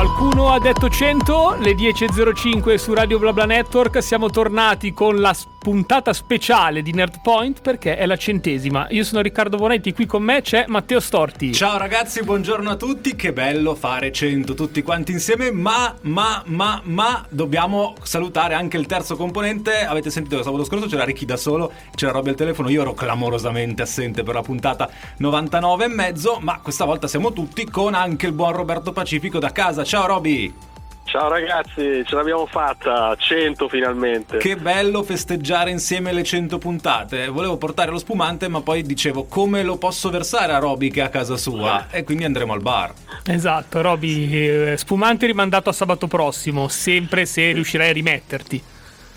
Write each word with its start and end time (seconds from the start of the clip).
Qualcuno 0.00 0.50
ha 0.50 0.58
detto 0.58 0.88
100, 0.88 1.56
le 1.58 1.72
10.05 1.72 2.76
su 2.76 2.94
Radio 2.94 3.18
BlaBla 3.18 3.44
Network, 3.44 4.02
siamo 4.02 4.30
tornati 4.30 4.94
con 4.94 5.20
la 5.20 5.34
puntata 5.60 6.14
speciale 6.14 6.80
di 6.80 6.92
Nerd 6.92 7.20
Point 7.20 7.60
perché 7.60 7.98
è 7.98 8.06
la 8.06 8.16
centesima. 8.16 8.86
Io 8.90 9.04
sono 9.04 9.20
Riccardo 9.20 9.58
Bonetti, 9.58 9.92
qui 9.92 10.06
con 10.06 10.22
me 10.22 10.40
c'è 10.40 10.64
Matteo 10.68 11.00
Storti. 11.00 11.52
Ciao 11.52 11.76
ragazzi, 11.76 12.22
buongiorno 12.22 12.70
a 12.70 12.76
tutti, 12.76 13.14
che 13.14 13.34
bello 13.34 13.74
fare 13.74 14.10
100 14.10 14.54
tutti 14.54 14.82
quanti 14.82 15.12
insieme, 15.12 15.50
ma, 15.50 15.94
ma, 16.02 16.42
ma, 16.46 16.80
ma, 16.84 17.26
dobbiamo 17.28 17.94
salutare 18.02 18.54
anche 18.54 18.78
il 18.78 18.86
terzo 18.86 19.16
componente. 19.16 19.84
Avete 19.84 20.10
sentito 20.10 20.38
che 20.38 20.44
sabato 20.44 20.64
scorso 20.64 20.86
c'era 20.86 21.04
Ricky 21.04 21.26
da 21.26 21.36
solo, 21.36 21.70
c'era 21.94 22.12
Robby 22.12 22.30
al 22.30 22.36
telefono, 22.36 22.70
io 22.70 22.80
ero 22.80 22.94
clamorosamente 22.94 23.82
assente 23.82 24.22
per 24.22 24.34
la 24.34 24.42
puntata 24.42 24.88
99 25.18 25.84
e 25.84 25.88
mezzo, 25.88 26.38
ma 26.40 26.58
questa 26.60 26.86
volta 26.86 27.06
siamo 27.06 27.34
tutti 27.34 27.68
con 27.68 27.92
anche 27.92 28.24
il 28.26 28.32
buon 28.32 28.52
Roberto 28.52 28.92
Pacifico 28.92 29.38
da 29.38 29.52
casa. 29.52 29.84
Ciao 29.84 30.06
Robby! 30.06 30.69
Ciao 31.10 31.28
ragazzi, 31.28 32.04
ce 32.06 32.14
l'abbiamo 32.14 32.46
fatta, 32.46 33.16
100 33.18 33.68
finalmente. 33.68 34.36
Che 34.36 34.54
bello 34.54 35.02
festeggiare 35.02 35.68
insieme 35.72 36.12
le 36.12 36.22
100 36.22 36.58
puntate. 36.58 37.26
Volevo 37.26 37.56
portare 37.56 37.90
lo 37.90 37.98
spumante, 37.98 38.46
ma 38.46 38.60
poi 38.60 38.82
dicevo 38.82 39.24
come 39.24 39.64
lo 39.64 39.76
posso 39.76 40.08
versare 40.08 40.52
a 40.52 40.58
Roby 40.58 40.88
che 40.88 41.00
è 41.00 41.02
a 41.02 41.08
casa 41.08 41.36
sua 41.36 41.88
e 41.90 42.04
quindi 42.04 42.22
andremo 42.22 42.52
al 42.52 42.62
bar. 42.62 42.92
Esatto, 43.24 43.80
Roby, 43.80 44.30
eh, 44.30 44.76
spumante 44.76 45.26
rimandato 45.26 45.68
a 45.68 45.72
sabato 45.72 46.06
prossimo, 46.06 46.68
sempre 46.68 47.26
se 47.26 47.50
riuscirai 47.50 47.88
a 47.88 47.92
rimetterti. 47.92 48.62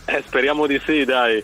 Eh, 0.06 0.24
speriamo 0.26 0.66
di 0.66 0.82
sì, 0.84 1.06
dai. 1.06 1.44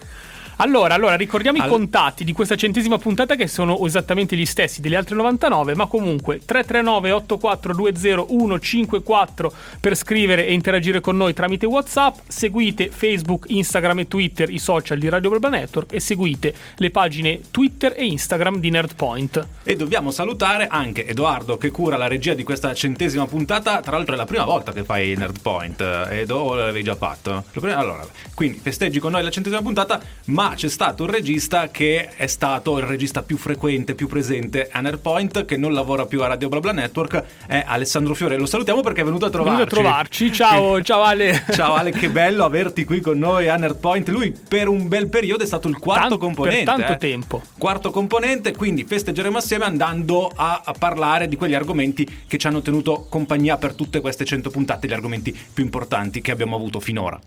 Allora, 0.61 0.93
allora 0.93 1.15
ricordiamo 1.15 1.61
All... 1.61 1.67
i 1.67 1.69
contatti 1.69 2.25
di 2.25 2.33
questa 2.33 2.57
centesima 2.57 2.97
puntata 2.97 3.35
che 3.35 3.47
sono 3.47 3.85
esattamente 3.85 4.35
gli 4.35 4.45
stessi 4.45 4.81
delle 4.81 4.97
altre 4.97 5.15
99, 5.15 5.73
ma 5.73 5.85
comunque 5.85 6.41
339 6.43 7.11
8420 7.11 8.59
154 8.59 9.53
per 9.79 9.95
scrivere 9.95 10.45
e 10.45 10.53
interagire 10.53 10.99
con 10.99 11.15
noi 11.15 11.33
tramite 11.33 11.65
WhatsApp. 11.65 12.17
Seguite 12.27 12.89
Facebook, 12.89 13.45
Instagram 13.47 13.99
e 13.99 14.07
Twitter, 14.09 14.49
i 14.49 14.59
social 14.59 14.99
di 14.99 15.07
Radio 15.07 15.29
Global 15.29 15.51
Network 15.51 15.93
e 15.93 16.01
seguite 16.01 16.53
le 16.75 16.91
pagine 16.91 17.39
Twitter 17.51 17.93
e 17.95 18.05
Instagram 18.05 18.57
di 18.57 18.69
Nerdpoint. 18.69 19.47
E 19.63 19.77
dobbiamo 19.77 20.11
salutare 20.11 20.67
anche 20.67 21.07
Edoardo 21.07 21.57
che 21.57 21.71
cura 21.71 21.95
la 21.95 22.07
regia 22.07 22.33
di 22.33 22.43
questa 22.43 22.73
centesima 22.73 23.25
puntata. 23.27 23.79
Tra 23.79 23.95
l'altro 23.95 24.15
è 24.15 24.17
la 24.17 24.25
prima 24.25 24.43
volta 24.43 24.73
che 24.73 24.83
fai 24.83 25.15
Nerdpoint, 25.15 25.79
Edo, 26.09 26.53
l'avevi 26.53 26.83
già 26.83 26.95
fatto? 26.95 27.45
Allora, 27.61 28.05
quindi 28.33 28.59
festeggi 28.61 28.99
con 28.99 29.11
noi 29.11 29.23
la 29.23 29.29
centesima 29.29 29.61
puntata, 29.61 30.01
ma 30.25 30.48
c'è 30.55 30.69
stato 30.69 31.03
un 31.03 31.09
regista 31.09 31.69
che 31.69 32.09
è 32.15 32.27
stato 32.27 32.77
il 32.77 32.85
regista 32.85 33.23
più 33.23 33.37
frequente, 33.37 33.95
più 33.95 34.07
presente 34.07 34.69
a 34.71 34.79
Nerdpoint, 34.81 35.45
che 35.45 35.57
non 35.57 35.73
lavora 35.73 36.05
più 36.05 36.21
a 36.21 36.27
Radio 36.27 36.49
BlaBla 36.49 36.71
Network, 36.71 37.23
è 37.47 37.63
Alessandro 37.65 38.13
Fiore. 38.13 38.37
Lo 38.37 38.45
salutiamo 38.45 38.81
perché 38.81 39.01
è 39.01 39.03
venuto 39.03 39.25
a 39.25 39.29
trovarci. 39.29 39.57
Venuto 39.57 39.75
a 39.75 39.79
trovarci, 39.81 40.31
ciao, 40.31 40.81
ciao 40.81 41.03
Ale. 41.03 41.43
Ciao 41.51 41.73
Ale, 41.73 41.91
che 41.91 42.09
bello 42.09 42.43
averti 42.45 42.85
qui 42.85 43.01
con 43.01 43.17
noi 43.17 43.47
a 43.47 43.55
Nerdpoint. 43.55 44.07
Lui 44.09 44.35
per 44.47 44.67
un 44.67 44.87
bel 44.87 45.07
periodo 45.07 45.43
è 45.43 45.47
stato 45.47 45.67
il 45.67 45.77
quarto 45.77 46.09
Tant- 46.09 46.21
componente. 46.21 46.63
Per 46.63 46.75
tanto 46.75 46.93
eh. 46.93 46.97
tempo. 46.97 47.41
Quarto 47.57 47.91
componente, 47.91 48.55
quindi 48.55 48.83
festeggeremo 48.83 49.37
assieme 49.37 49.65
andando 49.65 50.31
a, 50.33 50.61
a 50.63 50.73
parlare 50.77 51.27
di 51.27 51.35
quegli 51.35 51.55
argomenti 51.55 52.23
che 52.27 52.37
ci 52.37 52.47
hanno 52.47 52.61
tenuto 52.61 53.07
compagnia 53.09 53.57
per 53.57 53.73
tutte 53.73 53.99
queste 54.01 54.25
100 54.25 54.49
puntate, 54.49 54.87
gli 54.87 54.93
argomenti 54.93 55.37
più 55.53 55.63
importanti 55.63 56.21
che 56.21 56.31
abbiamo 56.31 56.55
avuto 56.55 56.79
finora 56.79 57.19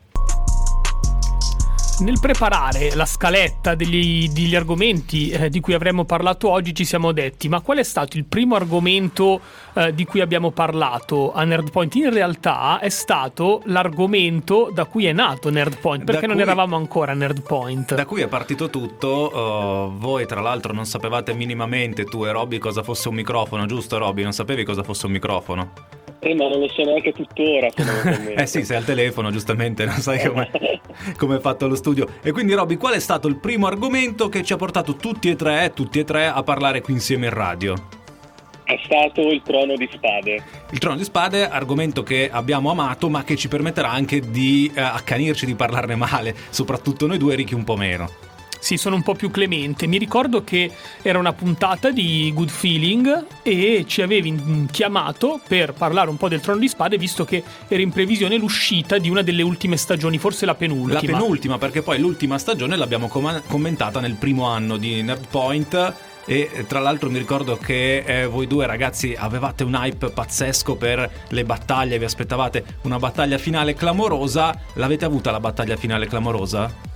nel 2.00 2.18
preparare 2.20 2.94
la 2.94 3.04
scaletta 3.04 3.74
degli, 3.74 4.28
degli 4.28 4.54
argomenti 4.54 5.30
eh, 5.30 5.48
di 5.48 5.60
cui 5.60 5.74
avremmo 5.74 6.04
parlato 6.04 6.48
oggi 6.48 6.74
ci 6.74 6.84
siamo 6.84 7.12
detti 7.12 7.48
ma 7.48 7.60
qual 7.60 7.78
è 7.78 7.82
stato 7.82 8.16
il 8.16 8.24
primo 8.24 8.56
argomento 8.56 9.40
eh, 9.74 9.94
di 9.94 10.04
cui 10.04 10.20
abbiamo 10.20 10.50
parlato 10.50 11.32
a 11.32 11.44
Nerdpoint? 11.44 11.94
In 11.94 12.12
realtà 12.12 12.78
è 12.80 12.88
stato 12.88 13.62
l'argomento 13.66 14.70
da 14.72 14.86
cui 14.86 15.06
è 15.06 15.12
nato 15.12 15.50
Nerdpoint 15.50 16.04
perché 16.04 16.22
da 16.22 16.26
non 16.28 16.36
cui, 16.36 16.44
eravamo 16.44 16.76
ancora 16.76 17.12
a 17.12 17.14
Nerdpoint. 17.14 17.94
Da 17.94 18.06
cui 18.06 18.22
è 18.22 18.28
partito 18.28 18.70
tutto, 18.70 19.30
uh, 19.32 19.98
voi 19.98 20.26
tra 20.26 20.40
l'altro 20.40 20.72
non 20.72 20.86
sapevate 20.86 21.34
minimamente 21.34 22.04
tu 22.04 22.24
e 22.24 22.32
Robby 22.32 22.58
cosa 22.58 22.82
fosse 22.82 23.08
un 23.08 23.14
microfono, 23.14 23.66
giusto 23.66 23.98
Robby? 23.98 24.22
Non 24.22 24.32
sapevi 24.32 24.64
cosa 24.64 24.82
fosse 24.82 25.06
un 25.06 25.12
microfono? 25.12 26.01
Eh, 26.24 26.36
ma 26.36 26.46
non 26.46 26.60
lo 26.60 26.68
so 26.68 26.84
neanche 26.84 27.12
tuttora. 27.12 27.66
eh 28.36 28.46
sì, 28.46 28.64
sei 28.64 28.76
al 28.76 28.84
telefono, 28.84 29.32
giustamente, 29.32 29.84
non 29.84 29.96
sai 29.96 30.20
come 31.18 31.36
è 31.36 31.40
fatto 31.40 31.66
lo 31.66 31.74
studio. 31.74 32.06
E 32.22 32.30
quindi, 32.30 32.52
Robby, 32.54 32.76
qual 32.76 32.94
è 32.94 33.00
stato 33.00 33.26
il 33.26 33.38
primo 33.38 33.66
argomento 33.66 34.28
che 34.28 34.44
ci 34.44 34.52
ha 34.52 34.56
portato 34.56 34.94
tutti 34.94 35.28
e 35.28 35.34
tre, 35.34 35.72
tutti 35.74 35.98
e 35.98 36.04
tre, 36.04 36.26
a 36.26 36.40
parlare 36.44 36.80
qui 36.80 36.92
insieme 36.92 37.26
in 37.26 37.32
radio? 37.32 37.74
È 38.62 38.78
stato 38.84 39.20
il 39.30 39.42
trono 39.42 39.74
di 39.74 39.88
spade. 39.92 40.44
Il 40.70 40.78
trono 40.78 40.96
di 40.96 41.02
spade, 41.02 41.48
argomento 41.48 42.04
che 42.04 42.30
abbiamo 42.30 42.70
amato, 42.70 43.08
ma 43.08 43.24
che 43.24 43.34
ci 43.34 43.48
permetterà 43.48 43.90
anche 43.90 44.20
di 44.20 44.70
eh, 44.72 44.80
accanirci, 44.80 45.44
di 45.44 45.56
parlarne 45.56 45.96
male, 45.96 46.36
soprattutto 46.50 47.08
noi 47.08 47.18
due, 47.18 47.34
Ricky 47.34 47.54
un 47.54 47.64
po' 47.64 47.76
meno. 47.76 48.30
Sì, 48.62 48.76
sono 48.76 48.94
un 48.94 49.02
po' 49.02 49.16
più 49.16 49.28
clemente. 49.32 49.88
Mi 49.88 49.98
ricordo 49.98 50.44
che 50.44 50.70
era 51.02 51.18
una 51.18 51.32
puntata 51.32 51.90
di 51.90 52.30
Good 52.32 52.48
Feeling 52.48 53.26
e 53.42 53.84
ci 53.88 54.02
avevi 54.02 54.68
chiamato 54.70 55.40
per 55.48 55.72
parlare 55.72 56.08
un 56.08 56.16
po' 56.16 56.28
del 56.28 56.40
Trono 56.40 56.60
di 56.60 56.68
Spade, 56.68 56.96
visto 56.96 57.24
che 57.24 57.42
era 57.66 57.82
in 57.82 57.90
previsione 57.90 58.36
l'uscita 58.36 58.98
di 58.98 59.10
una 59.10 59.22
delle 59.22 59.42
ultime 59.42 59.76
stagioni, 59.76 60.16
forse 60.16 60.46
la 60.46 60.54
penultima. 60.54 61.00
La 61.00 61.18
penultima, 61.18 61.58
perché 61.58 61.82
poi 61.82 61.98
l'ultima 61.98 62.38
stagione 62.38 62.76
l'abbiamo 62.76 63.08
com- 63.08 63.42
commentata 63.48 63.98
nel 63.98 64.14
primo 64.14 64.46
anno 64.46 64.76
di 64.76 65.02
Nerdpoint. 65.02 65.94
E 66.24 66.64
tra 66.68 66.78
l'altro 66.78 67.10
mi 67.10 67.18
ricordo 67.18 67.56
che 67.56 68.04
eh, 68.06 68.26
voi 68.26 68.46
due 68.46 68.64
ragazzi 68.64 69.12
avevate 69.18 69.64
un 69.64 69.74
hype 69.74 70.10
pazzesco 70.10 70.76
per 70.76 71.10
le 71.30 71.44
battaglie, 71.44 71.98
vi 71.98 72.04
aspettavate 72.04 72.64
una 72.82 73.00
battaglia 73.00 73.38
finale 73.38 73.74
clamorosa. 73.74 74.56
L'avete 74.74 75.04
avuta 75.04 75.32
la 75.32 75.40
battaglia 75.40 75.74
finale 75.74 76.06
clamorosa? 76.06 76.90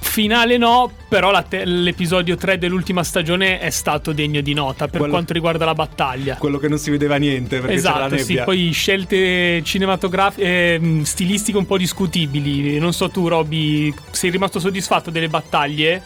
Finale 0.00 0.56
no, 0.56 0.90
però 1.08 1.30
te- 1.42 1.64
l'episodio 1.64 2.36
3 2.36 2.58
dell'ultima 2.58 3.02
stagione 3.02 3.58
è 3.58 3.70
stato 3.70 4.12
degno 4.12 4.40
di 4.40 4.54
nota 4.54 4.86
per 4.86 4.98
quello, 4.98 5.12
quanto 5.12 5.32
riguarda 5.32 5.64
la 5.64 5.74
battaglia. 5.74 6.36
Quello 6.36 6.58
che 6.58 6.68
non 6.68 6.78
si 6.78 6.90
vedeva 6.90 7.16
niente 7.16 7.58
perché 7.58 7.74
esatto, 7.74 7.98
c'era 7.98 8.16
la 8.16 8.18
sì, 8.18 8.40
poi 8.44 8.70
scelte 8.70 9.62
cinematografiche 9.62 10.74
eh, 10.74 11.00
stilistiche 11.02 11.58
un 11.58 11.66
po' 11.66 11.76
discutibili. 11.76 12.78
Non 12.78 12.92
so 12.92 13.10
tu 13.10 13.28
Robby, 13.28 13.92
sei 14.10 14.30
rimasto 14.30 14.60
soddisfatto 14.60 15.10
delle 15.10 15.28
battaglie? 15.28 16.02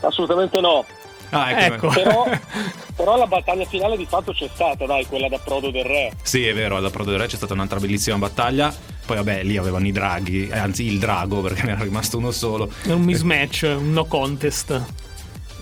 Assolutamente 0.00 0.60
no. 0.60 0.84
Ah, 1.30 1.50
ecco. 1.50 1.74
ecco. 1.74 1.88
Però, 1.88 2.24
però, 2.94 3.16
la 3.16 3.26
battaglia 3.26 3.64
finale 3.64 3.96
di 3.96 4.06
fatto 4.06 4.32
c'è 4.32 4.48
stata, 4.52 4.86
dai, 4.86 5.06
quella 5.06 5.28
da 5.28 5.38
Prodo 5.38 5.70
del 5.70 5.84
Re. 5.84 6.12
Sì, 6.22 6.46
è 6.46 6.54
vero, 6.54 6.76
alla 6.76 6.90
Prodo 6.90 7.10
del 7.10 7.20
Re 7.20 7.26
c'è 7.26 7.36
stata 7.36 7.54
un'altra 7.54 7.78
bellissima 7.78 8.16
battaglia. 8.16 8.74
Poi 9.06 9.16
vabbè, 9.16 9.44
lì 9.44 9.56
avevano 9.56 9.86
i 9.86 9.92
draghi, 9.92 10.48
eh, 10.48 10.58
anzi 10.58 10.84
il 10.84 10.98
drago 10.98 11.40
perché 11.40 11.62
ne 11.62 11.72
era 11.72 11.84
rimasto 11.84 12.18
uno 12.18 12.32
solo. 12.32 12.70
È 12.82 12.90
un 12.90 13.02
mismatch, 13.02 13.76
un 13.78 13.92
no 13.92 14.04
contest. 14.04 14.84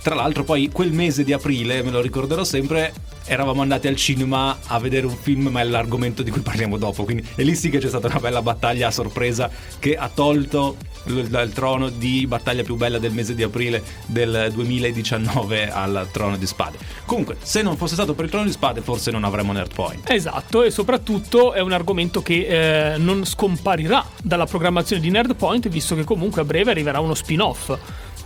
Tra 0.02 0.14
l'altro 0.14 0.44
poi 0.44 0.70
quel 0.72 0.92
mese 0.92 1.24
di 1.24 1.32
aprile, 1.32 1.82
me 1.82 1.90
lo 1.90 2.00
ricorderò 2.00 2.42
sempre, 2.42 2.92
eravamo 3.24 3.62
andati 3.62 3.88
al 3.88 3.96
cinema 3.96 4.58
a 4.66 4.78
vedere 4.78 5.06
un 5.06 5.16
film, 5.16 5.48
ma 5.48 5.60
è 5.60 5.64
l'argomento 5.64 6.22
di 6.22 6.30
cui 6.30 6.40
parliamo 6.40 6.76
dopo. 6.76 7.04
Quindi, 7.04 7.26
e 7.34 7.42
lì 7.42 7.54
sì 7.54 7.70
che 7.70 7.78
c'è 7.78 7.88
stata 7.88 8.06
una 8.08 8.20
bella 8.20 8.42
battaglia 8.42 8.88
a 8.88 8.90
sorpresa 8.90 9.50
che 9.78 9.96
ha 9.96 10.10
tolto 10.12 10.76
il 11.06 11.50
trono 11.52 11.90
di 11.90 12.26
battaglia 12.26 12.62
più 12.62 12.76
bella 12.76 12.98
del 12.98 13.12
mese 13.12 13.34
di 13.34 13.42
aprile 13.42 13.82
del 14.06 14.50
2019 14.52 15.70
al 15.70 16.08
trono 16.12 16.36
di 16.36 16.46
spade. 16.46 16.78
Comunque, 17.04 17.36
se 17.42 17.62
non 17.62 17.76
fosse 17.76 17.94
stato 17.94 18.14
per 18.14 18.24
il 18.24 18.30
trono 18.30 18.46
di 18.46 18.52
spade, 18.52 18.80
forse 18.80 19.10
non 19.10 19.24
avremmo 19.24 19.52
Nerdpoint. 19.52 20.10
Esatto, 20.10 20.62
e 20.62 20.70
soprattutto 20.70 21.52
è 21.52 21.60
un 21.60 21.72
argomento 21.72 22.22
che 22.22 22.94
eh, 22.94 22.98
non 22.98 23.24
scomparirà 23.24 24.04
dalla 24.22 24.46
programmazione 24.46 25.02
di 25.02 25.10
Nerdpoint, 25.10 25.68
visto 25.68 25.94
che 25.94 26.04
comunque 26.04 26.40
a 26.40 26.44
breve 26.44 26.70
arriverà 26.70 27.00
uno 27.00 27.14
spin-off. 27.14 27.76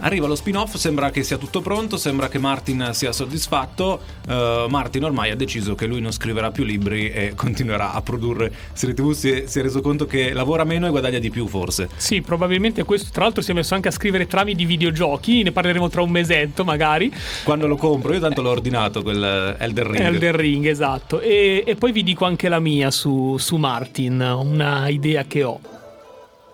Arriva 0.00 0.28
lo 0.28 0.36
spin-off, 0.36 0.76
sembra 0.76 1.10
che 1.10 1.25
sia 1.25 1.38
tutto 1.38 1.60
pronto, 1.60 1.97
sembra 1.97 2.28
che 2.28 2.38
Martin 2.38 2.91
sia 2.92 3.10
soddisfatto. 3.10 4.00
Uh, 4.28 4.69
Martin 4.69 5.04
ormai 5.04 5.31
ha 5.31 5.34
deciso 5.34 5.75
che 5.75 5.86
lui 5.86 6.00
non 6.00 6.12
scriverà 6.12 6.53
più 6.53 6.62
libri 6.62 7.10
e 7.10 7.32
continuerà 7.36 7.92
a 7.92 8.00
produrre 8.00 8.53
serie 8.75 8.94
TV. 8.94 9.10
Si 9.10 9.31
è, 9.31 9.47
si 9.47 9.58
è 9.58 9.62
reso 9.62 9.81
conto 9.81 10.06
che 10.06 10.32
lavora 10.32 10.62
meno 10.62 10.87
e 10.87 10.90
guadagna 10.90 11.19
di 11.19 11.31
più, 11.31 11.49
forse. 11.49 11.88
Sì, 11.96 12.20
probabilmente 12.20 12.84
questo. 12.84 13.11
Tra 13.12 13.25
l'altro, 13.25 13.43
si 13.43 13.50
è 13.50 13.55
messo 13.55 13.75
anche 13.75 13.88
a 13.88 13.90
scrivere 13.90 14.28
trami 14.28 14.55
di 14.55 14.67
videogiochi. 14.67 15.43
Ne 15.43 15.50
parleremo 15.50 15.88
tra 15.88 16.02
un 16.02 16.11
mesetto, 16.11 16.62
magari. 16.62 17.12
Quando 17.43 17.67
lo 17.67 17.76
compro, 17.76 18.12
io 18.12 18.20
tanto 18.20 18.40
l'ho 18.40 18.50
ordinato 18.50 19.02
quel 19.02 19.56
Elder 19.58 19.87
Ring. 19.87 20.05
Elder 20.05 20.34
Ring, 20.37 20.67
esatto. 20.67 21.19
E, 21.19 21.64
e 21.67 21.75
poi 21.75 21.90
vi 21.90 22.05
dico 22.05 22.25
anche 22.25 22.49
la 22.49 22.61
mia 22.61 22.93
su, 22.93 23.37
su 23.38 23.56
Martin, 23.56 24.20
una 24.20 24.88
idea 24.88 25.25
che 25.25 25.43
ho. 25.43 25.61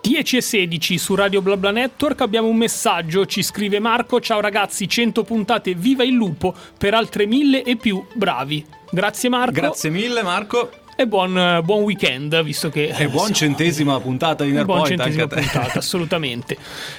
10 0.05 0.37
e 0.37 0.43
16 0.43 0.99
su 0.99 1.15
Radio 1.15 1.41
BlaBla 1.41 1.71
Network 1.71 2.21
abbiamo 2.21 2.49
un 2.49 2.57
messaggio, 2.57 3.25
ci 3.25 3.43
scrive 3.43 3.79
Marco, 3.79 4.21
ciao 4.21 4.39
ragazzi, 4.39 4.87
100 4.87 5.25
puntate, 5.25 5.73
viva 5.73 6.05
il 6.05 6.13
lupo, 6.13 6.55
per 6.77 6.93
altre 6.93 7.25
mille 7.25 7.63
e 7.63 7.77
più, 7.77 8.05
bravi. 8.13 8.63
Grazie 8.91 9.31
Marco. 9.31 9.53
Grazie 9.53 9.89
mille 9.89 10.23
Marco. 10.23 10.69
E 10.97 11.09
buon, 11.09 11.61
buon 11.65 11.83
weekend, 11.83 12.41
visto 12.45 12.71
che... 12.71 12.95
E 12.97 13.09
buon 13.09 13.33
centesima 13.33 13.99
puntata 13.99 14.45
di 14.45 14.53
Nerdpoint. 14.53 14.87
Buon 14.87 14.99
centesima 14.99 15.27
puntata, 15.27 15.79
assolutamente. 15.81 16.57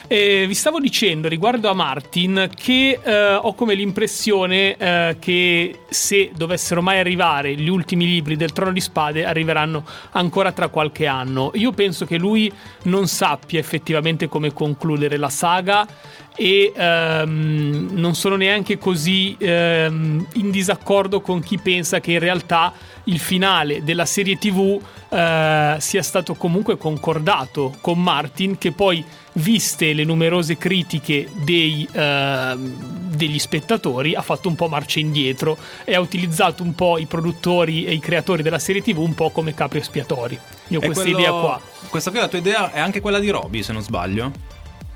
E 0.07 0.43
vi 0.45 0.53
stavo 0.53 0.81
dicendo 0.81 1.29
riguardo 1.29 1.69
a 1.69 1.73
Martin 1.73 2.49
che 2.53 2.99
eh, 3.01 3.33
ho 3.35 3.53
come 3.53 3.73
l'impressione 3.73 4.75
eh, 4.75 5.15
che 5.17 5.79
se 5.87 6.31
dovessero 6.35 6.81
mai 6.81 6.99
arrivare 6.99 7.55
gli 7.55 7.69
ultimi 7.69 8.05
libri 8.05 8.35
del 8.35 8.51
Trono 8.51 8.73
di 8.73 8.81
Spade 8.81 9.23
arriveranno 9.23 9.85
ancora 10.11 10.51
tra 10.51 10.67
qualche 10.67 11.07
anno. 11.07 11.51
Io 11.53 11.71
penso 11.71 12.05
che 12.05 12.17
lui 12.17 12.51
non 12.83 13.07
sappia 13.07 13.59
effettivamente 13.59 14.27
come 14.27 14.51
concludere 14.51 15.15
la 15.15 15.29
saga 15.29 15.87
e 16.35 16.73
ehm, 16.75 17.89
non 17.91 18.13
sono 18.13 18.35
neanche 18.35 18.77
così 18.77 19.35
ehm, 19.39 20.27
in 20.33 20.51
disaccordo 20.51 21.21
con 21.21 21.41
chi 21.41 21.57
pensa 21.57 21.99
che 21.99 22.11
in 22.11 22.19
realtà 22.19 22.73
il 23.05 23.19
finale 23.19 23.83
della 23.83 24.05
serie 24.05 24.37
tv 24.37 24.79
eh, 25.09 25.75
sia 25.79 26.03
stato 26.03 26.33
comunque 26.35 26.77
concordato 26.77 27.75
con 27.79 28.01
Martin 28.01 28.57
che 28.57 28.71
poi 28.71 29.03
viste 29.33 29.93
le 29.93 30.03
numerose 30.03 30.57
critiche 30.57 31.29
dei, 31.33 31.87
eh, 31.91 32.55
degli 32.57 33.39
spettatori 33.39 34.15
ha 34.15 34.21
fatto 34.21 34.49
un 34.49 34.55
po' 34.55 34.67
marcia 34.67 34.99
indietro 34.99 35.57
e 35.83 35.95
ha 35.95 35.99
utilizzato 35.99 36.63
un 36.63 36.75
po' 36.75 36.97
i 36.97 37.05
produttori 37.05 37.85
e 37.85 37.93
i 37.93 37.99
creatori 37.99 38.43
della 38.43 38.59
serie 38.59 38.81
tv 38.81 38.99
un 38.99 39.13
po' 39.13 39.29
come 39.29 39.53
capri 39.53 39.79
espiatori. 39.79 40.37
Io 40.69 40.79
ho 40.79 40.81
questa 40.81 41.03
quello, 41.03 41.19
idea 41.19 41.31
qua. 41.31 41.61
questa 41.89 42.09
qui 42.11 42.19
la 42.19 42.27
tua 42.27 42.39
idea 42.39 42.71
è 42.71 42.79
anche 42.79 42.99
quella 42.99 43.19
di 43.19 43.29
Roby 43.29 43.61
se 43.63 43.71
non 43.71 43.81
sbaglio 43.81 44.54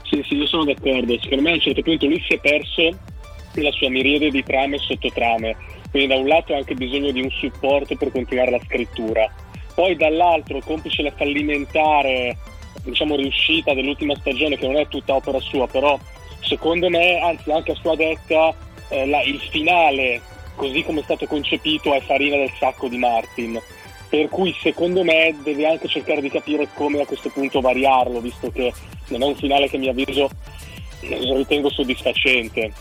sì, 0.09 0.23
sì, 0.27 0.35
io 0.35 0.47
sono 0.47 0.65
d'accordo. 0.65 1.17
Secondo 1.19 1.43
me 1.43 1.51
a 1.51 1.53
un 1.53 1.59
certo 1.59 1.81
punto 1.81 2.07
lui 2.07 2.23
si 2.27 2.33
è 2.33 2.39
perso 2.39 2.97
la 3.53 3.71
sua 3.71 3.89
miriade 3.89 4.29
di 4.29 4.43
trame 4.43 4.75
e 4.75 4.79
sottotrame. 4.79 5.55
Quindi 5.91 6.09
da 6.09 6.19
un 6.19 6.27
lato 6.27 6.53
ha 6.53 6.57
anche 6.57 6.75
bisogno 6.75 7.11
di 7.11 7.21
un 7.21 7.29
supporto 7.29 7.95
per 7.95 8.11
continuare 8.11 8.51
la 8.51 8.59
scrittura. 8.65 9.31
Poi 9.73 9.95
dall'altro, 9.95 10.59
complice 10.63 11.03
la 11.03 11.11
fallimentare 11.11 12.37
diciamo, 12.83 13.15
riuscita 13.15 13.73
dell'ultima 13.73 14.15
stagione, 14.15 14.57
che 14.57 14.67
non 14.67 14.77
è 14.77 14.87
tutta 14.87 15.15
opera 15.15 15.39
sua, 15.39 15.67
però 15.67 15.97
secondo 16.41 16.89
me, 16.89 17.19
anzi 17.19 17.51
anche 17.51 17.71
a 17.71 17.75
sua 17.75 17.95
detta, 17.95 18.53
eh, 18.89 19.05
la, 19.07 19.21
il 19.23 19.39
finale, 19.39 20.21
così 20.55 20.83
come 20.83 21.01
è 21.01 21.03
stato 21.03 21.25
concepito, 21.25 21.93
è 21.93 22.01
farina 22.01 22.37
del 22.37 22.51
sacco 22.57 22.87
di 22.87 22.97
Martin 22.97 23.59
per 24.09 24.27
cui 24.27 24.55
secondo 24.59 25.03
me 25.03 25.35
deve 25.43 25.67
anche 25.67 25.87
cercare 25.87 26.19
di 26.19 26.29
capire 26.29 26.67
come 26.73 27.01
a 27.01 27.05
questo 27.05 27.29
punto 27.29 27.61
variarlo, 27.61 28.19
visto 28.19 28.51
che 28.51 28.73
non 29.09 29.21
è 29.21 29.25
un 29.25 29.35
finale 29.35 29.69
che 29.69 29.77
mi 29.77 29.87
avviso 29.87 30.29
ritengo 31.01 31.69
soddisfacente. 31.69 32.71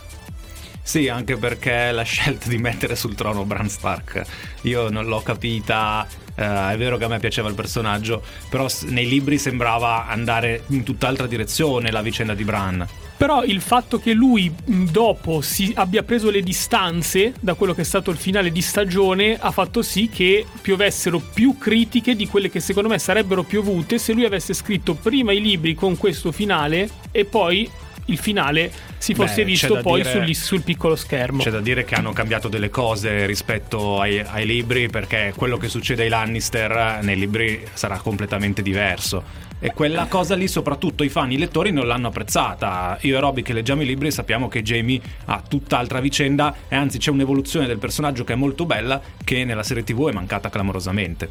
Sì, 0.81 1.07
anche 1.07 1.37
perché 1.37 1.91
la 1.91 2.01
scelta 2.01 2.49
di 2.49 2.57
mettere 2.57 2.95
sul 2.95 3.13
trono 3.13 3.45
Bran 3.45 3.69
Stark 3.69 4.23
io 4.61 4.89
non 4.89 5.05
l'ho 5.05 5.21
capita. 5.21 6.07
Uh, 6.35 6.71
è 6.71 6.77
vero 6.77 6.97
che 6.97 7.03
a 7.03 7.07
me 7.07 7.19
piaceva 7.19 7.47
il 7.47 7.53
personaggio, 7.53 8.23
però 8.49 8.65
nei 8.85 9.07
libri 9.07 9.37
sembrava 9.37 10.07
andare 10.07 10.63
in 10.69 10.83
tutt'altra 10.83 11.27
direzione 11.27 11.91
la 11.91 12.01
vicenda 12.01 12.33
di 12.33 12.43
Bran. 12.43 12.87
Però 13.19 13.43
il 13.43 13.59
fatto 13.59 13.99
che 13.99 14.13
lui 14.13 14.49
dopo 14.63 15.41
si 15.41 15.73
abbia 15.75 16.03
preso 16.03 16.29
le 16.29 16.41
distanze 16.41 17.33
da 17.41 17.53
quello 17.53 17.73
che 17.73 17.81
è 17.81 17.83
stato 17.83 18.11
il 18.11 18.17
finale 18.17 18.49
di 18.49 18.61
stagione 18.61 19.37
ha 19.37 19.51
fatto 19.51 19.81
sì 19.81 20.07
che 20.07 20.45
piovessero 20.61 21.19
più 21.33 21.57
critiche 21.57 22.15
di 22.15 22.27
quelle 22.27 22.49
che 22.49 22.61
secondo 22.61 22.87
me 22.87 22.97
sarebbero 22.97 23.43
piovute 23.43 23.97
se 23.97 24.13
lui 24.13 24.23
avesse 24.23 24.53
scritto 24.53 24.93
prima 24.93 25.33
i 25.33 25.41
libri 25.41 25.75
con 25.75 25.97
questo 25.97 26.31
finale 26.31 26.89
e 27.11 27.25
poi 27.25 27.69
il 28.09 28.17
finale 28.17 28.71
si 28.97 29.13
fosse 29.13 29.43
Beh, 29.43 29.45
visto 29.45 29.79
poi 29.81 30.01
dire, 30.01 30.25
sul, 30.25 30.35
sul, 30.35 30.61
piccolo 30.61 30.95
schermo. 30.95 31.41
C'è 31.41 31.51
da 31.51 31.61
dire 31.61 31.85
che 31.85 31.95
hanno 31.95 32.11
cambiato 32.11 32.47
delle 32.47 32.69
cose 32.69 33.25
rispetto 33.25 33.99
ai, 33.99 34.19
ai, 34.19 34.45
libri 34.45 34.89
perché 34.89 35.33
quello 35.35 35.57
che 35.57 35.69
succede 35.69 36.03
ai 36.03 36.09
Lannister 36.09 36.99
nei 37.01 37.17
libri 37.17 37.65
sarà 37.73 37.97
completamente 37.99 38.61
diverso. 38.61 39.47
E 39.61 39.73
quella 39.73 40.05
cosa 40.05 40.35
lì, 40.35 40.47
soprattutto 40.47 41.03
i 41.03 41.09
fan, 41.09 41.31
i 41.31 41.37
lettori 41.37 41.71
non 41.71 41.85
l'hanno 41.85 42.07
apprezzata. 42.07 42.97
Io 43.01 43.17
e 43.17 43.19
Robby 43.19 43.41
che 43.41 43.53
leggiamo 43.53 43.81
i 43.81 43.85
libri 43.85 44.09
sappiamo 44.09 44.47
che 44.47 44.61
Jamie 44.61 45.01
ha 45.25 45.41
tutt'altra 45.45 45.99
vicenda 45.99 46.55
e 46.67 46.75
anzi 46.75 46.97
c'è 46.97 47.11
un'evoluzione 47.11 47.67
del 47.67 47.77
personaggio 47.77 48.23
che 48.23 48.33
è 48.33 48.37
molto 48.37 48.65
bella 48.65 49.01
che 49.23 49.43
nella 49.43 49.63
serie 49.63 49.83
TV 49.83 50.09
è 50.09 50.13
mancata 50.13 50.49
clamorosamente. 50.49 51.29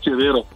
Sì, 0.00 0.10
è 0.10 0.14
vero. 0.14 0.55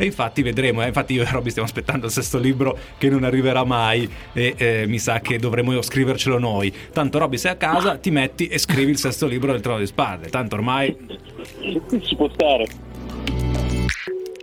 E 0.00 0.04
infatti 0.04 0.42
vedremo, 0.42 0.80
eh? 0.84 0.86
infatti 0.86 1.14
io 1.14 1.24
e 1.24 1.28
Robby 1.28 1.50
stiamo 1.50 1.66
aspettando 1.66 2.06
il 2.06 2.12
sesto 2.12 2.38
libro 2.38 2.78
che 2.98 3.10
non 3.10 3.24
arriverà 3.24 3.64
mai 3.64 4.08
e 4.32 4.54
eh, 4.56 4.84
mi 4.86 5.00
sa 5.00 5.18
che 5.18 5.40
dovremo 5.40 5.82
scrivercelo 5.82 6.38
noi. 6.38 6.72
Tanto 6.92 7.18
Robby 7.18 7.36
sei 7.36 7.50
a 7.50 7.56
casa, 7.56 7.96
ti 7.96 8.12
metti 8.12 8.46
e 8.46 8.58
scrivi 8.58 8.92
il 8.92 8.98
sesto 8.98 9.26
libro 9.26 9.50
del 9.50 9.60
Trono 9.60 9.80
di 9.80 9.86
Spade, 9.86 10.28
tanto 10.28 10.54
ormai... 10.54 10.96
Si 12.00 12.14
può 12.14 12.30
stare. 12.32 12.66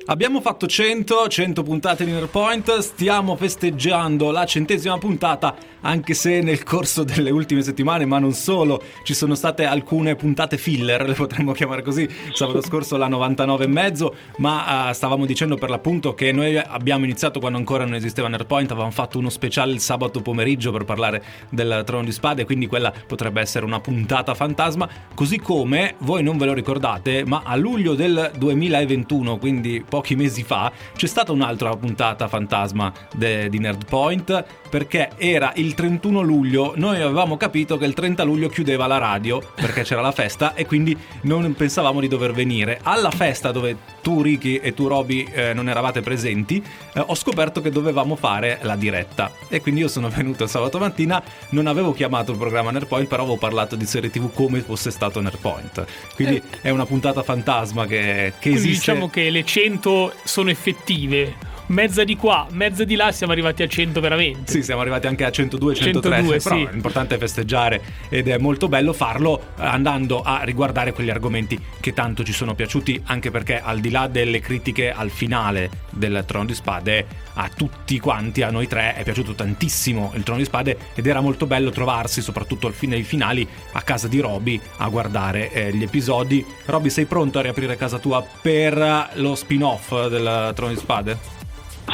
Abbiamo 0.08 0.40
fatto 0.40 0.68
100, 0.68 1.28
100 1.28 1.64
puntate 1.64 2.06
di 2.06 2.12
Nerpoint, 2.12 2.78
stiamo 2.78 3.36
festeggiando 3.36 4.30
la 4.30 4.46
centesima 4.46 5.00
puntata, 5.00 5.56
anche 5.82 6.14
se 6.14 6.42
nel 6.42 6.62
corso 6.62 7.04
delle 7.04 7.32
ultime 7.32 7.64
settimane, 7.64 8.06
ma 8.06 8.20
non 8.20 8.34
solo, 8.34 8.80
ci 9.02 9.16
sono 9.16 9.34
state 9.34 9.66
alcune 9.66 10.16
puntate 10.16 10.60
filler, 10.60 11.08
le 11.08 11.16
potremmo 11.16 11.54
chiamare 11.54 11.82
così, 11.82 12.08
sabato 12.34 12.62
scorso 12.62 12.98
la 12.98 13.08
99 13.08 13.64
e 13.64 13.68
mezzo, 13.68 14.16
ma 14.38 14.90
uh, 14.90 14.94
stavamo 14.94 15.26
dicendo 15.26 15.56
per 15.56 15.72
l'appunto 15.72 16.14
che 16.14 16.32
noi 16.32 16.56
abbiamo 16.56 17.04
iniziato 17.04 17.40
quando 17.40 17.58
ancora 17.58 17.84
non 17.84 17.96
esisteva 17.96 18.28
Nerpoint, 18.28 18.70
avevamo 18.70 18.92
fatto 18.92 19.18
uno 19.18 19.32
speciale 19.32 19.74
il 19.74 19.80
sabato 19.80 20.22
pomeriggio 20.22 20.72
per 20.72 20.86
parlare 20.86 21.24
del 21.50 21.82
Trono 21.84 22.04
di 22.04 22.12
Spade, 22.12 22.46
quindi 22.46 22.68
quella 22.68 22.94
potrebbe 23.08 23.42
essere 23.42 23.66
una 23.66 23.80
puntata 23.80 24.36
fantasma, 24.36 24.88
così 25.16 25.40
come 25.40 25.96
voi 26.02 26.22
non 26.22 26.38
ve 26.38 26.46
lo 26.46 26.54
ricordate, 26.54 27.26
ma 27.26 27.42
a 27.44 27.56
luglio 27.56 27.96
del 27.96 28.32
2021, 28.38 29.40
quindi 29.40 29.84
pochi 29.96 30.18
mesi 30.18 30.44
fa 30.44 30.70
c'è 30.94 31.08
stata 31.08 31.32
un'altra 31.32 31.74
puntata 31.78 32.28
fantasma 32.28 32.92
de, 33.14 33.48
di 33.48 33.60
Nerdpoint 33.60 34.44
perché 34.76 35.12
era 35.16 35.54
il 35.56 35.74
31 35.74 36.20
luglio, 36.20 36.74
noi 36.76 37.00
avevamo 37.00 37.38
capito 37.38 37.78
che 37.78 37.86
il 37.86 37.94
30 37.94 38.24
luglio 38.24 38.50
chiudeva 38.50 38.88
la 38.88 38.98
radio 38.98 39.42
perché 39.56 39.84
c'era 39.84 40.02
la 40.02 40.12
festa 40.12 40.54
e 40.54 40.66
quindi 40.66 40.98
non 41.22 41.54
pensavamo 41.54 42.02
di 42.02 42.10
dover 42.10 42.34
venire. 42.34 42.80
Alla 42.84 43.10
festa 43.10 43.54
dove 43.54 43.78
tu 44.02 44.22
Ricky 44.22 44.58
e 44.58 44.74
tu 44.74 44.88
Roby 44.88 45.30
eh, 45.32 45.54
non 45.54 45.70
eravate 45.70 46.02
presenti, 46.02 46.62
eh, 46.94 47.00
ho 47.00 47.16
scoperto 47.16 47.62
che 47.62 47.70
dovevamo 47.70 48.18
fare 48.18 48.60
la 48.64 48.76
diretta 48.76 49.32
e 49.48 49.62
quindi 49.62 49.80
io 49.80 49.88
sono 49.88 50.10
venuto 50.10 50.46
sabato 50.46 50.78
mattina, 50.78 51.24
non 51.52 51.68
avevo 51.68 51.94
chiamato 51.94 52.34
il 52.34 52.38
programma 52.38 52.72
Nerdpoint, 52.72 53.08
però 53.08 53.24
avevo 53.24 53.38
parlato 53.38 53.78
di 53.78 53.86
serie 53.86 54.10
TV 54.10 54.30
come 54.34 54.60
fosse 54.60 54.92
stato 54.92 55.22
Nerdpoint. 55.22 55.86
Quindi 56.16 56.36
eh. 56.36 56.62
è 56.64 56.70
una 56.70 56.86
puntata 56.86 57.24
fantasma 57.24 57.86
che, 57.86 58.34
che 58.40 58.50
esiste. 58.50 58.92
Diciamo 58.92 59.10
che 59.10 59.30
le 59.30 59.46
100 59.46 59.85
sono 60.24 60.50
effettive 60.50 61.36
mezza 61.68 62.04
di 62.04 62.16
qua, 62.16 62.48
mezza 62.52 62.84
di 62.84 62.96
là, 62.96 63.12
siamo 63.12 63.32
arrivati 63.32 63.64
a 63.64 63.68
100 63.68 64.00
veramente. 64.00 64.52
Sì, 64.52 64.64
siamo 64.64 64.82
arrivati 64.82 65.08
anche 65.08 65.24
a 65.26 65.32
102, 65.32 65.76
103. 65.76 66.16
102, 66.16 66.40
però 66.40 66.56
sì. 66.56 66.68
l'importante 66.72 67.16
è 67.16 67.18
festeggiare 67.18 67.82
ed 68.10 68.28
è 68.28 68.38
molto 68.38 68.68
bello 68.68 68.94
farlo 68.94 69.40
eh, 69.40 69.66
andando 69.66 70.22
a 70.22 70.44
riguardare 70.44 70.94
quegli 70.94 71.10
argomenti 71.10 71.60
che 71.80 71.94
tanto 71.94 72.24
ci 72.24 72.34
sono 72.34 72.54
piaciuti, 72.54 73.02
anche 73.06 73.32
perché 73.32 73.62
al 73.62 73.80
di 73.80 73.90
là 73.90 74.08
delle 74.08 74.40
critiche 74.40 74.92
al 74.92 75.10
finale 75.10 75.70
del 75.90 76.24
Trono 76.26 76.46
di 76.46 76.54
Spade, 76.54 77.06
a 77.34 77.50
tutti 77.56 78.00
quanti, 78.00 78.42
a 78.42 78.50
noi 78.50 78.68
tre, 78.68 78.96
è 78.96 79.04
piaciuto 79.04 79.34
tantissimo 79.34 80.12
il 80.16 80.24
Trono 80.24 80.40
di 80.40 80.46
Spade 80.46 80.78
ed 80.94 81.08
era 81.08 81.22
molto 81.22 81.46
bello 81.46 81.70
trovarsi, 81.70 82.22
soprattutto 82.22 82.68
al 82.68 82.74
fine 82.74 82.96
dei 82.96 83.04
finali, 83.04 83.48
a 83.74 83.82
casa 83.82 84.08
di 84.08 84.20
Roby 84.20 84.60
a 84.78 84.88
guardare 84.90 85.52
eh, 85.52 85.74
gli 85.74 85.84
episodi. 85.84 86.46
Roby, 86.66 86.90
sei 86.90 87.06
pronto 87.06 87.40
a 87.40 87.42
riaprire 87.42 87.76
casa 87.76 87.98
tua 87.98 88.26
per 88.42 89.10
lo 89.14 89.36
spin-off 89.36 90.08
del 90.08 90.52
Trono 90.54 90.74
di 90.74 90.80
Spade? 90.80 91.44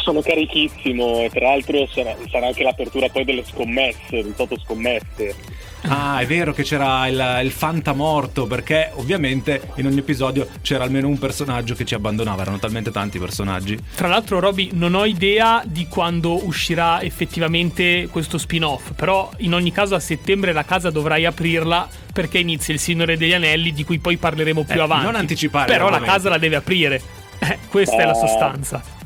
Sono 0.01 0.21
carichissimo 0.21 1.21
e 1.21 1.29
tra 1.29 1.49
l'altro 1.49 1.85
sarà, 1.87 2.15
sarà, 2.29 2.47
anche 2.47 2.63
l'apertura 2.63 3.09
poi 3.09 3.25
delle 3.25 3.43
scommesse, 3.45 4.23
del 4.23 4.33
Toto 4.35 4.57
Scommesse. 4.59 5.35
Ah, 5.83 6.19
è 6.19 6.27
vero 6.27 6.53
che 6.53 6.63
c'era 6.63 7.07
il, 7.07 7.39
il 7.43 7.51
Fanta 7.51 7.93
morto, 7.93 8.45
perché 8.45 8.91
ovviamente 8.95 9.61
in 9.77 9.87
ogni 9.87 9.99
episodio 9.99 10.47
c'era 10.61 10.83
almeno 10.83 11.07
un 11.07 11.17
personaggio 11.17 11.73
che 11.73 11.85
ci 11.85 11.95
abbandonava, 11.95 12.43
erano 12.43 12.59
talmente 12.59 12.91
tanti 12.91 13.17
personaggi. 13.17 13.77
Tra 13.95 14.07
l'altro, 14.07 14.39
Roby, 14.39 14.69
non 14.73 14.93
ho 14.93 15.05
idea 15.05 15.63
di 15.65 15.87
quando 15.87 16.45
uscirà 16.45 17.01
effettivamente 17.01 18.07
questo 18.11 18.37
spin-off, 18.37 18.91
però 18.95 19.31
in 19.37 19.53
ogni 19.53 19.71
caso 19.71 19.95
a 19.95 19.99
settembre 19.99 20.53
la 20.53 20.65
casa 20.65 20.91
dovrai 20.91 21.25
aprirla 21.25 21.87
perché 22.13 22.37
inizia 22.37 22.73
il 22.73 22.79
Signore 22.79 23.17
degli 23.17 23.33
Anelli, 23.33 23.73
di 23.73 23.83
cui 23.83 23.97
poi 23.97 24.17
parleremo 24.17 24.63
più 24.63 24.79
eh, 24.79 24.83
avanti. 24.83 25.05
Non 25.05 25.15
anticipare. 25.15 25.71
Però 25.71 25.89
la 25.89 26.01
casa 26.01 26.29
la 26.29 26.37
deve 26.37 26.57
aprire. 26.57 27.01
Eh, 27.39 27.57
questa 27.69 27.97
è 27.97 28.05
la 28.05 28.13
sostanza. 28.13 28.99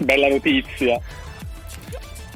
Bella 0.00 0.28
notizia. 0.28 1.00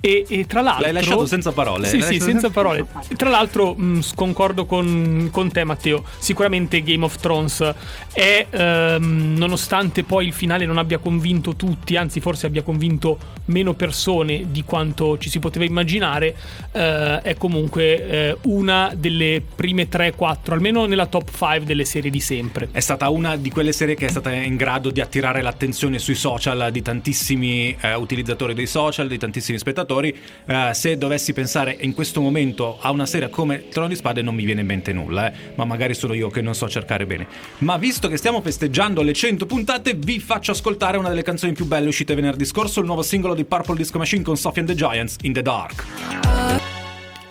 E, 0.01 0.25
e, 0.29 0.47
tra 0.47 0.61
l'altro. 0.61 0.85
L'hai 0.85 0.93
lasciato 0.93 1.27
senza 1.27 1.53
parole. 1.53 1.89
Sì, 1.89 2.01
sì, 2.03 2.21
senza 2.21 2.51
parole. 2.51 2.87
Tra 3.17 3.29
l'altro, 3.29 3.75
mh, 3.75 4.15
concordo 4.15 4.65
con, 4.65 5.29
con, 5.33 5.51
te, 5.51 5.65
Matteo. 5.65 6.05
Sicuramente 6.19 6.83
Game 6.83 7.05
of 7.05 7.17
Thrones 7.17 7.75
è, 8.13 8.47
ehm, 8.49 9.35
nonostante 9.37 10.05
poi 10.05 10.27
il 10.27 10.33
finale 10.33 10.67
non 10.67 10.79
abbia 10.79 10.99
convinto 10.99 11.57
tutti, 11.57 11.97
anzi, 11.97 12.21
forse 12.21 12.47
abbia 12.47 12.63
convinto 12.63 13.19
meno 13.47 13.75
persone 13.75 14.47
di 14.51 14.63
quanto 14.65 15.19
ci 15.19 15.31
si 15.31 15.39
poteva 15.39 15.65
immaginare, 15.65 16.37
eh, 16.73 17.21
è 17.23 17.37
comunque 17.37 18.09
eh, 18.09 18.37
una 18.43 18.93
delle 18.97 19.43
prime 19.55 19.89
3-4, 19.89 20.53
almeno 20.53 20.87
nella 20.87 21.07
top 21.07 21.31
5 21.31 21.65
delle 21.65 21.85
serie 21.85 22.11
di 22.11 22.21
sempre. 22.21 22.69
È 22.71 22.81
stata 22.81 23.09
una 23.09 23.37
di 23.37 23.51
quelle 23.51 23.73
serie 23.73 23.95
che 23.95 24.07
è 24.07 24.11
stata 24.11 24.33
in 24.33 24.57
grado 24.57 24.91
di 24.91 25.01
attirare 25.01 25.43
l'attenzione 25.43 25.99
sui 25.99 26.15
social 26.15 26.69
di 26.71 26.83
tantissimi 26.83 27.77
eh, 27.81 27.95
utilizzatori 27.95 28.55
dei 28.55 28.67
social, 28.67 29.09
di 29.09 29.19
tantissimi 29.19 29.59
spettatori 29.59 29.88
ascoltatori, 29.89 30.15
eh, 30.47 30.75
se 30.75 30.99
dovessi 30.99 31.33
pensare 31.33 31.77
in 31.81 31.95
questo 31.95 32.21
momento 32.21 32.79
a 32.81 32.91
una 32.91 33.07
serie 33.07 33.31
come 33.31 33.69
Trono 33.69 33.89
di 33.89 33.97
Spade 33.97 34.21
non 34.21 34.35
mi 34.35 34.45
viene 34.45 34.61
in 34.61 34.67
mente 34.67 34.93
nulla, 34.93 35.33
eh, 35.33 35.53
ma 35.55 35.65
magari 35.65 35.95
sono 35.95 36.13
io 36.13 36.29
che 36.29 36.43
non 36.43 36.55
so 36.55 36.69
cercare 36.69 37.07
bene. 37.07 37.27
Ma 37.59 37.79
visto 37.79 38.09
che 38.09 38.19
stiamo 38.19 38.43
festeggiando 38.43 39.03
le 39.03 39.15
100 39.15 39.47
puntate, 39.47 39.95
vi 39.95 40.21
faccio 40.21 40.53
ascoltare 40.53 40.99
una 40.99 41.09
delle 41.09 41.23
canzoni 41.23 41.53
più 41.53 41.65
belle 41.65 41.89
uscite 41.89 42.15
venerdì 42.15 42.45
scorso, 42.45 42.81
il 42.81 42.87
nuovo 42.87 43.03
singolo 43.03 43.35
di 43.35 43.45
Purple 43.45 43.77
Disco 43.77 43.99
Machine 43.99 44.23
con 44.23 44.37
Sophie 44.37 44.61
and 44.61 44.71
the 44.71 44.77
Giants, 44.77 45.17
In 45.23 45.33
the 45.33 45.43
Dark. 45.43 45.87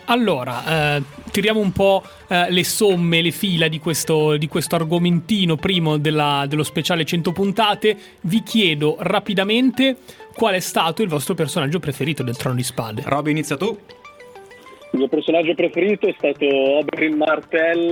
Allora, 0.09 0.95
eh, 0.95 1.03
tiriamo 1.31 1.59
un 1.59 1.73
po' 1.73 2.01
eh, 2.29 2.49
le 2.49 2.63
somme, 2.63 3.21
le 3.21 3.31
fila 3.31 3.67
di 3.67 3.77
questo, 3.77 4.37
di 4.37 4.47
questo 4.47 4.75
argomentino 4.75 5.57
primo 5.57 5.97
della, 5.97 6.45
dello 6.47 6.63
speciale 6.63 7.03
100 7.03 7.31
puntate. 7.33 7.97
Vi 8.21 8.41
chiedo 8.41 8.95
rapidamente 8.99 9.97
qual 10.37 10.53
è 10.53 10.59
stato 10.59 11.01
il 11.01 11.09
vostro 11.09 11.33
personaggio 11.33 11.79
preferito 11.79 12.21
del 12.21 12.37
Trono 12.37 12.55
di 12.55 12.63
Spade. 12.63 13.01
Roby, 13.03 13.31
inizia 13.31 13.57
tu. 13.57 13.75
Il 14.91 14.99
mio 14.99 15.07
personaggio 15.07 15.55
preferito 15.55 16.07
è 16.07 16.13
stato 16.15 16.45
Oberyn 16.45 17.17
Martell, 17.17 17.91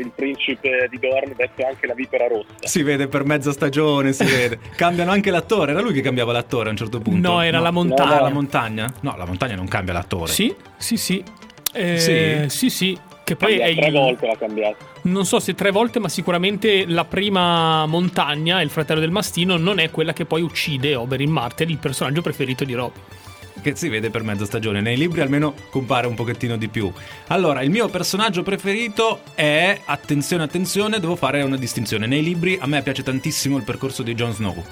il 0.00 0.12
principe 0.14 0.86
di 0.88 1.00
Dorne, 1.00 1.34
detto 1.36 1.66
anche 1.66 1.88
la 1.88 1.94
vipera 1.94 2.28
rossa. 2.28 2.66
Si 2.66 2.84
vede 2.84 3.08
per 3.08 3.24
mezza 3.24 3.50
stagione, 3.50 4.12
si 4.12 4.24
vede. 4.24 4.60
Cambiano 4.76 5.10
anche 5.10 5.32
l'attore, 5.32 5.72
era 5.72 5.80
lui 5.80 5.92
che 5.92 6.00
cambiava 6.00 6.30
l'attore 6.30 6.68
a 6.68 6.70
un 6.70 6.76
certo 6.76 7.00
punto. 7.00 7.28
No, 7.28 7.40
era 7.42 7.58
no. 7.58 7.64
la 7.64 7.70
montagna. 7.72 8.14
No, 8.14 8.20
la 8.22 8.30
montagna? 8.30 8.94
No, 9.00 9.16
la 9.16 9.26
montagna 9.26 9.56
non 9.56 9.66
cambia 9.66 9.92
l'attore. 9.92 10.30
Sì, 10.30 10.54
sì, 10.76 10.96
sì. 10.96 11.22
Eh, 11.72 11.98
sì. 11.98 12.48
sì, 12.48 12.70
sì. 12.70 12.98
Che 13.24 13.34
poi 13.34 13.58
Cambia, 13.58 13.66
è 13.66 13.74
tre 13.74 13.86
il... 13.88 13.92
volte 13.92 14.26
l'ha 14.26 14.36
cambiato. 14.36 14.89
Non 15.02 15.24
so 15.24 15.40
se 15.40 15.54
tre 15.54 15.70
volte, 15.70 15.98
ma 15.98 16.08
sicuramente 16.08 16.84
la 16.86 17.04
prima 17.04 17.86
montagna, 17.86 18.60
il 18.60 18.70
fratello 18.70 19.00
del 19.00 19.10
mastino, 19.10 19.56
non 19.56 19.78
è 19.78 19.90
quella 19.90 20.12
che 20.12 20.26
poi 20.26 20.42
uccide 20.42 20.94
Oberyn 20.94 21.30
Martell, 21.30 21.70
il 21.70 21.78
personaggio 21.78 22.22
preferito 22.22 22.64
di 22.64 22.74
Rob 22.74 22.92
che 23.60 23.76
si 23.76 23.88
vede 23.88 24.10
per 24.10 24.22
mezza 24.22 24.44
stagione. 24.44 24.80
Nei 24.80 24.96
libri 24.96 25.20
almeno 25.20 25.54
compare 25.70 26.06
un 26.06 26.14
pochettino 26.14 26.56
di 26.56 26.68
più. 26.68 26.90
Allora, 27.28 27.62
il 27.62 27.70
mio 27.70 27.88
personaggio 27.88 28.42
preferito 28.42 29.20
è, 29.34 29.80
attenzione, 29.84 30.42
attenzione, 30.44 30.98
devo 30.98 31.16
fare 31.16 31.42
una 31.42 31.56
distinzione. 31.56 32.06
Nei 32.06 32.22
libri 32.22 32.58
a 32.60 32.66
me 32.66 32.82
piace 32.82 33.02
tantissimo 33.02 33.56
il 33.56 33.64
percorso 33.64 34.02
di 34.02 34.14
Jon 34.14 34.32
Snow. 34.32 34.64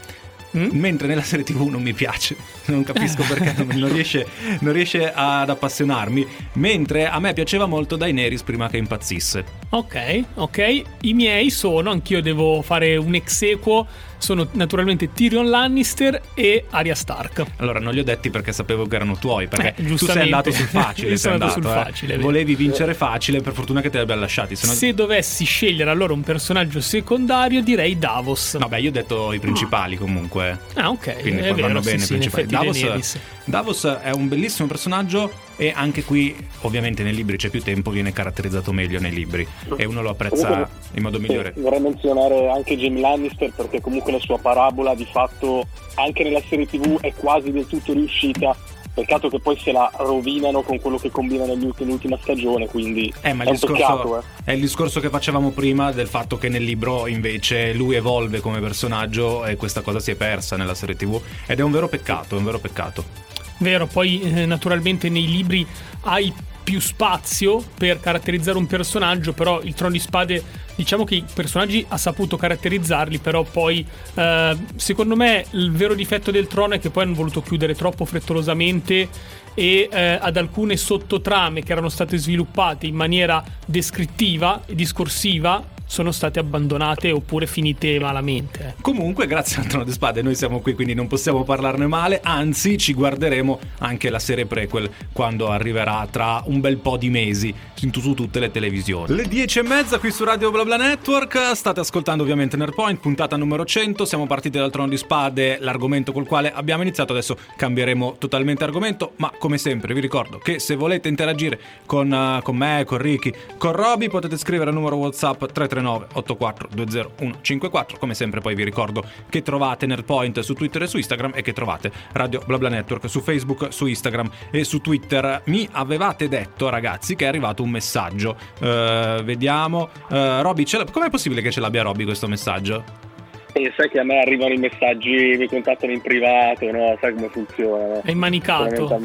Mm? 0.56 0.68
Mentre 0.72 1.08
nella 1.08 1.22
serie 1.22 1.44
TV 1.44 1.68
non 1.68 1.82
mi 1.82 1.92
piace, 1.92 2.36
non 2.66 2.82
capisco 2.82 3.22
perché 3.22 3.64
non 3.74 3.92
riesce, 3.92 4.26
non 4.60 4.72
riesce, 4.72 5.12
ad 5.12 5.50
appassionarmi. 5.50 6.26
Mentre 6.54 7.06
a 7.06 7.18
me 7.20 7.32
piaceva 7.34 7.66
molto 7.66 7.96
Daenerys 7.96 8.42
prima 8.42 8.68
che 8.68 8.78
impazzisse. 8.78 9.44
Ok, 9.70 10.24
ok. 10.34 10.82
I 11.02 11.12
miei 11.12 11.50
sono, 11.50 11.90
anch'io 11.90 12.22
devo 12.22 12.62
fare 12.62 12.96
un 12.96 13.14
ex 13.14 13.42
equo 13.42 13.86
sono 14.18 14.46
naturalmente 14.52 15.12
Tyrion 15.12 15.48
Lannister 15.48 16.20
e 16.34 16.66
Arya 16.70 16.94
Stark. 16.94 17.44
Allora, 17.56 17.78
non 17.78 17.94
li 17.94 18.00
ho 18.00 18.04
detti 18.04 18.30
perché 18.30 18.52
sapevo 18.52 18.86
che 18.86 18.96
erano 18.96 19.16
tuoi, 19.16 19.48
perché 19.48 19.74
eh, 19.76 19.84
tu 19.84 19.96
sei 19.96 20.22
andato 20.22 20.50
sul 20.50 20.66
facile. 20.68 21.16
sono 21.16 21.34
andato, 21.34 21.52
sul 21.52 21.64
eh. 21.64 21.68
facile. 21.68 22.18
Volevi 22.18 22.54
vincere 22.54 22.94
facile, 22.94 23.40
per 23.40 23.52
fortuna 23.52 23.80
che 23.80 23.90
te 23.90 23.96
li 23.96 24.02
abbiamo 24.02 24.20
lasciati. 24.20 24.56
Se, 24.56 24.66
se 24.66 24.94
dovessi 24.94 25.44
scegliere 25.44 25.90
allora 25.90 26.12
un 26.12 26.22
personaggio 26.22 26.80
secondario, 26.80 27.62
direi 27.62 27.98
Davos. 27.98 28.58
Vabbè, 28.58 28.78
io 28.78 28.90
ho 28.90 28.92
detto 28.92 29.32
i 29.32 29.38
principali 29.38 29.96
comunque. 29.96 30.58
Ah, 30.74 30.90
ok. 30.90 31.20
Quindi 31.20 31.60
vanno 31.60 31.80
bene 31.80 31.98
sì, 31.98 32.14
i 32.14 32.18
principali. 32.18 32.46
Davos, 32.46 33.18
Davos 33.44 33.84
è 34.02 34.10
un 34.10 34.28
bellissimo 34.28 34.68
personaggio 34.68 35.46
e 35.58 35.72
anche 35.74 36.04
qui 36.04 36.34
ovviamente 36.62 37.02
nei 37.02 37.12
libri 37.12 37.36
c'è 37.36 37.50
più 37.50 37.60
tempo, 37.60 37.90
viene 37.90 38.12
caratterizzato 38.12 38.72
meglio 38.72 39.00
nei 39.00 39.12
libri 39.12 39.46
e 39.76 39.84
uno 39.84 40.00
lo 40.00 40.10
apprezza 40.10 40.46
comunque, 40.46 40.72
in 40.94 41.02
modo 41.02 41.18
migliore. 41.18 41.52
Sì, 41.54 41.60
vorrei 41.60 41.80
menzionare 41.80 42.48
anche 42.48 42.76
Jamie 42.76 43.02
Lannister 43.02 43.52
perché 43.54 43.80
comunque 43.80 44.12
la 44.12 44.20
sua 44.20 44.38
parabola 44.38 44.94
di 44.94 45.06
fatto 45.10 45.66
anche 45.96 46.22
nella 46.22 46.40
serie 46.48 46.64
tv 46.64 47.00
è 47.00 47.12
quasi 47.12 47.50
del 47.50 47.66
tutto 47.66 47.92
riuscita 47.92 48.56
Peccato 48.98 49.28
che 49.28 49.38
poi 49.38 49.56
se 49.56 49.70
la 49.70 49.88
rovinano 49.98 50.62
con 50.62 50.80
quello 50.80 50.96
che 50.98 51.12
combinano 51.12 51.54
nell'ultima 51.54 52.18
stagione, 52.20 52.66
quindi 52.66 53.12
eh, 53.20 53.32
ma 53.32 53.44
è, 53.44 53.46
il 53.46 53.52
discorso, 53.52 53.74
peccato, 53.76 54.18
eh. 54.18 54.22
è 54.42 54.52
il 54.52 54.60
discorso 54.60 54.98
che 54.98 55.08
facevamo 55.08 55.50
prima 55.50 55.92
del 55.92 56.08
fatto 56.08 56.36
che 56.36 56.48
nel 56.48 56.64
libro 56.64 57.06
invece 57.06 57.72
lui 57.74 57.94
evolve 57.94 58.40
come 58.40 58.58
personaggio 58.58 59.44
e 59.44 59.54
questa 59.54 59.82
cosa 59.82 60.00
si 60.00 60.10
è 60.10 60.16
persa 60.16 60.56
nella 60.56 60.74
serie 60.74 60.96
tv 60.96 61.20
ed 61.46 61.60
è 61.60 61.62
un 61.62 61.70
vero 61.70 61.86
peccato, 61.86 62.34
è 62.34 62.38
un 62.38 62.44
vero 62.44 62.58
peccato. 62.58 63.27
Vero, 63.58 63.86
poi 63.86 64.20
eh, 64.20 64.46
naturalmente 64.46 65.08
nei 65.08 65.26
libri 65.26 65.66
hai 66.02 66.32
più 66.68 66.80
spazio 66.80 67.64
per 67.78 67.98
caratterizzare 67.98 68.58
un 68.58 68.66
personaggio, 68.66 69.32
però 69.32 69.62
il 69.62 69.72
Trono 69.72 69.92
di 69.92 69.98
Spade, 69.98 70.42
diciamo 70.74 71.04
che 71.04 71.14
i 71.14 71.24
personaggi 71.32 71.82
ha 71.88 71.96
saputo 71.96 72.36
caratterizzarli, 72.36 73.18
però 73.20 73.42
poi 73.42 73.86
eh, 74.14 74.56
secondo 74.76 75.16
me 75.16 75.46
il 75.52 75.72
vero 75.72 75.94
difetto 75.94 76.30
del 76.30 76.46
Trono 76.46 76.74
è 76.74 76.78
che 76.78 76.90
poi 76.90 77.04
hanno 77.04 77.14
voluto 77.14 77.40
chiudere 77.40 77.74
troppo 77.74 78.04
frettolosamente 78.04 79.08
e 79.54 79.88
eh, 79.90 80.18
ad 80.20 80.36
alcune 80.36 80.76
sottotrame 80.76 81.62
che 81.62 81.72
erano 81.72 81.88
state 81.88 82.18
sviluppate 82.18 82.86
in 82.86 82.94
maniera 82.94 83.42
descrittiva 83.64 84.60
e 84.66 84.74
discorsiva 84.74 85.76
sono 85.88 86.12
state 86.12 86.38
abbandonate 86.38 87.10
oppure 87.10 87.46
finite 87.46 87.98
malamente. 87.98 88.76
Comunque, 88.82 89.26
grazie 89.26 89.62
al 89.62 89.66
Trono 89.66 89.84
di 89.84 89.90
Spade, 89.90 90.22
noi 90.22 90.34
siamo 90.34 90.60
qui, 90.60 90.74
quindi 90.74 90.94
non 90.94 91.08
possiamo 91.08 91.42
parlarne 91.42 91.86
male. 91.86 92.20
Anzi, 92.22 92.76
ci 92.76 92.92
guarderemo 92.92 93.58
anche 93.78 94.10
la 94.10 94.18
serie 94.18 94.46
prequel 94.46 94.88
quando 95.12 95.48
arriverà 95.48 96.06
tra 96.10 96.42
un 96.44 96.60
bel 96.60 96.76
po' 96.76 96.96
di 96.96 97.08
mesi 97.08 97.52
su 97.74 98.14
tutte 98.14 98.38
le 98.38 98.50
televisioni. 98.50 99.14
Le 99.14 99.26
10 99.26 99.58
e 99.58 99.62
mezza 99.62 99.98
qui 99.98 100.10
su 100.12 100.24
Radio 100.24 100.50
BlaBla 100.50 100.76
Network. 100.76 101.56
State 101.56 101.80
ascoltando 101.80 102.22
ovviamente 102.22 102.56
Nerdpoint, 102.56 103.00
puntata 103.00 103.36
numero 103.36 103.64
100. 103.64 104.04
Siamo 104.04 104.26
partiti 104.26 104.58
dal 104.58 104.70
Trono 104.70 104.88
di 104.88 104.96
Spade, 104.98 105.56
l'argomento 105.60 106.12
col 106.12 106.26
quale 106.26 106.52
abbiamo 106.52 106.82
iniziato. 106.82 107.12
Adesso 107.12 107.36
cambieremo 107.56 108.16
totalmente 108.18 108.62
argomento. 108.62 109.12
Ma 109.16 109.32
come 109.38 109.56
sempre, 109.56 109.94
vi 109.94 110.00
ricordo 110.00 110.38
che 110.38 110.58
se 110.58 110.76
volete 110.76 111.08
interagire 111.08 111.58
con, 111.86 112.10
uh, 112.10 112.42
con 112.42 112.56
me, 112.56 112.84
con 112.86 112.98
Ricky, 112.98 113.32
con 113.56 113.72
Roby, 113.72 114.08
potete 114.08 114.36
scrivere 114.36 114.68
al 114.68 114.76
numero 114.76 114.96
WhatsApp 114.96 115.44
333 115.46 115.77
339 115.78 116.06
84 116.12 116.68
20154 116.72 117.98
come 117.98 118.14
sempre 118.14 118.40
poi 118.40 118.54
vi 118.54 118.64
ricordo 118.64 119.04
che 119.28 119.42
trovate 119.42 119.86
Nerdpoint 119.86 120.40
su 120.40 120.54
Twitter 120.54 120.82
e 120.82 120.86
su 120.86 120.96
Instagram 120.96 121.32
e 121.34 121.42
che 121.42 121.52
trovate 121.52 121.90
Radio 122.12 122.42
BlaBla 122.44 122.68
Network 122.68 123.08
su 123.08 123.20
Facebook, 123.20 123.72
su 123.72 123.86
Instagram 123.86 124.30
e 124.50 124.64
su 124.64 124.80
Twitter 124.80 125.42
mi 125.46 125.68
avevate 125.72 126.28
detto 126.28 126.68
ragazzi 126.68 127.14
che 127.14 127.24
è 127.24 127.28
arrivato 127.28 127.62
un 127.62 127.70
messaggio 127.70 128.36
uh, 128.60 129.22
vediamo 129.22 129.88
uh, 130.10 130.40
Robby 130.40 130.64
com'è 130.90 131.10
possibile 131.10 131.40
che 131.42 131.50
ce 131.50 131.60
l'abbia 131.60 131.82
Robby 131.82 132.04
questo 132.04 132.28
messaggio? 132.28 133.06
E 133.52 133.72
sai 133.76 133.88
che 133.88 133.98
a 133.98 134.04
me 134.04 134.20
arrivano 134.20 134.52
i 134.52 134.58
messaggi, 134.58 135.34
mi 135.38 135.48
contattano 135.48 135.90
in 135.90 136.00
privato, 136.00 136.70
no? 136.70 136.96
Sai 137.00 137.14
come 137.14 137.28
funziona? 137.28 137.86
No? 137.86 138.02
È 138.04 138.12
manicato. 138.12 139.00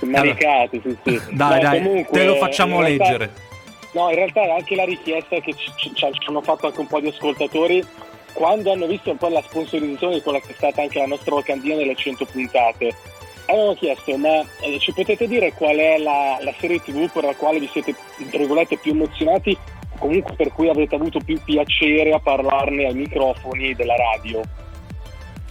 Manicato, 0.00 0.80
sì, 0.82 0.96
sì. 1.04 1.20
Dai, 1.32 1.62
no, 1.62 1.68
dai, 1.68 1.82
comunque, 1.82 2.18
te 2.18 2.26
lo 2.26 2.36
facciamo 2.36 2.80
leggere. 2.80 3.30
No, 3.96 4.10
in 4.10 4.16
realtà 4.16 4.42
è 4.42 4.50
anche 4.50 4.74
la 4.74 4.84
richiesta 4.84 5.40
che 5.40 5.54
ci, 5.54 5.72
ci, 5.76 5.90
ci, 5.94 6.04
hanno 6.26 6.42
fatto 6.42 6.66
anche 6.66 6.80
un 6.80 6.86
po' 6.86 7.00
di 7.00 7.08
ascoltatori 7.08 7.82
quando 8.34 8.70
hanno 8.70 8.86
visto 8.86 9.10
un 9.10 9.16
po' 9.16 9.28
la 9.28 9.40
sponsorizzazione 9.40 10.16
di 10.16 10.20
quella 10.20 10.38
che 10.38 10.50
è 10.50 10.54
stata 10.54 10.82
anche 10.82 10.98
la 10.98 11.06
nostra 11.06 11.34
locandina 11.34 11.76
delle 11.76 11.94
100 11.96 12.26
puntate. 12.26 12.94
Avevano 13.46 13.72
chiesto, 13.72 14.14
ma 14.18 14.40
eh, 14.60 14.78
ci 14.80 14.92
potete 14.92 15.26
dire 15.26 15.54
qual 15.54 15.76
è 15.76 15.96
la, 15.96 16.36
la, 16.42 16.52
serie 16.58 16.78
tv 16.82 17.10
per 17.10 17.24
la 17.24 17.34
quale 17.34 17.58
vi 17.58 17.70
siete, 17.72 17.94
tra 18.28 18.76
più 18.76 18.92
emozionati, 18.92 19.56
comunque 19.98 20.34
per 20.34 20.52
cui 20.52 20.68
avete 20.68 20.94
avuto 20.94 21.18
più 21.24 21.40
piacere 21.42 22.12
a 22.12 22.18
parlarne 22.18 22.88
ai 22.88 22.94
microfoni 22.94 23.74
della 23.74 23.96
radio? 23.96 24.42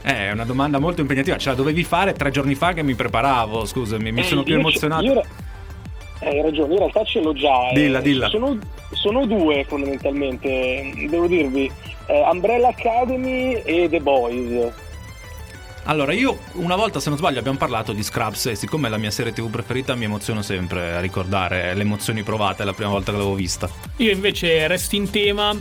Eh, 0.04 0.28
è 0.28 0.32
una 0.32 0.46
domanda 0.46 0.78
molto 0.78 1.02
impegnativa, 1.02 1.38
ce 1.38 1.50
la 1.50 1.56
dovevi 1.56 1.84
fare 1.84 2.14
tre 2.14 2.30
giorni 2.30 2.54
fa 2.54 2.74
che 2.74 2.84
mi 2.84 2.94
preparavo, 2.94 3.66
scusami, 3.66 4.12
mi 4.12 4.20
eh, 4.20 4.24
sono 4.24 4.44
più 4.44 4.54
emozionato. 4.54 5.04
Io, 5.04 5.24
hai 6.20 6.42
ragione, 6.42 6.74
in 6.74 6.80
realtà 6.80 7.04
ce 7.04 7.22
l'ho 7.22 7.34
già. 7.34 7.70
Eh. 7.70 7.74
Dilla, 7.74 8.02
dilla. 8.02 8.30
Sono, 8.30 8.58
sono, 8.92 9.26
due 9.26 9.64
fondamentalmente, 9.66 10.94
devo 11.10 11.28
dirvi, 11.28 11.72
eh, 12.08 12.30
Umbrella 12.32 12.70
Academy 12.70 13.62
e 13.64 13.88
The 13.90 14.00
Boys. 14.00 14.84
Allora, 15.88 16.14
io 16.14 16.40
una 16.54 16.76
volta, 16.76 17.00
se 17.00 17.10
non 17.10 17.18
sbaglio, 17.18 17.38
abbiamo 17.38 17.60
parlato 17.60 17.94
di 17.94 18.02
Scrubs 18.02 18.48
e 18.48 18.56
siccome 18.56 18.88
è 18.88 18.90
la 18.90 18.98
mia 18.98 19.12
serie 19.12 19.34
TV 19.34 19.52
preferita 19.52 19.94
mi 19.94 20.06
emoziono 20.06 20.42
sempre 20.42 20.96
a 20.96 21.00
ricordare 21.00 21.76
le 21.76 21.82
emozioni 21.82 22.24
provate 22.24 22.64
la 22.64 22.74
prima 22.74 22.90
volta 22.90 23.12
che 23.12 23.18
l'avevo 23.18 23.36
vista. 23.36 23.70
Io 23.98 24.12
invece 24.12 24.66
resto 24.68 24.96
in 24.96 25.12
tema 25.12 25.56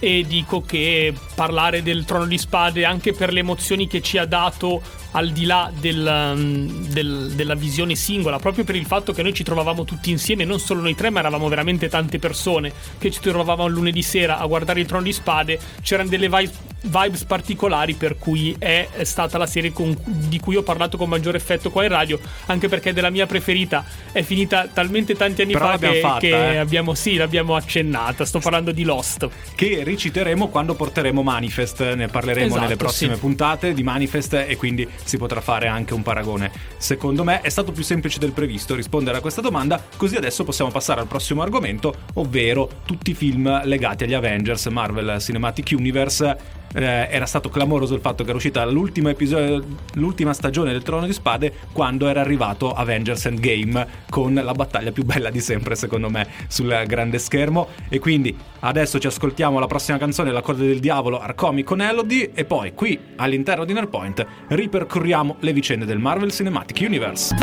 e 0.00 0.24
dico 0.26 0.62
che 0.62 1.14
parlare 1.34 1.82
del 1.82 2.04
Trono 2.04 2.26
di 2.26 2.38
Spade 2.38 2.84
anche 2.84 3.12
per 3.12 3.32
le 3.32 3.40
emozioni 3.40 3.86
che 3.86 4.00
ci 4.00 4.18
ha 4.18 4.26
dato 4.26 4.82
al 5.12 5.30
di 5.30 5.44
là 5.44 5.70
del, 5.78 6.32
um, 6.34 6.86
del, 6.88 7.32
della 7.34 7.54
visione 7.54 7.94
singola, 7.94 8.38
proprio 8.38 8.64
per 8.64 8.76
il 8.76 8.86
fatto 8.86 9.12
che 9.12 9.22
noi 9.22 9.32
ci 9.32 9.42
trovavamo 9.42 9.84
tutti 9.84 10.10
insieme, 10.10 10.44
non 10.44 10.60
solo 10.60 10.80
noi 10.80 10.94
tre, 10.94 11.10
ma 11.10 11.20
eravamo 11.20 11.48
veramente 11.48 11.88
tante 11.88 12.18
persone 12.18 12.72
che 12.98 13.10
ci 13.10 13.20
trovavamo 13.20 13.66
lunedì 13.66 14.02
sera 14.02 14.38
a 14.38 14.46
guardare 14.46 14.80
il 14.80 14.86
Trono 14.86 15.04
di 15.04 15.12
Spade, 15.12 15.58
c'erano 15.82 16.08
delle 16.08 16.28
vibes 16.28 17.24
particolari 17.24 17.94
per 17.94 18.18
cui 18.18 18.54
è 18.58 18.88
stata 19.02 19.38
la 19.38 19.46
serie 19.46 19.72
con, 19.72 19.96
di 20.04 20.38
cui 20.38 20.56
ho 20.56 20.62
parlato 20.62 20.96
con 20.96 21.08
maggiore 21.08 21.38
effetto 21.38 21.70
qua 21.70 21.84
in 21.84 21.90
radio, 21.90 22.18
anche 22.46 22.68
perché 22.68 22.92
della 22.92 23.10
mia 23.10 23.26
preferita 23.26 23.84
è 24.12 24.22
finita 24.22 24.68
talmente 24.72 25.14
tanti 25.14 25.42
anni 25.42 25.52
Però 25.52 25.66
fa 25.68 25.78
che, 25.78 26.00
fatta, 26.00 26.18
che 26.18 26.52
eh. 26.52 26.56
abbiamo, 26.56 26.94
sì, 26.94 27.16
l'abbiamo 27.16 27.54
accennata, 27.54 28.24
sto 28.24 28.38
parlando 28.38 28.72
di 28.72 28.84
Lost. 28.84 29.28
Che 29.54 29.82
riciteremo 29.82 30.48
quando 30.48 30.74
porteremo 30.74 31.22
Manifest, 31.22 31.94
ne 31.94 32.08
parleremo 32.08 32.46
Esatto, 32.46 32.60
nelle 32.60 32.76
prossime 32.76 33.14
sì. 33.14 33.20
puntate 33.20 33.74
di 33.74 33.82
Manifest 33.82 34.44
e 34.46 34.56
quindi 34.56 34.86
si 35.04 35.16
potrà 35.16 35.40
fare 35.40 35.66
anche 35.66 35.94
un 35.94 36.02
paragone. 36.02 36.50
Secondo 36.76 37.24
me 37.24 37.40
è 37.40 37.48
stato 37.48 37.72
più 37.72 37.82
semplice 37.82 38.18
del 38.18 38.32
previsto 38.32 38.74
rispondere 38.74 39.18
a 39.18 39.20
questa 39.20 39.40
domanda, 39.40 39.82
così 39.96 40.16
adesso 40.16 40.44
possiamo 40.44 40.70
passare 40.70 41.00
al 41.00 41.06
prossimo 41.06 41.42
argomento, 41.42 41.94
ovvero 42.14 42.68
tutti 42.84 43.10
i 43.10 43.14
film 43.14 43.62
legati 43.64 44.04
agli 44.04 44.14
Avengers, 44.14 44.66
Marvel 44.66 45.20
Cinematic 45.20 45.70
Universe. 45.72 46.56
Eh, 46.74 47.08
era 47.10 47.26
stato 47.26 47.48
clamoroso 47.48 47.94
il 47.94 48.00
fatto 48.00 48.22
che 48.22 48.28
era 48.28 48.36
uscita 48.36 48.64
l'ultima, 48.66 49.10
episodio, 49.10 49.64
l'ultima 49.94 50.34
stagione 50.34 50.72
del 50.72 50.82
Trono 50.82 51.06
di 51.06 51.12
Spade 51.12 51.52
quando 51.72 52.08
era 52.08 52.20
arrivato 52.20 52.72
Avengers 52.72 53.24
Endgame 53.26 53.86
con 54.10 54.34
la 54.34 54.52
battaglia 54.52 54.92
più 54.92 55.04
bella 55.04 55.30
di 55.30 55.40
sempre 55.40 55.74
secondo 55.76 56.10
me 56.10 56.26
sul 56.48 56.82
grande 56.86 57.18
schermo. 57.18 57.68
E 57.88 57.98
quindi 57.98 58.36
adesso 58.60 58.98
ci 58.98 59.06
ascoltiamo 59.06 59.58
la 59.58 59.66
prossima 59.66 59.98
canzone 59.98 60.30
La 60.30 60.42
corda 60.42 60.64
del 60.64 60.80
diavolo 60.80 61.20
Arcomi 61.20 61.62
con 61.62 61.80
Elodie 61.80 62.32
e 62.34 62.44
poi 62.44 62.74
qui 62.74 62.98
all'interno 63.16 63.64
di 63.64 63.72
Nerdpoint 63.72 64.26
ripercorriamo 64.48 65.36
le 65.40 65.52
vicende 65.52 65.84
del 65.84 65.98
Marvel 65.98 66.30
Cinematic 66.30 66.80
Universe. 66.86 67.34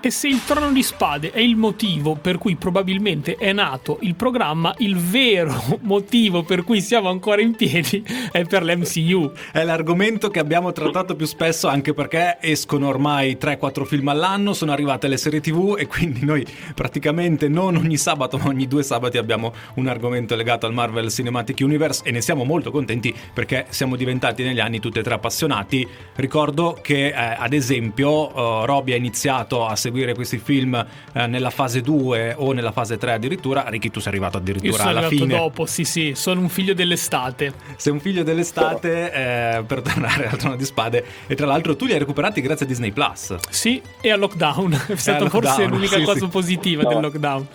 E 0.00 0.10
se 0.10 0.28
il 0.28 0.44
trono 0.44 0.72
di 0.72 0.82
spade 0.82 1.30
è 1.32 1.40
il 1.40 1.56
motivo 1.56 2.14
per 2.14 2.38
cui 2.38 2.56
probabilmente 2.56 3.36
è 3.36 3.52
nato 3.52 3.98
il 4.02 4.14
programma, 4.14 4.74
il 4.78 4.96
vero 4.96 5.78
motivo 5.82 6.42
per 6.42 6.64
cui 6.64 6.80
siamo 6.80 6.99
ancora 7.08 7.40
in 7.40 7.54
piedi 7.54 8.04
è 8.30 8.44
per 8.44 8.64
l'MCU. 8.64 9.32
È 9.52 9.64
l'argomento 9.64 10.28
che 10.30 10.38
abbiamo 10.38 10.72
trattato 10.72 11.16
più 11.16 11.26
spesso 11.26 11.68
anche 11.68 11.94
perché 11.94 12.38
escono 12.40 12.88
ormai 12.88 13.38
3-4 13.40 13.84
film 13.84 14.08
all'anno, 14.08 14.52
sono 14.52 14.72
arrivate 14.72 15.08
le 15.08 15.16
serie 15.16 15.40
tv 15.40 15.76
e 15.78 15.86
quindi 15.86 16.24
noi 16.24 16.46
praticamente 16.74 17.48
non 17.48 17.76
ogni 17.76 17.96
sabato 17.96 18.38
ma 18.38 18.48
ogni 18.48 18.66
due 18.66 18.82
sabati 18.82 19.18
abbiamo 19.18 19.52
un 19.74 19.86
argomento 19.86 20.34
legato 20.34 20.66
al 20.66 20.72
Marvel 20.72 21.10
Cinematic 21.10 21.58
Universe 21.60 22.02
e 22.04 22.10
ne 22.10 22.20
siamo 22.20 22.44
molto 22.44 22.70
contenti 22.70 23.14
perché 23.32 23.66
siamo 23.70 23.96
diventati 23.96 24.42
negli 24.42 24.60
anni 24.60 24.80
tutti 24.80 24.98
e 24.98 25.02
tre 25.02 25.14
appassionati. 25.14 25.86
Ricordo 26.16 26.78
che 26.80 27.06
eh, 27.06 27.14
ad 27.14 27.52
esempio 27.52 28.36
uh, 28.36 28.64
Roby 28.64 28.92
ha 28.92 28.96
iniziato 28.96 29.66
a 29.66 29.76
seguire 29.76 30.14
questi 30.14 30.38
film 30.38 30.74
eh, 31.12 31.26
nella 31.26 31.50
fase 31.50 31.80
2 31.80 32.34
o 32.36 32.52
nella 32.52 32.72
fase 32.72 32.96
3 32.96 33.12
addirittura. 33.12 33.64
Ricky 33.68 33.90
tu 33.90 34.00
sei 34.00 34.12
arrivato 34.12 34.36
addirittura 34.38 34.76
sono 34.76 34.88
alla 34.88 35.06
arrivato 35.06 35.24
fine. 35.24 35.36
dopo, 35.36 35.66
sì 35.66 35.84
sì, 35.84 36.12
sono 36.14 36.40
un 36.40 36.48
figlio 36.48 36.74
dell'estate. 36.90 37.52
Sei 37.76 37.92
un 37.92 38.00
figlio 38.00 38.24
dell'estate 38.24 39.12
eh, 39.12 39.62
per 39.62 39.82
tornare 39.82 40.28
al 40.28 40.36
trono 40.36 40.56
di 40.56 40.64
spade 40.64 41.04
e 41.26 41.34
tra 41.36 41.46
l'altro 41.46 41.76
tu 41.76 41.86
li 41.86 41.92
hai 41.92 41.98
recuperati 41.98 42.40
grazie 42.40 42.66
a 42.66 42.68
Disney 42.68 42.90
Plus. 42.90 43.36
Sì, 43.48 43.80
e 44.00 44.10
al 44.10 44.18
lockdown. 44.18 44.86
È 44.88 44.96
stata 44.96 45.28
forse 45.28 45.66
l'unica 45.66 45.96
sì, 45.98 46.02
cosa 46.02 46.18
sì. 46.20 46.28
positiva 46.28 46.82
No. 46.82 46.88
del 46.88 47.00
lockdown. 47.00 47.46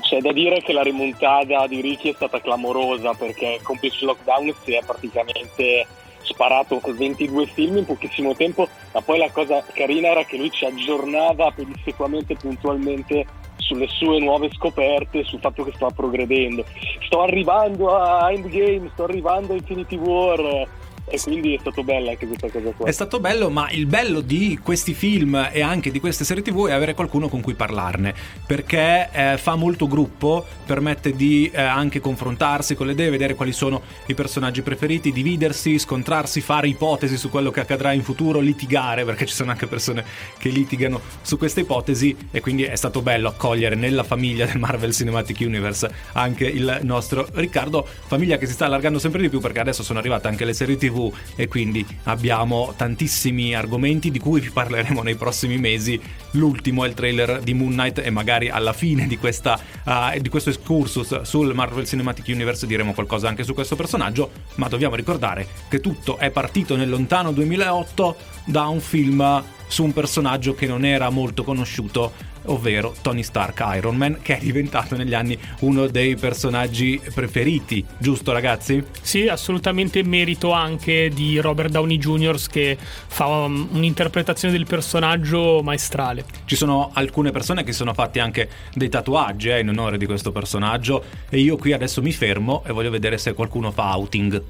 C'è 0.00 0.18
da 0.20 0.32
dire 0.32 0.62
che 0.62 0.72
la 0.72 0.82
rimontada 0.82 1.66
di 1.66 1.80
Ricky 1.80 2.10
è 2.10 2.14
stata 2.14 2.40
clamorosa 2.40 3.12
perché 3.12 3.60
complice 3.62 3.98
il 4.00 4.06
lockdown 4.06 4.54
si 4.64 4.72
è 4.72 4.82
praticamente 4.84 5.86
sparato 6.22 6.80
22 6.82 7.46
film 7.46 7.76
in 7.78 7.84
pochissimo 7.84 8.34
tempo, 8.34 8.66
ma 8.92 9.02
poi 9.02 9.18
la 9.18 9.30
cosa 9.30 9.62
carina 9.72 10.08
era 10.08 10.24
che 10.24 10.36
lui 10.36 10.50
ci 10.50 10.64
aggiornava 10.64 11.50
pedissequamente, 11.50 12.34
puntualmente 12.34 13.26
sulle 13.70 13.86
sue 13.86 14.18
nuove 14.18 14.50
scoperte, 14.52 15.22
sul 15.22 15.38
fatto 15.38 15.62
che 15.62 15.70
stava 15.76 15.92
progredendo. 15.92 16.64
Sto 17.06 17.22
arrivando 17.22 17.94
a 17.94 18.32
Endgame, 18.32 18.90
sto 18.92 19.04
arrivando 19.04 19.52
a 19.52 19.56
Infinity 19.56 19.96
War 19.96 20.68
e 21.10 21.20
quindi 21.20 21.54
è 21.54 21.58
stato 21.58 21.82
bella 21.82 22.10
anche 22.10 22.26
questa 22.26 22.48
cosa 22.48 22.70
qua. 22.70 22.86
È 22.86 22.92
stato 22.92 23.18
bello, 23.18 23.50
ma 23.50 23.68
il 23.70 23.86
bello 23.86 24.20
di 24.20 24.58
questi 24.62 24.94
film 24.94 25.48
e 25.52 25.60
anche 25.60 25.90
di 25.90 25.98
queste 25.98 26.24
serie 26.24 26.42
TV 26.42 26.68
è 26.68 26.72
avere 26.72 26.94
qualcuno 26.94 27.28
con 27.28 27.40
cui 27.40 27.54
parlarne, 27.54 28.14
perché 28.46 29.08
eh, 29.12 29.36
fa 29.36 29.56
molto 29.56 29.88
gruppo, 29.88 30.46
permette 30.64 31.12
di 31.12 31.50
eh, 31.52 31.60
anche 31.60 32.00
confrontarsi 32.00 32.76
con 32.76 32.86
le 32.86 32.92
idee, 32.92 33.10
vedere 33.10 33.34
quali 33.34 33.52
sono 33.52 33.82
i 34.06 34.14
personaggi 34.14 34.62
preferiti, 34.62 35.10
dividersi, 35.12 35.78
scontrarsi, 35.78 36.40
fare 36.40 36.68
ipotesi 36.68 37.16
su 37.16 37.28
quello 37.28 37.50
che 37.50 37.60
accadrà 37.60 37.92
in 37.92 38.02
futuro, 38.02 38.38
litigare, 38.38 39.04
perché 39.04 39.26
ci 39.26 39.34
sono 39.34 39.50
anche 39.50 39.66
persone 39.66 40.04
che 40.38 40.48
litigano 40.48 41.00
su 41.22 41.36
queste 41.36 41.60
ipotesi 41.60 42.16
e 42.30 42.40
quindi 42.40 42.62
è 42.62 42.76
stato 42.76 43.02
bello 43.02 43.28
accogliere 43.28 43.74
nella 43.74 44.04
famiglia 44.04 44.46
del 44.46 44.58
Marvel 44.58 44.92
Cinematic 44.92 45.38
Universe 45.40 45.90
anche 46.12 46.46
il 46.46 46.80
nostro 46.82 47.26
Riccardo, 47.32 47.86
famiglia 48.06 48.38
che 48.38 48.46
si 48.46 48.52
sta 48.52 48.66
allargando 48.66 48.98
sempre 49.00 49.20
di 49.20 49.28
più 49.28 49.40
perché 49.40 49.58
adesso 49.58 49.82
sono 49.82 49.98
arrivate 49.98 50.28
anche 50.28 50.44
le 50.44 50.52
serie 50.52 50.76
TV 50.76 50.99
e 51.36 51.48
quindi 51.48 51.86
abbiamo 52.04 52.74
tantissimi 52.76 53.54
argomenti 53.54 54.10
di 54.10 54.18
cui 54.18 54.40
vi 54.40 54.50
parleremo 54.50 55.02
nei 55.02 55.14
prossimi 55.14 55.58
mesi. 55.58 56.00
L'ultimo 56.32 56.84
è 56.84 56.88
il 56.88 56.94
trailer 56.94 57.40
di 57.40 57.54
Moon 57.54 57.72
Knight 57.72 57.98
e 57.98 58.10
magari 58.10 58.48
alla 58.48 58.72
fine 58.72 59.06
di, 59.06 59.16
questa, 59.16 59.58
uh, 59.84 60.18
di 60.20 60.28
questo 60.28 60.50
excursus 60.50 61.22
sul 61.22 61.54
Marvel 61.54 61.86
Cinematic 61.86 62.26
Universe 62.28 62.66
diremo 62.66 62.92
qualcosa 62.92 63.28
anche 63.28 63.44
su 63.44 63.54
questo 63.54 63.76
personaggio, 63.76 64.30
ma 64.56 64.68
dobbiamo 64.68 64.94
ricordare 64.94 65.46
che 65.68 65.80
tutto 65.80 66.18
è 66.18 66.30
partito 66.30 66.76
nel 66.76 66.88
lontano 66.88 67.32
2008 67.32 68.16
da 68.44 68.66
un 68.66 68.80
film 68.80 69.42
su 69.70 69.84
un 69.84 69.92
personaggio 69.92 70.54
che 70.54 70.66
non 70.66 70.84
era 70.84 71.10
molto 71.10 71.44
conosciuto 71.44 72.12
ovvero 72.50 72.94
Tony 73.02 73.22
Stark 73.22 73.62
Iron 73.76 73.96
Man 73.96 74.18
che 74.22 74.38
è 74.38 74.40
diventato 74.40 74.96
negli 74.96 75.14
anni 75.14 75.38
uno 75.60 75.86
dei 75.86 76.16
personaggi 76.16 77.00
preferiti 77.14 77.84
giusto 77.98 78.32
ragazzi? 78.32 78.82
Sì, 79.00 79.28
assolutamente 79.28 80.02
merito 80.02 80.52
anche 80.52 81.08
di 81.08 81.38
Robert 81.38 81.70
Downey 81.70 81.98
Jr. 81.98 82.38
che 82.48 82.76
fa 82.78 83.26
um, 83.26 83.68
un'interpretazione 83.72 84.52
del 84.52 84.66
personaggio 84.66 85.60
maestrale. 85.62 86.24
Ci 86.44 86.56
sono 86.56 86.90
alcune 86.92 87.30
persone 87.30 87.62
che 87.62 87.72
si 87.72 87.78
sono 87.78 87.94
fatti 87.94 88.18
anche 88.18 88.48
dei 88.74 88.88
tatuaggi 88.88 89.48
eh, 89.48 89.60
in 89.60 89.68
onore 89.68 89.98
di 89.98 90.06
questo 90.06 90.32
personaggio 90.32 91.04
e 91.28 91.38
io 91.38 91.56
qui 91.56 91.72
adesso 91.72 92.02
mi 92.02 92.12
fermo 92.12 92.62
e 92.66 92.72
voglio 92.72 92.90
vedere 92.90 93.18
se 93.18 93.32
qualcuno 93.32 93.70
fa 93.70 93.94
outing. 93.96 94.42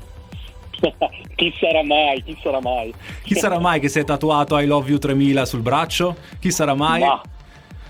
chi 1.37 1.53
sarà 1.59 1.85
mai? 1.85 2.23
Chi 2.23 2.37
sarà 2.43 2.61
mai? 2.61 2.93
Chi 3.23 3.35
sarà 3.35 3.59
mai 3.59 3.81
che 3.81 3.89
si 3.89 3.99
è 3.99 4.05
tatuato 4.05 4.59
I 4.59 4.67
Love 4.67 4.89
You 4.89 4.99
3000 4.99 5.45
sul 5.45 5.61
braccio? 5.61 6.17
Chi 6.39 6.51
sarà 6.51 6.75
mai? 6.75 7.01
Ma 7.01 7.21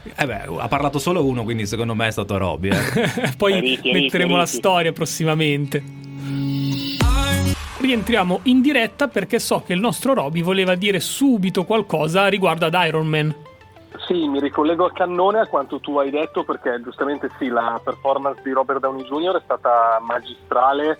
Eh 0.02 0.26
beh, 0.26 0.44
ha 0.58 0.68
parlato 0.68 0.98
solo 0.98 1.24
uno, 1.24 1.42
quindi 1.42 1.66
secondo 1.66 1.94
me 1.94 2.06
è 2.08 2.10
stato 2.10 2.38
Robby. 2.38 2.70
Eh. 2.70 3.34
Poi 3.36 3.60
Ricchi, 3.60 3.92
metteremo 3.92 4.08
ricchi, 4.08 4.32
la 4.32 4.44
ricchi. 4.44 4.56
storia 4.56 4.92
prossimamente. 4.92 5.82
Rientriamo 7.78 8.40
in 8.44 8.60
diretta 8.60 9.08
perché 9.08 9.38
so 9.38 9.62
che 9.64 9.72
il 9.72 9.80
nostro 9.80 10.14
Roby 10.14 10.42
voleva 10.42 10.74
dire 10.74 11.00
subito 11.00 11.64
qualcosa 11.64 12.28
riguardo 12.28 12.66
ad 12.66 12.76
Iron 12.86 13.06
Man. 13.06 13.34
Sì, 14.06 14.28
mi 14.28 14.40
ricollego 14.40 14.86
a 14.86 14.92
cannone 14.92 15.40
a 15.40 15.46
quanto 15.46 15.80
tu 15.80 15.98
hai 15.98 16.10
detto 16.10 16.44
perché 16.44 16.80
giustamente 16.82 17.30
sì, 17.38 17.48
la 17.48 17.80
performance 17.82 18.40
di 18.42 18.50
Robert 18.52 18.80
Downey 18.80 19.04
Jr. 19.04 19.36
è 19.38 19.42
stata 19.44 19.98
magistrale 20.00 20.98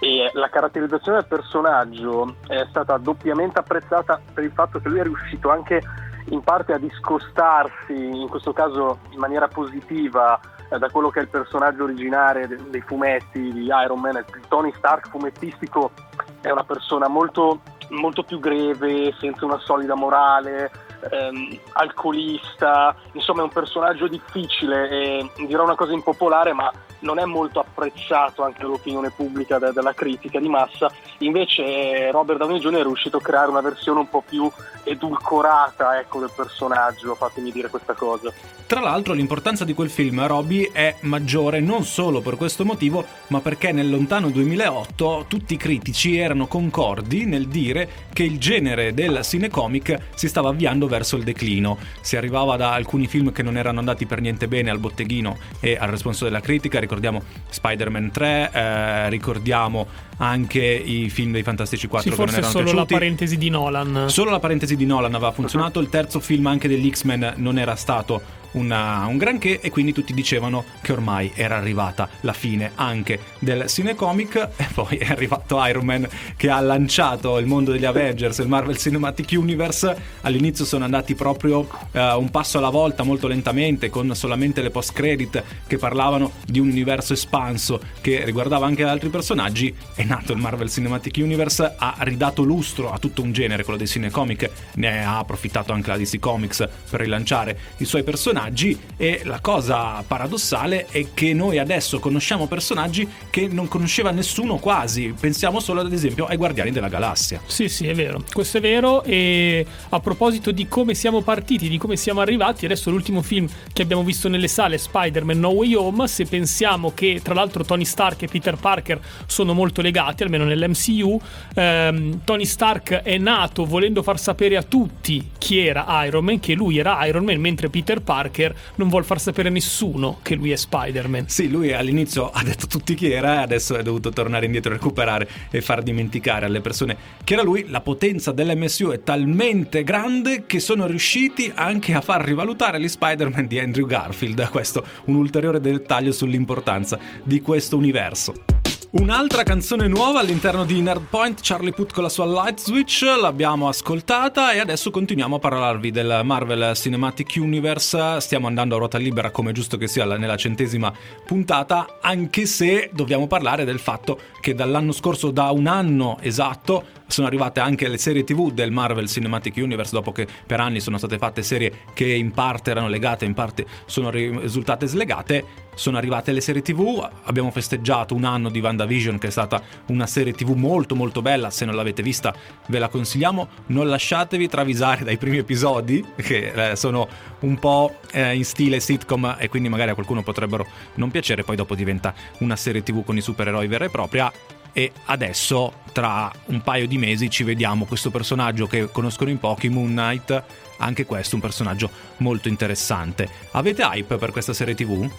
e 0.00 0.30
la 0.34 0.48
caratterizzazione 0.48 1.18
del 1.18 1.26
personaggio 1.28 2.34
è 2.48 2.66
stata 2.68 2.96
doppiamente 2.98 3.60
apprezzata 3.60 4.20
per 4.32 4.44
il 4.44 4.50
fatto 4.52 4.80
che 4.80 4.88
lui 4.88 4.98
è 4.98 5.02
riuscito 5.04 5.50
anche 5.50 5.80
in 6.26 6.42
parte 6.42 6.72
a 6.72 6.78
discostarsi, 6.78 7.92
in 7.94 8.28
questo 8.28 8.52
caso 8.52 8.98
in 9.10 9.18
maniera 9.18 9.48
positiva, 9.48 10.40
eh, 10.68 10.78
da 10.78 10.88
quello 10.88 11.10
che 11.10 11.20
è 11.20 11.22
il 11.22 11.28
personaggio 11.28 11.84
originale 11.84 12.46
de- 12.46 12.58
dei 12.70 12.80
fumetti 12.80 13.52
di 13.52 13.64
Iron 13.64 14.00
Man. 14.00 14.16
Il 14.16 14.48
Tony 14.48 14.72
Stark 14.76 15.08
fumettistico 15.08 15.92
è 16.40 16.50
una 16.50 16.64
persona 16.64 17.08
molto, 17.08 17.60
molto 17.90 18.22
più 18.22 18.38
greve, 18.38 19.14
senza 19.18 19.44
una 19.44 19.58
solida 19.58 19.94
morale, 19.94 20.70
ehm, 21.10 21.58
alcolista, 21.72 22.94
insomma 23.12 23.40
è 23.40 23.44
un 23.44 23.50
personaggio 23.50 24.06
difficile 24.08 24.88
e 24.88 25.30
dirò 25.46 25.64
una 25.64 25.74
cosa 25.74 25.92
impopolare 25.92 26.52
ma 26.52 26.70
non 27.02 27.18
è 27.18 27.24
molto 27.24 27.60
apprezzato 27.60 28.42
anche 28.42 28.62
dall'opinione 28.62 29.10
pubblica 29.10 29.58
da- 29.58 29.70
dalla 29.70 29.94
critica 29.94 30.40
di 30.40 30.48
massa, 30.48 30.90
invece 31.18 32.10
Robert 32.10 32.38
Downey 32.38 32.58
Jr. 32.58 32.80
è 32.80 32.82
riuscito 32.82 33.18
a 33.18 33.20
creare 33.20 33.50
una 33.50 33.60
versione 33.60 34.00
un 34.00 34.08
po' 34.08 34.22
più 34.26 34.50
edulcorata 34.84 35.98
ecco, 35.98 36.18
del 36.18 36.32
personaggio, 36.34 37.14
fatemi 37.14 37.52
dire 37.52 37.68
questa 37.68 37.94
cosa. 37.94 38.32
Tra 38.66 38.80
l'altro 38.80 39.12
l'importanza 39.12 39.64
di 39.64 39.74
quel 39.74 39.90
film, 39.90 40.26
Robby, 40.26 40.70
è 40.72 40.96
maggiore 41.00 41.60
non 41.60 41.84
solo 41.84 42.20
per 42.20 42.36
questo 42.36 42.64
motivo, 42.64 43.04
ma 43.28 43.40
perché 43.40 43.70
nel 43.70 43.90
lontano 43.90 44.30
2008 44.30 45.26
tutti 45.28 45.54
i 45.54 45.56
critici 45.58 46.16
erano 46.16 46.46
concordi 46.46 47.26
nel 47.26 47.48
dire 47.48 47.88
che 48.12 48.22
il 48.22 48.38
genere 48.38 48.94
del 48.94 49.20
cinecomic 49.22 49.98
si 50.14 50.26
stava 50.26 50.48
avviando 50.48 50.86
verso 50.86 51.16
il 51.16 51.22
declino. 51.22 51.76
Si 52.00 52.16
arrivava 52.16 52.56
da 52.56 52.72
alcuni 52.72 53.06
film 53.06 53.30
che 53.30 53.42
non 53.42 53.56
erano 53.58 53.78
andati 53.78 54.06
per 54.06 54.20
niente 54.20 54.48
bene 54.48 54.70
al 54.70 54.78
botteghino 54.78 55.36
e 55.60 55.76
al 55.78 55.88
responso 55.88 56.24
della 56.24 56.40
critica. 56.40 56.78
Ricordiamo 56.94 57.22
Spider-Man 57.48 58.10
3, 58.10 58.50
eh, 58.52 59.08
ricordiamo 59.08 59.86
anche 60.18 60.60
i 60.62 61.08
film 61.08 61.32
dei 61.32 61.42
Fantastici 61.42 61.86
4 61.86 62.10
sì, 62.10 62.16
forse 62.16 62.42
solo 62.42 62.64
piaciuti. 62.64 62.76
la 62.76 62.84
parentesi 62.84 63.38
di 63.38 63.48
Nolan. 63.48 64.04
Solo 64.08 64.30
la 64.30 64.38
parentesi 64.38 64.76
di 64.76 64.86
Nolan 64.86 65.14
aveva 65.14 65.32
funzionato, 65.32 65.80
il 65.80 65.88
terzo 65.88 66.20
film 66.20 66.46
anche 66.46 66.68
degli 66.68 66.90
X-Men 66.90 67.34
non 67.36 67.58
era 67.58 67.74
stato 67.74 68.40
una, 68.52 69.06
un 69.06 69.16
granché 69.16 69.60
e 69.60 69.70
quindi 69.70 69.92
tutti 69.92 70.12
dicevano 70.12 70.64
che 70.80 70.92
ormai 70.92 71.32
era 71.34 71.56
arrivata 71.56 72.08
la 72.20 72.32
fine 72.32 72.72
anche 72.74 73.20
del 73.38 73.66
cinecomic 73.66 74.48
e 74.56 74.66
poi 74.72 74.96
è 74.96 75.10
arrivato 75.10 75.64
Iron 75.66 75.84
Man 75.84 76.08
che 76.36 76.50
ha 76.50 76.60
lanciato 76.60 77.38
il 77.38 77.46
mondo 77.46 77.72
degli 77.72 77.84
Avengers, 77.84 78.38
il 78.38 78.48
Marvel 78.48 78.76
Cinematic 78.76 79.30
Universe, 79.32 79.96
all'inizio 80.22 80.64
sono 80.64 80.84
andati 80.84 81.14
proprio 81.14 81.60
uh, 81.60 81.98
un 82.18 82.30
passo 82.30 82.58
alla 82.58 82.70
volta 82.70 83.02
molto 83.02 83.26
lentamente 83.26 83.90
con 83.90 84.14
solamente 84.14 84.62
le 84.62 84.70
post 84.70 84.92
credit 84.92 85.42
che 85.66 85.78
parlavano 85.78 86.32
di 86.44 86.58
un 86.58 86.68
universo 86.68 87.12
espanso 87.12 87.80
che 88.00 88.24
riguardava 88.24 88.66
anche 88.66 88.82
altri 88.84 89.08
personaggi, 89.08 89.74
è 89.94 90.04
nato 90.04 90.32
il 90.32 90.38
Marvel 90.38 90.68
Cinematic 90.68 91.16
Universe, 91.18 91.74
ha 91.76 91.96
ridato 92.00 92.42
lustro 92.42 92.92
a 92.92 92.98
tutto 92.98 93.22
un 93.22 93.32
genere, 93.32 93.62
quello 93.64 93.78
dei 93.78 93.88
cinecomic, 93.88 94.50
ne 94.74 95.04
ha 95.04 95.18
approfittato 95.18 95.72
anche 95.72 95.90
la 95.90 95.96
DC 95.96 96.18
Comics 96.18 96.68
per 96.90 97.00
rilanciare 97.00 97.58
i 97.78 97.84
suoi 97.84 98.02
personaggi 98.02 98.41
personaggi 98.42 98.78
e 98.96 99.20
la 99.24 99.40
cosa 99.40 100.02
paradossale 100.06 100.86
è 100.90 101.06
che 101.14 101.34
noi 101.34 101.58
adesso 101.58 101.98
conosciamo 101.98 102.46
personaggi 102.46 103.08
che 103.30 103.48
non 103.48 103.68
conosceva 103.68 104.10
nessuno 104.10 104.56
quasi. 104.56 105.14
Pensiamo 105.18 105.60
solo 105.60 105.80
ad 105.80 105.92
esempio 105.92 106.26
ai 106.26 106.36
Guardiani 106.36 106.70
della 106.70 106.88
Galassia. 106.88 107.40
Sì, 107.46 107.68
sì, 107.68 107.86
è 107.86 107.94
vero. 107.94 108.24
Questo 108.32 108.58
è 108.58 108.60
vero 108.60 109.02
e 109.04 109.64
a 109.90 110.00
proposito 110.00 110.50
di 110.50 110.66
come 110.66 110.94
siamo 110.94 111.22
partiti, 111.22 111.68
di 111.68 111.78
come 111.78 111.96
siamo 111.96 112.20
arrivati, 112.20 112.64
adesso 112.64 112.90
l'ultimo 112.90 113.22
film 113.22 113.48
che 113.72 113.82
abbiamo 113.82 114.02
visto 114.02 114.28
nelle 114.28 114.48
sale, 114.48 114.78
Spider-Man 114.78 115.38
No 115.38 115.50
Way 115.50 115.74
Home, 115.74 116.08
se 116.08 116.24
pensiamo 116.24 116.92
che 116.94 117.20
tra 117.22 117.34
l'altro 117.34 117.64
Tony 117.64 117.84
Stark 117.84 118.22
e 118.22 118.28
Peter 118.28 118.56
Parker 118.56 119.00
sono 119.26 119.52
molto 119.52 119.82
legati, 119.82 120.22
almeno 120.22 120.44
nell'MCU, 120.44 121.20
ehm, 121.54 122.20
Tony 122.24 122.44
Stark 122.44 123.02
è 123.02 123.18
nato 123.18 123.64
volendo 123.64 124.02
far 124.02 124.18
sapere 124.18 124.56
a 124.56 124.62
tutti 124.62 125.30
chi 125.38 125.58
era 125.58 126.04
Iron 126.06 126.24
Man, 126.24 126.40
che 126.40 126.54
lui 126.54 126.78
era 126.78 127.04
Iron 127.06 127.24
Man, 127.24 127.40
mentre 127.40 127.68
Peter 127.68 128.00
Parker 128.00 128.31
Parker 128.32 128.54
non 128.76 128.88
vuol 128.88 129.04
far 129.04 129.20
sapere 129.20 129.48
a 129.48 129.52
nessuno 129.52 130.18
che 130.22 130.34
lui 130.34 130.50
è 130.50 130.56
Spider-Man. 130.56 131.28
Sì, 131.28 131.48
lui 131.48 131.72
all'inizio 131.72 132.30
ha 132.30 132.42
detto 132.42 132.66
tutti 132.66 132.94
chi 132.94 133.10
era 133.10 133.42
adesso 133.42 133.76
è 133.76 133.82
dovuto 133.82 134.10
tornare 134.10 134.46
indietro, 134.46 134.72
recuperare 134.72 135.28
e 135.50 135.60
far 135.60 135.82
dimenticare 135.82 136.46
alle 136.46 136.62
persone 136.62 136.96
che 137.22 137.34
era 137.34 137.42
lui. 137.42 137.66
La 137.68 137.82
potenza 137.82 138.32
dell'MSU 138.32 138.90
è 138.90 139.02
talmente 139.02 139.84
grande 139.84 140.46
che 140.46 140.58
sono 140.58 140.86
riusciti 140.86 141.52
anche 141.54 141.92
a 141.92 142.00
far 142.00 142.24
rivalutare 142.24 142.80
gli 142.80 142.88
Spider-Man 142.88 143.46
di 143.46 143.60
Andrew 143.60 143.86
Garfield. 143.86 144.48
Questo 144.48 144.84
un 145.04 145.16
ulteriore 145.16 145.60
dettaglio 145.60 146.12
sull'importanza 146.12 146.98
di 147.22 147.40
questo 147.42 147.76
universo. 147.76 148.61
Un'altra 148.94 149.42
canzone 149.42 149.88
nuova 149.88 150.20
all'interno 150.20 150.66
di 150.66 150.78
Nerdpoint, 150.82 151.38
Charlie 151.40 151.72
Puth 151.72 151.94
con 151.94 152.02
la 152.02 152.10
sua 152.10 152.26
Light 152.26 152.60
Switch, 152.60 153.00
l'abbiamo 153.00 153.66
ascoltata 153.66 154.52
e 154.52 154.58
adesso 154.58 154.90
continuiamo 154.90 155.36
a 155.36 155.38
parlarvi 155.38 155.90
del 155.90 156.20
Marvel 156.22 156.74
Cinematic 156.74 157.36
Universe. 157.36 158.20
Stiamo 158.20 158.48
andando 158.48 158.74
a 158.74 158.78
ruota 158.78 158.98
libera 158.98 159.30
come 159.30 159.52
giusto 159.52 159.78
che 159.78 159.88
sia 159.88 160.04
nella 160.04 160.36
centesima 160.36 160.92
puntata, 161.24 162.00
anche 162.02 162.44
se 162.44 162.90
dobbiamo 162.92 163.26
parlare 163.26 163.64
del 163.64 163.78
fatto 163.78 164.20
che 164.42 164.54
dall'anno 164.54 164.92
scorso, 164.92 165.30
da 165.30 165.50
un 165.52 165.68
anno 165.68 166.18
esatto, 166.20 166.84
sono 167.06 167.26
arrivate 167.26 167.60
anche 167.60 167.88
le 167.88 167.96
serie 167.96 168.24
tv 168.24 168.52
del 168.52 168.72
Marvel 168.72 169.08
Cinematic 169.08 169.56
Universe 169.56 169.94
dopo 169.94 170.12
che 170.12 170.26
per 170.46 170.60
anni 170.60 170.80
sono 170.80 170.98
state 170.98 171.16
fatte 171.16 171.42
serie 171.42 171.84
che 171.94 172.12
in 172.12 172.32
parte 172.32 172.70
erano 172.70 172.88
legate, 172.88 173.24
in 173.24 173.32
parte 173.32 173.64
sono 173.86 174.10
risultate 174.10 174.86
slegate. 174.86 175.44
Sono 175.74 175.96
arrivate 175.96 176.32
le 176.32 176.42
serie 176.42 176.60
tv, 176.60 177.08
abbiamo 177.24 177.50
festeggiato 177.50 178.14
un 178.14 178.24
anno 178.24 178.50
di 178.50 178.60
WandaVision 178.60 179.18
che 179.18 179.28
è 179.28 179.30
stata 179.30 179.62
una 179.86 180.06
serie 180.06 180.32
tv 180.32 180.50
molto 180.50 180.94
molto 180.94 181.22
bella, 181.22 181.50
se 181.50 181.64
non 181.64 181.74
l'avete 181.74 182.02
vista 182.02 182.34
ve 182.68 182.78
la 182.78 182.88
consigliamo, 182.88 183.48
non 183.66 183.88
lasciatevi 183.88 184.48
travisare 184.48 185.02
dai 185.02 185.16
primi 185.16 185.38
episodi 185.38 186.04
che 186.16 186.70
eh, 186.72 186.76
sono 186.76 187.08
un 187.40 187.58
po' 187.58 187.96
eh, 188.12 188.36
in 188.36 188.44
stile 188.44 188.80
sitcom 188.80 189.36
e 189.38 189.48
quindi 189.48 189.70
magari 189.70 189.90
a 189.90 189.94
qualcuno 189.94 190.22
potrebbero 190.22 190.66
non 190.96 191.10
piacere, 191.10 191.42
poi 191.42 191.56
dopo 191.56 191.74
diventa 191.74 192.14
una 192.38 192.56
serie 192.56 192.82
tv 192.82 193.02
con 193.02 193.16
i 193.16 193.22
supereroi 193.22 193.66
vera 193.66 193.86
e 193.86 193.90
propria 193.90 194.30
e 194.72 194.92
adesso 195.06 195.80
tra 195.92 196.30
un 196.46 196.60
paio 196.62 196.86
di 196.86 196.98
mesi 196.98 197.28
ci 197.30 197.44
vediamo 197.44 197.84
questo 197.84 198.10
personaggio 198.10 198.66
che 198.66 198.90
conoscono 198.90 199.30
in 199.30 199.38
pochi, 199.38 199.68
Moon 199.68 199.88
Knight, 199.88 200.42
anche 200.78 201.04
questo 201.06 201.34
un 201.34 201.40
personaggio 201.40 201.90
molto 202.18 202.48
interessante. 202.48 203.28
Avete 203.52 203.82
hype 203.82 204.16
per 204.16 204.32
questa 204.32 204.52
serie 204.52 204.74
TV? 204.74 205.10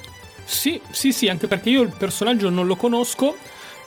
Sì, 0.44 0.80
sì, 0.92 1.12
sì, 1.12 1.28
anche 1.30 1.48
perché 1.48 1.70
io 1.70 1.82
il 1.82 1.94
personaggio 1.98 2.50
non 2.50 2.68
lo 2.68 2.76
conosco 2.76 3.36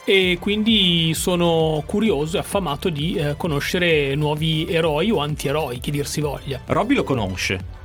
e 0.03 0.37
quindi 0.39 1.13
sono 1.13 1.83
curioso 1.85 2.37
e 2.37 2.39
affamato 2.39 2.89
di 2.89 3.15
eh, 3.15 3.35
conoscere 3.35 4.15
nuovi 4.15 4.65
eroi 4.69 5.11
o 5.11 5.19
antieroi, 5.19 5.79
chi 5.79 5.91
dir 5.91 6.07
si 6.07 6.21
voglia. 6.21 6.61
Robby 6.65 6.95
lo 6.95 7.03
conosce. 7.03 7.75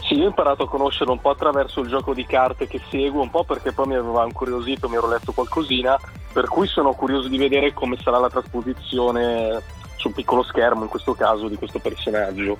Sì, 0.00 0.14
io 0.14 0.24
ho 0.24 0.28
imparato 0.28 0.64
a 0.64 0.68
conoscerlo 0.68 1.12
un 1.12 1.20
po' 1.20 1.30
attraverso 1.30 1.80
il 1.80 1.88
gioco 1.88 2.12
di 2.14 2.26
carte 2.26 2.66
che 2.66 2.80
seguo, 2.90 3.22
un 3.22 3.30
po' 3.30 3.44
perché 3.44 3.70
poi 3.70 3.86
mi 3.86 3.94
aveva 3.94 4.24
incuriosito, 4.24 4.88
mi 4.88 4.96
ero 4.96 5.08
letto 5.08 5.30
qualcosina, 5.30 5.96
per 6.32 6.48
cui 6.48 6.66
sono 6.66 6.92
curioso 6.94 7.28
di 7.28 7.38
vedere 7.38 7.72
come 7.72 7.96
sarà 8.02 8.18
la 8.18 8.28
trasposizione 8.28 9.62
sul 9.94 10.12
piccolo 10.12 10.42
schermo, 10.42 10.82
in 10.82 10.88
questo 10.88 11.14
caso, 11.14 11.46
di 11.46 11.56
questo 11.56 11.78
personaggio. 11.78 12.58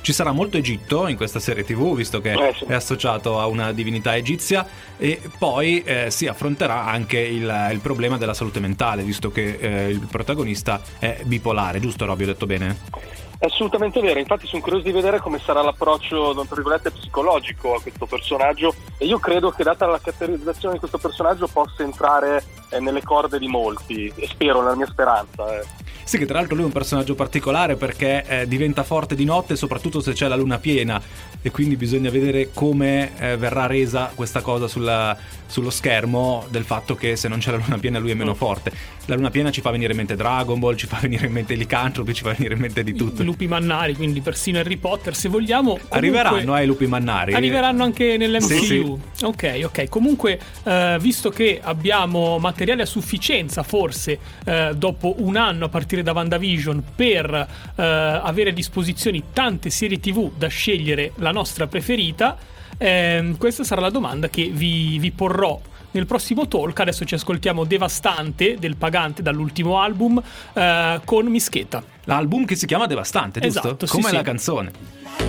Ci 0.00 0.12
sarà 0.12 0.32
molto 0.32 0.56
Egitto 0.56 1.06
in 1.06 1.16
questa 1.16 1.38
serie 1.38 1.64
TV, 1.64 1.94
visto 1.94 2.20
che 2.20 2.32
eh, 2.32 2.54
sì. 2.56 2.64
è 2.64 2.74
associato 2.74 3.38
a 3.38 3.46
una 3.46 3.72
divinità 3.72 4.16
egizia, 4.16 4.66
e 4.96 5.20
poi 5.38 5.82
eh, 5.82 6.10
si 6.10 6.26
affronterà 6.26 6.86
anche 6.86 7.18
il, 7.18 7.68
il, 7.72 7.80
problema 7.80 8.16
della 8.16 8.34
salute 8.34 8.60
mentale, 8.60 9.02
visto 9.02 9.30
che 9.30 9.58
eh, 9.60 9.88
il 9.88 10.06
protagonista 10.10 10.80
è 10.98 11.20
bipolare, 11.24 11.80
giusto 11.80 12.04
Robby? 12.04 12.22
Ho 12.24 12.26
detto 12.26 12.46
bene? 12.46 13.26
È 13.40 13.46
assolutamente 13.46 14.00
vero, 14.00 14.18
infatti 14.18 14.48
sono 14.48 14.60
curioso 14.60 14.84
di 14.84 14.90
vedere 14.90 15.20
come 15.20 15.38
sarà 15.38 15.62
l'approccio, 15.62 16.34
tra 16.34 16.56
virgolette, 16.56 16.90
psicologico 16.90 17.76
a 17.76 17.80
questo 17.80 18.06
personaggio 18.06 18.74
e 18.96 19.06
io 19.06 19.20
credo 19.20 19.50
che 19.50 19.62
data 19.62 19.86
la 19.86 20.00
caratterizzazione 20.00 20.74
di 20.74 20.80
questo 20.80 20.98
personaggio 20.98 21.46
possa 21.46 21.84
entrare 21.84 22.42
eh, 22.68 22.80
nelle 22.80 23.02
corde 23.02 23.38
di 23.38 23.48
molti, 23.48 24.12
e 24.14 24.26
spero, 24.28 24.62
nella 24.62 24.76
mia 24.76 24.86
speranza. 24.86 25.60
Eh. 25.60 25.86
Sì, 26.08 26.16
che 26.16 26.24
tra 26.24 26.38
l'altro 26.38 26.54
lui 26.54 26.64
è 26.64 26.66
un 26.68 26.72
personaggio 26.72 27.14
particolare 27.14 27.76
perché 27.76 28.24
eh, 28.26 28.48
diventa 28.48 28.82
forte 28.82 29.14
di 29.14 29.26
notte, 29.26 29.56
soprattutto 29.56 30.00
se 30.00 30.14
c'è 30.14 30.26
la 30.26 30.36
luna 30.36 30.56
piena 30.56 30.98
e 31.42 31.50
quindi 31.50 31.76
bisogna 31.76 32.08
vedere 32.08 32.48
come 32.54 33.12
eh, 33.18 33.36
verrà 33.36 33.66
resa 33.66 34.10
questa 34.14 34.40
cosa 34.40 34.68
sulla, 34.68 35.14
sullo 35.46 35.68
schermo 35.68 36.46
del 36.48 36.64
fatto 36.64 36.94
che 36.94 37.14
se 37.14 37.28
non 37.28 37.40
c'è 37.40 37.50
la 37.50 37.58
luna 37.58 37.76
piena 37.76 37.98
lui 37.98 38.10
è 38.10 38.14
meno 38.14 38.32
mm. 38.32 38.36
forte. 38.36 38.72
La 39.04 39.16
luna 39.16 39.28
piena 39.30 39.50
ci 39.50 39.60
fa 39.60 39.70
venire 39.70 39.92
in 39.92 39.98
mente 39.98 40.16
Dragon 40.16 40.58
Ball, 40.58 40.76
ci 40.76 40.86
fa 40.86 40.98
venire 41.00 41.26
in 41.26 41.32
mente 41.32 41.54
Licantropi, 41.54 42.14
ci 42.14 42.22
fa 42.22 42.32
venire 42.32 42.54
in 42.54 42.60
mente 42.60 42.82
di 42.82 42.94
tutto. 42.94 43.20
I 43.20 43.24
lupi 43.26 43.46
mannari, 43.46 43.94
quindi 43.94 44.20
persino 44.20 44.58
Harry 44.58 44.76
Potter, 44.76 45.14
se 45.14 45.28
vogliamo. 45.28 45.72
Comunque, 45.72 45.96
arriveranno 45.96 46.54
ai 46.54 46.62
eh, 46.62 46.66
lupi 46.66 46.86
mannari. 46.86 47.34
Arriveranno 47.34 47.84
anche 47.84 48.16
nell'MCU. 48.16 48.46
Sì, 48.46 48.64
sì. 49.12 49.24
Ok, 49.24 49.60
ok. 49.64 49.88
Comunque, 49.88 50.38
eh, 50.62 50.96
visto 51.00 51.28
che 51.30 51.60
abbiamo 51.62 52.38
materiale 52.58 52.82
a 52.82 52.86
sufficienza, 52.86 53.62
forse, 53.62 54.18
eh, 54.44 54.72
dopo 54.74 55.14
un 55.18 55.36
anno 55.36 55.66
a 55.66 55.68
partire 55.68 56.02
da 56.02 56.12
WandaVision, 56.12 56.82
per 56.96 57.32
eh, 57.32 57.82
avere 57.82 58.50
a 58.50 58.52
disposizione 58.52 59.22
tante 59.32 59.70
serie 59.70 60.00
TV 60.00 60.32
da 60.36 60.48
scegliere 60.48 61.12
la 61.16 61.30
nostra 61.30 61.68
preferita, 61.68 62.36
eh, 62.76 63.34
questa 63.38 63.62
sarà 63.62 63.80
la 63.80 63.90
domanda 63.90 64.28
che 64.28 64.50
vi, 64.52 64.98
vi 64.98 65.12
porrò 65.12 65.60
nel 65.92 66.06
prossimo 66.06 66.48
talk. 66.48 66.80
Adesso 66.80 67.04
ci 67.04 67.14
ascoltiamo 67.14 67.62
Devastante 67.62 68.56
del 68.58 68.76
Pagante 68.76 69.22
dall'ultimo 69.22 69.78
album 69.78 70.20
eh, 70.54 71.00
con 71.04 71.26
Mischeta. 71.26 71.80
L'album 72.04 72.44
che 72.44 72.56
si 72.56 72.66
chiama 72.66 72.86
Devastante, 72.86 73.38
giusto? 73.38 73.60
Esatto, 73.60 73.86
Come 73.86 74.08
sì, 74.08 74.12
la 74.12 74.18
sì. 74.18 74.24
canzone. 74.24 75.27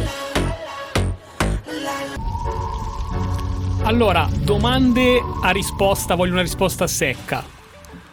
Allora, 3.83 4.27
domande 4.43 5.19
a 5.41 5.51
risposta, 5.51 6.15
voglio 6.15 6.33
una 6.33 6.41
risposta 6.41 6.85
secca. 6.85 7.43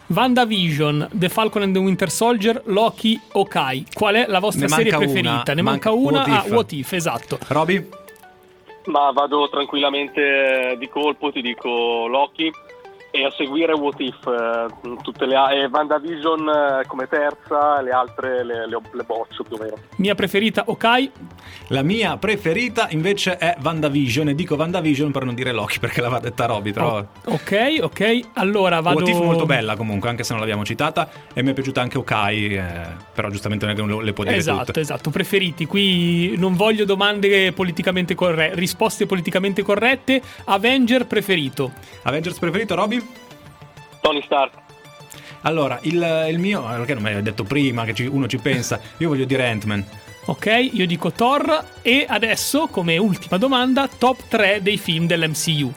WandaVision, 0.07 1.09
The 1.13 1.29
Falcon 1.29 1.63
and 1.63 1.73
the 1.73 1.79
Winter 1.79 2.09
Soldier, 2.09 2.61
Loki, 2.65 3.19
Okai. 3.33 3.85
Qual 3.93 4.15
è 4.15 4.25
la 4.27 4.39
vostra 4.39 4.65
ne 4.65 4.69
serie 4.69 4.95
una, 4.95 5.05
preferita? 5.05 5.53
Ne 5.53 5.61
manca, 5.61 5.91
una? 5.91 6.19
What 6.19 6.29
ah, 6.29 6.45
What 6.47 6.71
If, 6.71 6.93
esatto. 6.93 7.37
Roby? 7.49 7.87
Ma 8.85 9.11
vado 9.11 9.49
tranquillamente 9.49 10.75
di 10.79 10.87
colpo, 10.87 11.31
ti 11.31 11.41
dico 11.41 12.07
Loki 12.07 12.51
e 13.11 13.25
a 13.25 13.31
seguire 13.31 13.73
What 13.73 13.99
If, 13.99 14.25
eh, 14.27 14.97
tutte 15.01 15.25
le 15.25 15.35
e 15.35 15.65
WandaVision 15.71 16.49
eh, 16.49 16.85
come 16.87 17.07
terza, 17.07 17.81
le 17.81 17.91
altre 17.91 18.43
le, 18.43 18.67
le, 18.67 18.79
le 18.91 19.03
boccio 19.03 19.43
più 19.43 19.55
o 19.55 19.59
meno. 19.63 19.75
Mia 19.97 20.15
preferita 20.15 20.63
Okai. 20.67 21.11
La 21.69 21.81
mia 21.81 22.17
preferita 22.17 22.87
invece 22.91 23.37
è 23.37 23.57
WandaVision 23.61 24.29
e 24.29 24.35
dico 24.35 24.55
WandaVision 24.55 25.11
per 25.11 25.23
non 25.25 25.35
dire 25.35 25.51
Loki 25.51 25.79
perché 25.79 26.01
l'aveva 26.01 26.19
detta 26.19 26.45
Roby, 26.45 26.71
però... 26.71 26.97
Oh, 26.97 27.07
ok, 27.25 27.77
ok, 27.81 28.19
allora 28.33 28.79
vado... 28.79 28.97
What 28.97 29.07
If 29.09 29.19
molto 29.19 29.45
bella 29.45 29.75
comunque, 29.75 30.09
anche 30.09 30.23
se 30.23 30.31
non 30.31 30.39
l'abbiamo 30.39 30.63
citata 30.63 31.09
e 31.33 31.43
mi 31.43 31.51
è 31.51 31.53
piaciuta 31.53 31.81
anche 31.81 31.97
Okai, 31.97 32.55
eh, 32.55 32.63
però 33.13 33.29
giustamente 33.29 33.65
non 33.65 34.03
le 34.03 34.13
può 34.13 34.23
dire 34.23 34.37
esatto, 34.37 34.65
tutte. 34.65 34.79
Esatto, 34.79 35.09
preferiti. 35.09 35.65
Qui 35.65 36.35
non 36.37 36.55
voglio 36.55 36.85
domande 36.85 37.51
politicamente 37.51 38.15
corrette, 38.15 38.55
risposte 38.55 39.05
politicamente 39.05 39.61
corrette. 39.61 40.21
Avenger 40.45 41.05
preferito. 41.05 41.71
Avengers 42.03 42.37
preferito, 42.39 42.75
Roby? 42.75 43.06
Tony 44.07 44.21
Stark. 44.23 44.53
Allora, 45.41 45.79
il, 45.81 46.27
il 46.29 46.39
mio, 46.39 46.63
perché 46.63 46.93
non 46.93 47.03
me 47.03 47.11
l'hai 47.11 47.21
detto 47.21 47.43
prima 47.43 47.83
che 47.83 48.07
uno 48.07 48.25
ci 48.27 48.37
pensa, 48.37 48.79
io 48.97 49.09
voglio 49.09 49.25
dire 49.25 49.49
Ant-Man. 49.49 49.85
Ok, 50.25 50.69
io 50.71 50.87
dico 50.87 51.11
Thor 51.11 51.63
e 51.81 52.05
adesso, 52.07 52.67
come 52.67 52.97
ultima 52.97 53.37
domanda, 53.37 53.87
top 53.87 54.27
3 54.29 54.61
dei 54.61 54.77
film 54.77 55.07
dell'MCU. 55.07 55.71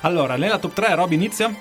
Allora, 0.00 0.36
nella 0.36 0.58
top 0.58 0.72
3 0.72 0.94
Rob 0.94 1.12
inizia? 1.12 1.54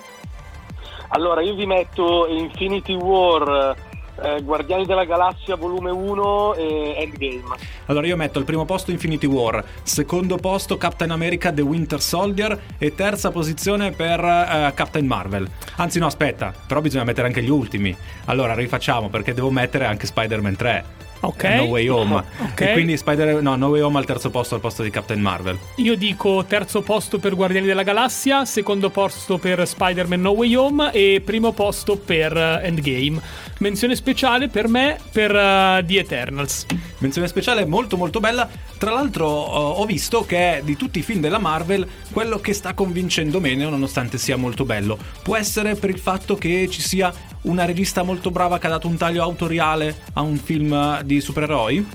Allora, 1.10 1.42
io 1.42 1.56
vi 1.56 1.66
metto 1.66 2.26
Infinity 2.28 2.96
War, 2.96 3.76
eh, 4.22 4.42
Guardiani 4.42 4.86
della 4.86 5.06
Galassia 5.06 5.56
volume 5.56 5.92
1 5.92 6.56
e 6.56 6.96
Endgame. 6.98 7.56
Allora 7.86 8.08
io 8.08 8.16
metto 8.16 8.40
al 8.40 8.46
primo 8.46 8.66
posto 8.66 8.92
Infinity 8.92 9.28
War, 9.28 9.64
secondo 9.84 10.38
posto 10.38 10.78
Captain 10.78 11.12
America 11.12 11.52
The 11.52 11.62
Winter 11.62 12.02
Soldier 12.02 12.60
e 12.78 12.96
terza 12.96 13.32
posizione 13.32 13.92
per 13.92 14.20
uh, 14.20 14.74
Captain 14.74 15.06
Marvel. 15.06 15.50
Anzi 15.78 16.00
no, 16.00 16.06
aspetta, 16.06 16.54
però 16.68 16.82
bisogna 16.82 17.04
mettere 17.04 17.28
anche 17.28 17.42
gli 17.42 17.50
ultimi. 17.50 17.96
Allora 18.26 18.54
rifacciamo 18.54 19.10
perché 19.10 19.34
devo 19.34 19.50
mettere 19.50 19.86
anche 19.86 20.06
Spider-Man 20.06 20.56
3. 20.56 21.03
Ok. 21.24 21.44
No 21.44 21.64
Way 21.64 21.88
Home. 21.88 22.24
Okay. 22.52 22.70
E 22.70 22.74
quindi 22.74 22.98
Spider 22.98 23.42
no, 23.42 23.56
No 23.56 23.68
Way 23.70 23.82
Home 23.82 23.98
al 23.98 24.06
terzo 24.06 24.30
posto 24.30 24.56
al 24.56 24.62
posto 24.62 24.84
di 24.84 24.90
Captain 24.90 25.22
Marvel. 25.22 25.58
Io 25.78 25.96
dico 25.96 26.44
terzo 26.46 26.82
posto 26.82 27.18
per 27.18 27.36
Guardiani 27.36 27.66
della 27.66 27.84
Galassia, 27.84 28.44
secondo 28.44 28.90
posto 28.90 29.38
per 29.38 29.66
Spider-Man 29.66 30.20
No 30.20 30.32
Way 30.32 30.56
Home 30.56 30.92
e 30.92 31.22
primo 31.24 31.54
posto 31.54 31.96
per 31.96 32.36
uh, 32.36 32.66
Endgame. 32.66 33.22
Menzione 33.60 33.96
speciale 33.96 34.50
per 34.50 34.68
me 34.68 35.00
per 35.12 35.32
uh, 35.32 35.86
The 35.86 36.00
Eternals. 36.00 36.66
Menzione 36.98 37.28
speciale 37.30 37.66
molto 37.66 37.96
molto 37.96 38.20
bella. 38.20 38.50
Tra 38.78 38.92
l'altro 38.92 39.28
uh, 39.28 39.80
ho 39.80 39.86
visto 39.86 40.26
che 40.26 40.62
di 40.66 40.76
tutti 40.76 41.00
i 41.00 41.04
film 41.04 41.22
della 41.22 41.40
Marvel 41.40 41.88
quello 42.12 42.40
che 42.40 42.52
sta 42.52 42.74
convincendo 42.74 43.40
meno 43.40 43.70
nonostante 43.70 44.18
sia 44.18 44.36
molto 44.36 44.66
bello. 44.66 44.98
Può 45.24 45.38
essere 45.38 45.76
per 45.76 45.90
il 45.90 46.00
fatto 46.00 46.36
che 46.36 46.68
ci 46.70 46.82
sia 46.82 47.14
una 47.44 47.66
regista 47.66 48.04
molto 48.04 48.32
brava 48.32 48.58
che 48.58 48.68
ha 48.68 48.72
dato 48.72 48.88
un 48.88 48.98
taglio 48.98 49.24
autoriale 49.24 49.96
a 50.14 50.22
un 50.22 50.38
film 50.38 51.02
di 51.02 51.20
supereroi? 51.22 51.88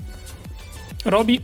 Roby? 1.03 1.43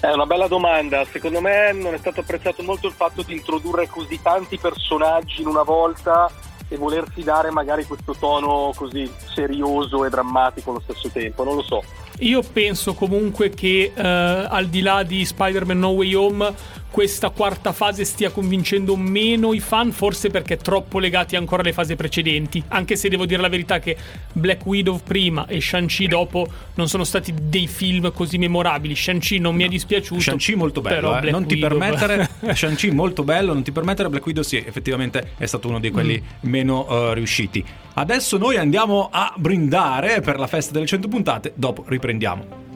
È 0.00 0.10
una 0.12 0.26
bella 0.26 0.46
domanda. 0.46 1.04
Secondo 1.10 1.40
me 1.40 1.72
non 1.72 1.94
è 1.94 1.98
stato 1.98 2.20
apprezzato 2.20 2.62
molto 2.62 2.86
il 2.86 2.92
fatto 2.92 3.22
di 3.22 3.32
introdurre 3.32 3.88
così 3.88 4.20
tanti 4.22 4.56
personaggi 4.56 5.40
in 5.40 5.48
una 5.48 5.62
volta 5.62 6.30
e 6.68 6.76
volersi 6.76 7.22
dare 7.22 7.50
magari 7.50 7.84
questo 7.84 8.14
tono 8.18 8.72
così 8.76 9.10
serioso 9.34 10.04
e 10.04 10.10
drammatico 10.10 10.70
allo 10.70 10.80
stesso 10.80 11.08
tempo. 11.08 11.42
Non 11.42 11.56
lo 11.56 11.62
so. 11.62 11.82
Io 12.20 12.42
penso 12.42 12.94
comunque 12.94 13.50
che 13.50 13.92
eh, 13.94 14.02
al 14.02 14.66
di 14.66 14.80
là 14.82 15.02
di 15.02 15.24
Spider-Man 15.24 15.78
No 15.78 15.90
Way 15.90 16.14
Home 16.14 16.54
questa 16.90 17.30
quarta 17.30 17.72
fase 17.72 18.04
stia 18.04 18.30
convincendo 18.30 18.96
meno 18.96 19.52
i 19.52 19.60
fan, 19.60 19.92
forse 19.92 20.30
perché 20.30 20.56
troppo 20.56 20.98
legati 20.98 21.36
ancora 21.36 21.62
alle 21.62 21.72
fasi 21.72 21.96
precedenti. 21.96 22.62
Anche 22.68 22.96
se 22.96 23.08
devo 23.08 23.26
dire 23.26 23.40
la 23.40 23.48
verità 23.48 23.78
che 23.78 23.96
Black 24.32 24.64
Widow 24.64 25.00
prima 25.02 25.46
e 25.46 25.60
Shang-Chi 25.60 26.06
dopo 26.06 26.46
non 26.74 26.88
sono 26.88 27.04
stati 27.04 27.32
dei 27.40 27.66
film 27.66 28.12
così 28.12 28.38
memorabili. 28.38 28.94
Shang-Chi 28.94 29.38
non 29.38 29.54
mi 29.54 29.64
è 29.64 29.68
dispiaciuto. 29.68 30.20
Shang-Chi 30.20 30.54
molto 30.54 30.80
bello, 30.80 31.18
eh. 31.18 31.30
non 31.30 31.46
ti 31.46 31.54
Widow... 31.54 31.68
permettere 31.68 32.28
Shang-Chi 32.54 32.90
molto 32.90 33.22
bello, 33.22 33.52
non 33.52 33.62
ti 33.62 33.72
permettere 33.72 34.08
Black 34.08 34.26
Widow 34.26 34.42
sì, 34.42 34.56
effettivamente 34.56 35.32
è 35.36 35.46
stato 35.46 35.68
uno 35.68 35.78
di 35.78 35.90
quelli 35.90 36.20
mm. 36.20 36.50
meno 36.50 36.86
uh, 36.88 37.12
riusciti. 37.12 37.64
Adesso 37.94 38.38
noi 38.38 38.56
andiamo 38.56 39.08
a 39.10 39.32
brindare 39.36 40.20
per 40.20 40.38
la 40.38 40.46
festa 40.46 40.72
delle 40.72 40.86
100 40.86 41.08
puntate, 41.08 41.52
dopo 41.54 41.84
riprendiamo. 41.86 42.67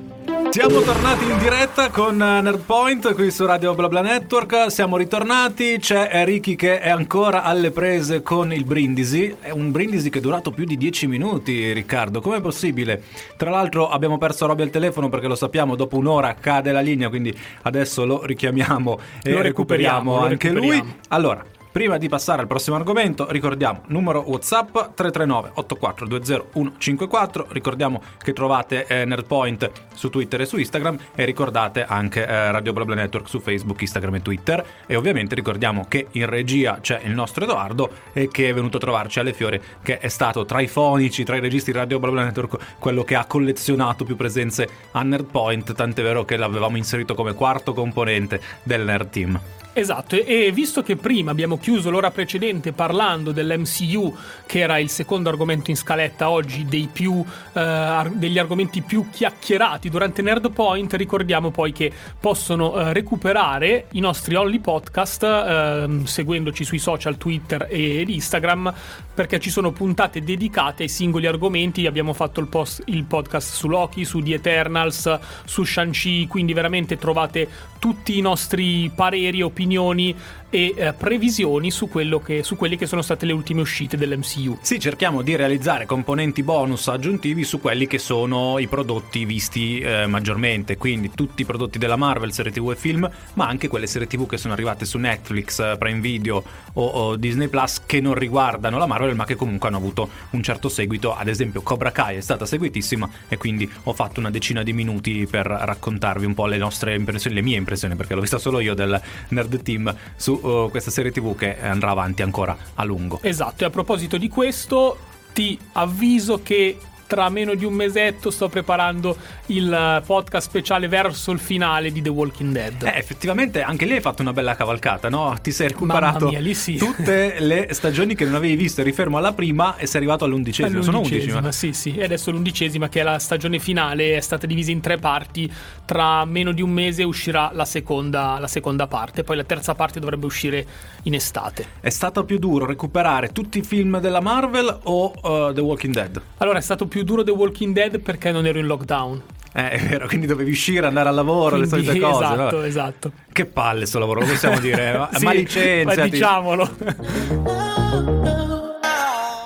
Siamo 0.53 0.83
tornati 0.83 1.25
in 1.25 1.39
diretta 1.39 1.89
con 1.89 2.21
eh, 2.21 2.43
Nerdpoint 2.43 3.15
qui 3.15 3.31
su 3.31 3.47
Radio 3.47 3.75
BlaBla 3.75 4.03
Network. 4.03 4.71
Siamo 4.71 4.99
ritornati. 4.99 5.79
C'è 5.79 6.27
Ricky 6.27 6.57
che 6.57 6.79
è 6.79 6.91
ancora 6.91 7.43
alle 7.43 7.71
prese 7.71 8.21
con 8.21 8.53
il 8.53 8.67
brindisi. 8.67 9.35
È 9.41 9.49
un 9.49 9.71
brindisi 9.71 10.11
che 10.11 10.19
è 10.19 10.21
durato 10.21 10.51
più 10.51 10.67
di 10.67 10.77
10 10.77 11.07
minuti, 11.07 11.73
Riccardo. 11.73 12.21
Com'è 12.21 12.43
possibile? 12.43 13.03
Tra 13.39 13.49
l'altro 13.49 13.89
abbiamo 13.89 14.19
perso 14.19 14.45
Roby 14.45 14.61
al 14.61 14.69
telefono 14.69 15.09
perché 15.09 15.27
lo 15.27 15.37
sappiamo, 15.37 15.75
dopo 15.75 15.97
un'ora 15.97 16.35
cade 16.35 16.71
la 16.71 16.81
linea, 16.81 17.09
quindi 17.09 17.35
adesso 17.63 18.05
lo 18.05 18.23
richiamiamo 18.23 19.01
e 19.23 19.33
lo 19.33 19.41
recuperiamo, 19.41 20.19
recuperiamo 20.19 20.19
anche 20.19 20.49
lo 20.51 20.55
recuperiamo. 20.61 20.83
lui. 20.85 20.95
Allora, 21.09 21.43
Prima 21.73 21.97
di 21.97 22.11
passare 22.11 22.43
al 22.43 22.47
prossimo 22.47 22.77
argomento, 22.77 23.31
ricordiamo 23.31 23.85
numero 23.87 24.23
WhatsApp 24.27 24.73
339 24.95 25.53
8420 25.55 26.73
154. 26.77 27.47
Ricordiamo 27.49 28.03
che 28.23 28.35
trovate 28.35 28.85
eh, 28.87 29.07
Nerdpoint 29.07 29.71
su 29.95 30.11
Twitter 30.11 30.43
e 30.43 30.45
su 30.45 30.59
Instagram 30.59 30.99
e 31.15 31.25
ricordate 31.25 31.87
anche 31.87 32.27
eh, 32.27 32.51
Radio 32.51 32.75
Blabla 32.75 32.95
Network 32.97 33.27
su 33.27 33.41
Facebook, 33.41 33.81
Instagram 33.81 34.17
e 34.17 34.21
Twitter. 34.21 34.67
E 34.85 34.97
ovviamente 34.97 35.35
ricordiamo 35.35 35.87
che 35.89 36.09
in 36.11 36.27
regia 36.27 36.79
c'è 36.83 37.01
il 37.05 37.13
nostro 37.13 37.45
Edoardo 37.45 37.91
e 38.13 38.29
che 38.29 38.51
è 38.51 38.53
venuto 38.53 38.77
a 38.77 38.81
trovarci 38.81 39.21
alle 39.21 39.33
fiore, 39.33 39.63
che 39.83 39.97
è 39.97 40.09
stato 40.09 40.45
tra 40.45 40.61
i 40.61 40.69
fonici, 40.69 41.25
tra 41.25 41.37
i 41.37 41.41
registi 41.41 41.73
di 41.73 41.79
Radio 41.79 41.99
Blabla 41.99 42.25
Network, 42.25 42.77
quello 42.79 43.03
che 43.03 43.15
ha 43.15 43.25
collezionato 43.25 44.05
più 44.05 44.15
presenze 44.15 44.69
a 44.91 45.03
Nerdpoint, 45.03 45.73
tant'è 45.73 46.03
vero 46.03 46.27
che 46.27 46.37
l'avevamo 46.37 46.77
inserito 46.77 47.15
come 47.15 47.33
quarto 47.33 47.73
componente 47.73 48.43
del 48.63 48.85
Nerd 48.85 49.09
Team. 49.09 49.41
Esatto, 49.75 50.17
e 50.17 50.53
visto 50.53 50.83
che 50.83 50.97
prima 50.97 51.31
abbiamo 51.31 51.57
chiuso 51.57 51.89
l'ora 51.89 52.11
precedente 52.11 52.73
parlando 52.73 53.33
dell'MCU, 53.33 54.15
che 54.45 54.59
era 54.59 54.79
il 54.79 54.91
secondo 54.91 55.31
argomento 55.31 55.71
in 55.71 55.77
scaletta 55.77 56.29
oggi 56.29 56.67
più, 56.93 57.25
eh, 57.55 58.11
degli 58.13 58.39
argomenti 58.39 58.83
più 58.83 59.09
chiacchierati 59.09 59.89
durante 59.89 60.21
Nerd 60.21 60.51
Point, 60.51 60.93
ricordiamo 60.93 61.51
poi 61.51 61.73
che 61.73 61.91
possono 62.21 62.79
eh, 62.79 62.93
recuperare 62.93 63.87
i 63.93 64.01
nostri 64.01 64.35
Only 64.35 64.59
Podcast 64.59 65.23
eh, 65.23 65.89
seguendoci 66.05 66.65
sui 66.65 66.79
social 66.79 67.17
Twitter 67.17 67.67
ed 67.71 68.11
Instagram, 68.11 68.75
perché 69.15 69.41
ci 69.41 69.49
sono 69.49 69.73
puntate 69.73 70.23
dedicate 70.23 70.83
ai 70.83 70.89
singoli 70.91 71.27
argomenti. 71.27 71.87
Abbiamo 71.87 72.13
fatto 72.13 72.41
il, 72.41 72.49
post, 72.49 72.83
il 72.87 73.05
podcast 73.05 73.55
su 73.55 73.69
Loki, 73.69 74.05
su 74.05 74.21
The 74.21 74.35
Eternals, 74.35 75.19
su 75.45 75.65
Shang-Chi, 75.65 76.27
quindi 76.27 76.53
veramente 76.53 76.99
trovate 76.99 77.49
tutti 77.83 78.17
i 78.17 78.21
nostri 78.21 78.93
pareri 78.95 79.43
opinioni 79.43 80.15
e 80.55 80.75
eh, 80.77 80.93
previsioni 80.93 81.71
su, 81.71 81.89
che, 82.23 82.43
su 82.43 82.57
quelle 82.57 82.77
che 82.77 82.85
sono 82.85 83.01
state 83.01 83.25
le 83.25 83.33
ultime 83.33 83.63
uscite 83.63 83.97
dell'MCU. 83.97 84.59
Sì, 84.61 84.79
cerchiamo 84.79 85.23
di 85.23 85.35
realizzare 85.35 85.87
componenti 85.87 86.43
bonus 86.43 86.89
aggiuntivi 86.89 87.43
su 87.43 87.59
quelli 87.59 87.87
che 87.87 87.97
sono 87.97 88.59
i 88.59 88.67
prodotti 88.67 89.25
visti 89.25 89.81
eh, 89.81 90.07
maggiormente, 90.07 90.77
quindi 90.77 91.11
tutti 91.15 91.41
i 91.41 91.45
prodotti 91.47 91.79
della 91.79 91.97
Marvel, 91.97 92.35
serie 92.35 92.53
TV 92.53 92.71
e 92.71 92.77
film, 92.77 93.11
ma 93.33 93.49
anche 93.49 93.69
quelle 93.69 93.87
serie 93.87 94.07
TV 94.07 94.27
che 94.27 94.37
sono 94.37 94.53
arrivate 94.53 94.85
su 94.85 94.99
Netflix, 94.99 95.59
eh, 95.59 95.77
Prime 95.79 96.01
Video 96.01 96.45
o, 96.75 96.87
o 96.87 97.17
Disney 97.17 97.49
Plus 97.49 97.81
che 97.87 98.03
non 98.03 98.13
riguardano 98.13 98.77
la 98.77 98.87
Marvel, 98.87 99.17
ma 99.17 99.25
che 99.25 99.37
comunque 99.37 99.69
hanno 99.69 99.79
avuto 99.79 100.11
un 100.33 100.43
certo 100.43 100.69
seguito. 100.69 101.17
Ad 101.17 101.29
esempio, 101.29 101.63
Cobra 101.63 101.93
Kai 101.93 102.17
è 102.17 102.21
stata 102.21 102.45
seguitissima 102.45 103.09
e 103.27 103.39
quindi 103.39 103.71
ho 103.85 103.95
fatto 103.95 104.21
una 104.21 104.31
decina 104.31 104.63
di 104.63 104.75
minuti 104.75 105.27
per 105.27 105.47
raccontarvi 105.47 106.27
un 106.27 106.35
po' 106.35 106.45
le 106.45 106.59
nostre 106.59 106.95
impressioni, 106.95 107.37
le 107.37 107.43
mie 107.43 107.57
impressioni, 107.57 107.97
perché 107.97 108.15
l'ho 108.15 108.21
vista 108.21 108.37
solo 108.37 108.61
io 108.61 108.75
del 108.75 109.01
Nerd 109.29 109.63
Team 109.63 109.97
su 110.15 110.41
uh, 110.43 110.71
questa 110.71 110.91
serie 110.91 111.11
TV 111.11 111.35
che 111.35 111.61
andrà 111.61 111.91
avanti 111.91 112.23
ancora 112.23 112.57
a 112.75 112.85
lungo. 112.85 113.19
Esatto, 113.23 113.65
e 113.65 113.67
a 113.67 113.71
proposito 113.71 114.17
di 114.17 114.29
questo, 114.29 114.99
ti 115.33 115.59
avviso 115.73 116.43
che 116.43 116.79
tra 117.13 117.29
meno 117.29 117.55
di 117.55 117.67
un 117.67 117.75
mesetto 117.75 118.31
sto 118.31 118.49
preparando 118.49 119.15
il 119.49 119.71
eh, 119.71 120.03
podcast 120.07 120.49
speciale 120.49 120.89
verso 120.89 121.31
il 121.31 121.39
finale 121.39 121.93
di 121.93 122.01
The 122.01 122.09
Walking 122.09 122.53
Dead. 122.55 122.83
Eh, 122.85 122.97
effettivamente 122.97 123.61
anche 123.61 123.85
lì 123.85 123.93
hai 123.93 124.01
fatto 124.01 124.23
una 124.23 124.33
bella 124.33 124.57
cavalcata, 124.57 125.11
no? 125.11 125.37
Ti 125.43 125.51
sei 125.53 125.69
recuperato 125.69 126.29
mia, 126.29 126.55
sì. 126.55 126.77
tutte 126.77 127.37
le 127.41 127.69
stagioni 127.73 128.15
che 128.15 128.25
non 128.25 128.37
avevi 128.37 128.57
visto, 128.57 128.81
eri 128.81 128.93
fermo 128.93 129.19
alla 129.19 129.35
prima 129.35 129.77
e 129.77 129.87
sei 129.87 129.99
arrivato 129.99 130.25
all'undicesima. 130.25 130.81
Sono 130.81 131.01
undicesima, 131.01 131.53
sì, 131.53 131.75
sì. 131.75 131.95
E 131.95 132.05
adesso 132.05 132.31
l'undicesima, 132.31 132.89
che 132.89 133.01
è 133.01 133.03
la 133.03 133.19
stagione 133.19 133.59
finale, 133.59 134.17
è 134.17 134.21
stata 134.21 134.47
divisa 134.47 134.71
in 134.71 134.81
tre 134.81 134.97
parti. 134.97 135.53
Tra 135.85 136.25
meno 136.25 136.53
di 136.53 136.63
un 136.63 136.71
mese 136.71 137.03
uscirà 137.03 137.51
la 137.53 137.67
seconda, 137.67 138.39
la 138.39 138.49
seconda 138.49 138.87
parte, 138.87 139.23
poi 139.23 139.37
la 139.37 139.45
terza 139.45 139.75
parte 139.75 140.01
dovrebbe 140.01 140.25
uscire 140.25 140.67
in 141.03 141.13
estate. 141.13 141.67
È 141.81 141.91
stato 141.91 142.25
più 142.25 142.39
duro 142.39 142.65
recuperare 142.65 143.33
tutti 143.33 143.59
i 143.59 143.63
film 143.63 144.01
della 144.01 144.21
Marvel 144.21 144.79
o 144.85 145.13
uh, 145.21 145.53
The 145.53 145.61
Walking 145.61 145.93
Dead? 145.93 146.23
Allora, 146.39 146.57
è 146.57 146.63
stato 146.63 146.87
più 146.87 147.02
più 147.03 147.05
duro 147.05 147.25
The 147.25 147.33
Walking 147.33 147.75
Dead 147.75 147.99
perché 148.01 148.31
non 148.31 148.47
ero 148.47 148.59
in 148.59 148.67
lockdown. 148.67 149.23
Eh, 149.55 149.71
è 149.71 149.79
vero, 149.81 150.07
quindi 150.07 150.27
dovevi 150.27 150.51
uscire, 150.51 150.87
andare 150.87 151.11
al 151.11 151.15
lavoro, 151.15 151.57
quindi, 151.57 151.77
le 151.77 151.83
solite 151.83 151.99
cose. 151.99 152.25
Esatto, 152.25 152.57
no? 152.57 152.63
esatto. 152.63 153.13
Che 153.31 153.45
palle 153.45 153.87
sto 153.87 153.99
lavoro, 153.99 154.21
lo 154.21 154.27
possiamo 154.27 154.59
dire. 154.61 155.09
sì, 155.13 155.25
ma 155.25 155.33
licenziati. 155.33 155.99
Ma 156.01 156.07
diciamolo. 156.07 156.71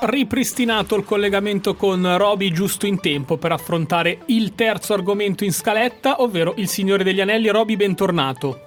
ripristinato 0.03 0.95
il 0.95 1.05
collegamento 1.05 1.75
con 1.75 2.17
Roby 2.17 2.53
giusto 2.53 2.87
in 2.87 3.01
tempo 3.01 3.39
per 3.39 3.51
affrontare 3.51 4.19
il 4.27 4.55
terzo 4.55 4.93
argomento 4.93 5.43
in 5.43 5.53
scaletta, 5.53 6.23
ovvero 6.23 6.55
il 6.59 6.69
Signore 6.69 7.03
degli 7.03 7.21
Anelli. 7.21 7.49
Roby, 7.49 7.77
bentornato. 7.77 8.66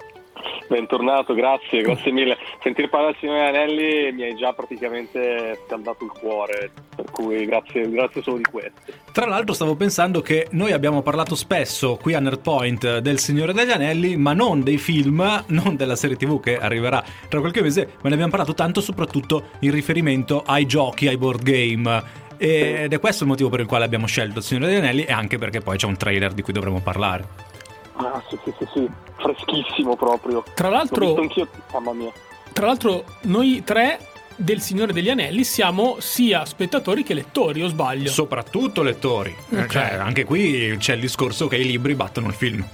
Bentornato, 0.70 1.34
grazie, 1.34 1.82
grazie 1.82 2.12
mille. 2.14 2.38
Sentire 2.62 2.88
parlare 2.90 3.14
del 3.14 3.22
Signore 3.22 3.48
Anelli 3.48 4.12
mi 4.12 4.22
hai 4.22 4.36
già 4.36 4.54
praticamente 4.54 5.60
scaldato 5.66 6.06
il 6.06 6.12
cuore, 6.12 6.72
per 6.96 7.06
cui 7.10 7.44
grazie, 7.46 7.90
grazie 7.90 8.22
solo 8.22 8.38
di 8.38 8.44
questo. 8.44 8.80
Tra 9.12 9.26
l'altro 9.26 9.56
stavo 9.56 9.76
pensando 9.76 10.22
che 10.22 10.48
noi 10.52 10.72
abbiamo 10.72 11.02
parlato 11.02 11.34
spesso 11.34 11.98
qui 12.00 12.14
a 12.14 12.20
Nerdpoint 12.20 13.00
del 13.00 13.18
Signore 13.18 13.52
degli 13.52 13.72
Anelli, 13.72 14.16
ma 14.16 14.34
non 14.34 14.62
dei 14.62 14.78
film, 14.78 15.44
non 15.48 15.76
della 15.76 15.96
serie 15.96 16.16
TV 16.16 16.40
che 16.40 16.60
arriverà 16.60 17.04
tra 17.28 17.40
qualche 17.40 17.64
mese, 17.64 17.94
ma 18.02 18.10
ne 18.10 18.14
abbiamo 18.14 18.30
parlato 18.30 18.54
tanto 18.54 18.80
soprattutto 18.80 19.46
in 19.62 19.72
riferimento 19.72 20.44
ai 20.46 20.68
giochi, 20.68 21.08
ai 21.08 21.18
board 21.18 21.42
game. 21.42 22.28
Ed 22.38 22.94
è 22.94 23.00
questo 23.00 23.24
il 23.24 23.30
motivo 23.30 23.50
per 23.50 23.62
il 23.62 23.66
quale 23.66 23.86
abbiamo 23.86 24.06
scelto 24.06 24.38
il 24.38 24.46
Signore 24.46 24.68
degli 24.68 24.78
Anelli 24.78 25.04
e 25.04 25.12
anche 25.12 25.40
perché 25.40 25.62
poi 25.62 25.78
c'è 25.78 25.88
un 25.88 25.98
trailer 25.98 26.32
di 26.32 26.44
cui 26.44 26.54
dovremo 26.54 26.80
parlare. 26.80 27.49
Ah, 28.02 28.22
sì, 28.30 28.40
sì, 28.44 28.54
sì, 28.58 28.68
sì, 28.74 28.90
freschissimo 29.18 29.96
proprio. 29.98 30.44
Tra 30.54 30.70
l'altro, 30.70 31.16
anch'io, 31.16 31.48
mamma 31.74 31.92
mia. 31.94 32.12
Tra 32.54 32.68
l'altro, 32.68 33.04
noi 33.24 33.62
tre 33.66 34.00
del 34.38 34.62
Signore 34.62 34.94
degli 34.94 35.10
Anelli 35.10 35.44
siamo 35.44 35.98
sia 36.00 36.46
spettatori 36.46 37.04
che 37.04 37.14
lettori, 37.14 37.62
o 37.62 37.68
sbaglio? 37.68 38.10
Soprattutto 38.10 38.84
lettori. 38.84 39.36
Okay. 39.50 39.68
Cioè, 39.68 39.98
anche 40.00 40.24
qui 40.24 40.76
c'è 40.80 40.94
il 40.94 41.02
discorso 41.02 41.48
che 41.48 41.58
i 41.58 41.66
libri 41.66 41.94
battono 41.94 42.28
il 42.28 42.34
film. 42.34 42.66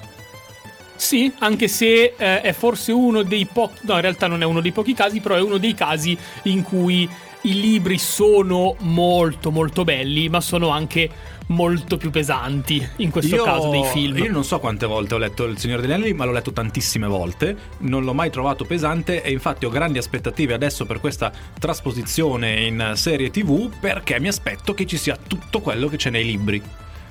Sì, 0.95 1.33
anche 1.39 1.67
se 1.67 2.13
eh, 2.15 2.41
è 2.41 2.53
forse 2.53 2.91
uno 2.91 3.23
dei 3.23 3.45
pochi, 3.51 3.79
no 3.81 3.95
in 3.95 4.01
realtà 4.01 4.27
non 4.27 4.41
è 4.43 4.45
uno 4.45 4.61
dei 4.61 4.71
pochi 4.71 4.93
casi, 4.93 5.19
però 5.21 5.35
è 5.35 5.41
uno 5.41 5.57
dei 5.57 5.73
casi 5.73 6.17
in 6.43 6.61
cui 6.63 7.09
i 7.41 7.59
libri 7.59 7.97
sono 7.97 8.75
molto 8.79 9.51
molto 9.51 9.83
belli, 9.83 10.29
ma 10.29 10.39
sono 10.39 10.69
anche 10.69 11.09
molto 11.47 11.97
più 11.97 12.09
pesanti 12.09 12.87
in 12.97 13.11
questo 13.11 13.35
io, 13.35 13.43
caso 13.43 13.69
dei 13.69 13.83
film. 13.85 14.17
Io 14.17 14.31
non 14.31 14.43
so 14.43 14.59
quante 14.59 14.85
volte 14.85 15.13
ho 15.13 15.17
letto 15.17 15.43
Il 15.45 15.57
Signore 15.57 15.81
degli 15.81 15.91
Anelli, 15.91 16.13
ma 16.13 16.25
l'ho 16.25 16.31
letto 16.31 16.51
tantissime 16.51 17.07
volte, 17.07 17.55
non 17.79 18.03
l'ho 18.03 18.13
mai 18.13 18.29
trovato 18.29 18.65
pesante 18.65 19.21
e 19.21 19.31
infatti 19.31 19.65
ho 19.65 19.69
grandi 19.69 19.97
aspettative 19.97 20.53
adesso 20.53 20.85
per 20.85 20.99
questa 20.99 21.31
trasposizione 21.59 22.61
in 22.61 22.93
serie 22.95 23.29
TV 23.29 23.71
perché 23.79 24.19
mi 24.19 24.27
aspetto 24.27 24.73
che 24.73 24.85
ci 24.85 24.97
sia 24.97 25.17
tutto 25.17 25.61
quello 25.61 25.87
che 25.87 25.97
c'è 25.97 26.09
nei 26.09 26.25
libri. 26.25 26.61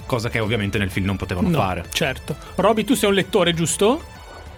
Cosa 0.06 0.28
che 0.28 0.38
ovviamente 0.38 0.76
nel 0.76 0.90
film 0.90 1.06
non 1.06 1.16
potevano 1.16 1.48
no, 1.48 1.56
fare. 1.58 1.86
Certo. 1.90 2.36
Roby, 2.56 2.84
tu 2.84 2.94
sei 2.94 3.08
un 3.08 3.14
lettore, 3.14 3.54
giusto? 3.54 4.12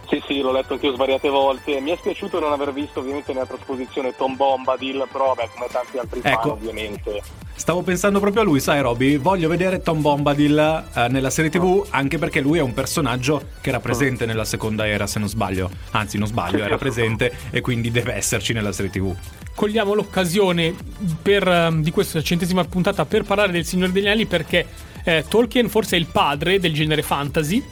Sì, 0.08 0.22
sì, 0.26 0.40
l'ho 0.40 0.52
letto 0.52 0.74
anch'io 0.74 0.92
svariate 0.92 1.28
volte. 1.28 1.80
Mi 1.80 1.90
è 1.90 1.96
spiaciuto 1.96 2.40
non 2.40 2.52
aver 2.52 2.72
visto 2.72 3.00
ovviamente 3.00 3.32
nella 3.32 3.46
trasposizione 3.46 4.14
Tom 4.16 4.36
Bombadil, 4.36 5.06
però 5.10 5.34
vabbè, 5.34 5.50
come 5.54 5.66
tanti 5.70 5.98
altri 5.98 6.20
fan 6.20 6.32
Ecco. 6.32 6.52
ovviamente. 6.52 7.22
Stavo 7.56 7.82
pensando 7.82 8.20
proprio 8.20 8.42
a 8.42 8.44
lui, 8.44 8.60
sai 8.60 8.80
Roby, 8.80 9.16
voglio 9.16 9.48
vedere 9.48 9.80
Tom 9.80 10.00
Bombadil 10.02 10.84
eh, 10.94 11.08
nella 11.08 11.30
serie 11.30 11.50
TV 11.50 11.84
anche 11.90 12.18
perché 12.18 12.40
lui 12.40 12.58
è 12.58 12.62
un 12.62 12.74
personaggio 12.74 13.48
che 13.60 13.70
era 13.70 13.80
presente 13.80 14.26
nella 14.26 14.44
seconda 14.44 14.86
era 14.86 15.06
se 15.06 15.18
non 15.18 15.28
sbaglio, 15.28 15.70
anzi 15.92 16.18
non 16.18 16.28
sbaglio, 16.28 16.62
era 16.62 16.76
presente 16.76 17.32
e 17.50 17.62
quindi 17.62 17.90
deve 17.90 18.14
esserci 18.14 18.52
nella 18.52 18.72
serie 18.72 18.90
TV. 18.90 19.12
Cogliamo 19.54 19.94
l'occasione 19.94 20.74
per, 21.20 21.48
ehm, 21.48 21.82
di 21.82 21.90
questa 21.90 22.22
centesima 22.22 22.62
puntata 22.64 23.06
per 23.06 23.24
parlare 23.24 23.52
del 23.52 23.64
Signore 23.64 23.90
degli 23.90 24.06
Anelli 24.06 24.26
perché 24.26 24.66
eh, 25.02 25.24
Tolkien 25.26 25.68
forse 25.68 25.96
è 25.96 25.98
il 25.98 26.06
padre 26.06 26.60
del 26.60 26.74
genere 26.74 27.02
fantasy 27.02 27.64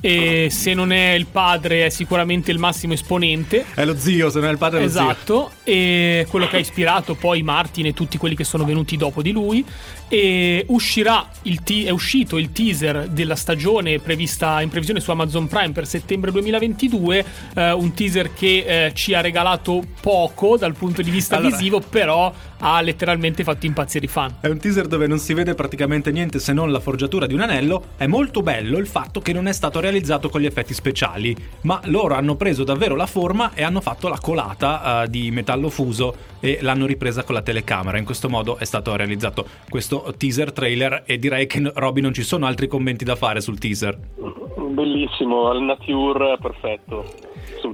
e 0.00 0.48
se 0.50 0.74
non 0.74 0.92
è 0.92 1.12
il 1.12 1.26
padre 1.26 1.86
è 1.86 1.88
sicuramente 1.88 2.50
il 2.50 2.58
massimo 2.58 2.92
esponente. 2.92 3.64
È 3.74 3.84
lo 3.84 3.96
zio, 3.96 4.30
se 4.30 4.40
non 4.40 4.48
è 4.48 4.52
il 4.52 4.58
padre 4.58 4.80
è 4.80 4.82
lo 4.82 4.88
zio. 4.88 5.00
Esatto, 5.00 5.50
e 5.64 6.26
quello 6.28 6.48
che 6.48 6.56
ha 6.56 6.60
ispirato 6.60 7.14
poi 7.14 7.42
Martin 7.42 7.86
e 7.86 7.94
tutti 7.94 8.18
quelli 8.18 8.36
che 8.36 8.44
sono 8.44 8.64
venuti 8.64 8.96
dopo 8.96 9.22
di 9.22 9.32
lui. 9.32 9.64
E 10.08 10.64
uscirà 10.68 11.28
il 11.42 11.62
te- 11.64 11.84
è 11.86 11.90
uscito 11.90 12.38
il 12.38 12.52
teaser 12.52 13.08
della 13.08 13.34
stagione 13.34 13.98
prevista 13.98 14.60
in 14.60 14.68
previsione 14.68 15.00
su 15.00 15.10
Amazon 15.10 15.48
Prime 15.48 15.72
per 15.72 15.86
settembre 15.86 16.30
2022. 16.30 17.24
eh, 17.54 17.72
un 17.72 17.92
teaser 17.92 18.32
che 18.32 18.86
eh, 18.86 18.92
ci 18.94 19.14
ha 19.14 19.20
regalato 19.20 19.82
poco 20.00 20.56
dal 20.56 20.74
punto 20.74 21.02
di 21.02 21.10
vista 21.10 21.36
Allora- 21.36 21.56
visivo, 21.56 21.80
però 21.80 22.32
ha 22.58 22.80
letteralmente 22.80 23.42
fatto 23.44 23.66
impazzire 23.66 24.04
i 24.06 24.08
fan. 24.08 24.36
È 24.40 24.46
un 24.48 24.58
teaser 24.58 24.86
dove 24.86 25.06
non 25.06 25.18
si 25.18 25.34
vede 25.34 25.54
praticamente 25.54 26.10
niente 26.12 26.38
se 26.38 26.52
non 26.52 26.70
la 26.70 26.80
forgiatura 26.80 27.26
di 27.26 27.34
un 27.34 27.40
anello. 27.40 27.88
È 27.96 28.06
molto 28.06 28.42
bello 28.42 28.78
il 28.78 28.86
fatto 28.86 29.20
che 29.20 29.32
non 29.32 29.46
è 29.48 29.52
stato 29.52 29.80
realizzato 29.80 30.28
con 30.28 30.40
gli 30.40 30.46
effetti 30.46 30.72
speciali, 30.72 31.36
ma 31.62 31.80
loro 31.84 32.14
hanno 32.14 32.36
preso 32.36 32.62
davvero 32.64 32.94
la 32.94 33.06
forma 33.06 33.52
e 33.54 33.62
hanno 33.62 33.80
fatto 33.80 34.08
la 34.08 34.18
colata 34.20 35.02
eh, 35.02 35.10
di 35.10 35.30
metallo 35.32 35.68
fuso 35.68 36.34
e 36.40 36.58
l'hanno 36.62 36.86
ripresa 36.86 37.24
con 37.24 37.34
la 37.34 37.42
telecamera. 37.42 37.98
In 37.98 38.04
questo 38.04 38.28
modo 38.28 38.56
è 38.56 38.64
stato 38.64 38.94
realizzato 38.94 39.46
questo 39.68 39.95
teaser 40.16 40.52
trailer 40.52 41.02
e 41.06 41.18
direi 41.18 41.46
che 41.46 41.70
Robby 41.74 42.00
non 42.00 42.12
ci 42.12 42.22
sono 42.22 42.46
altri 42.46 42.66
commenti 42.66 43.04
da 43.04 43.16
fare 43.16 43.40
sul 43.40 43.58
teaser. 43.58 43.98
Bellissimo, 44.70 45.48
al 45.48 45.62
nature 45.62 46.36
perfetto. 46.40 47.04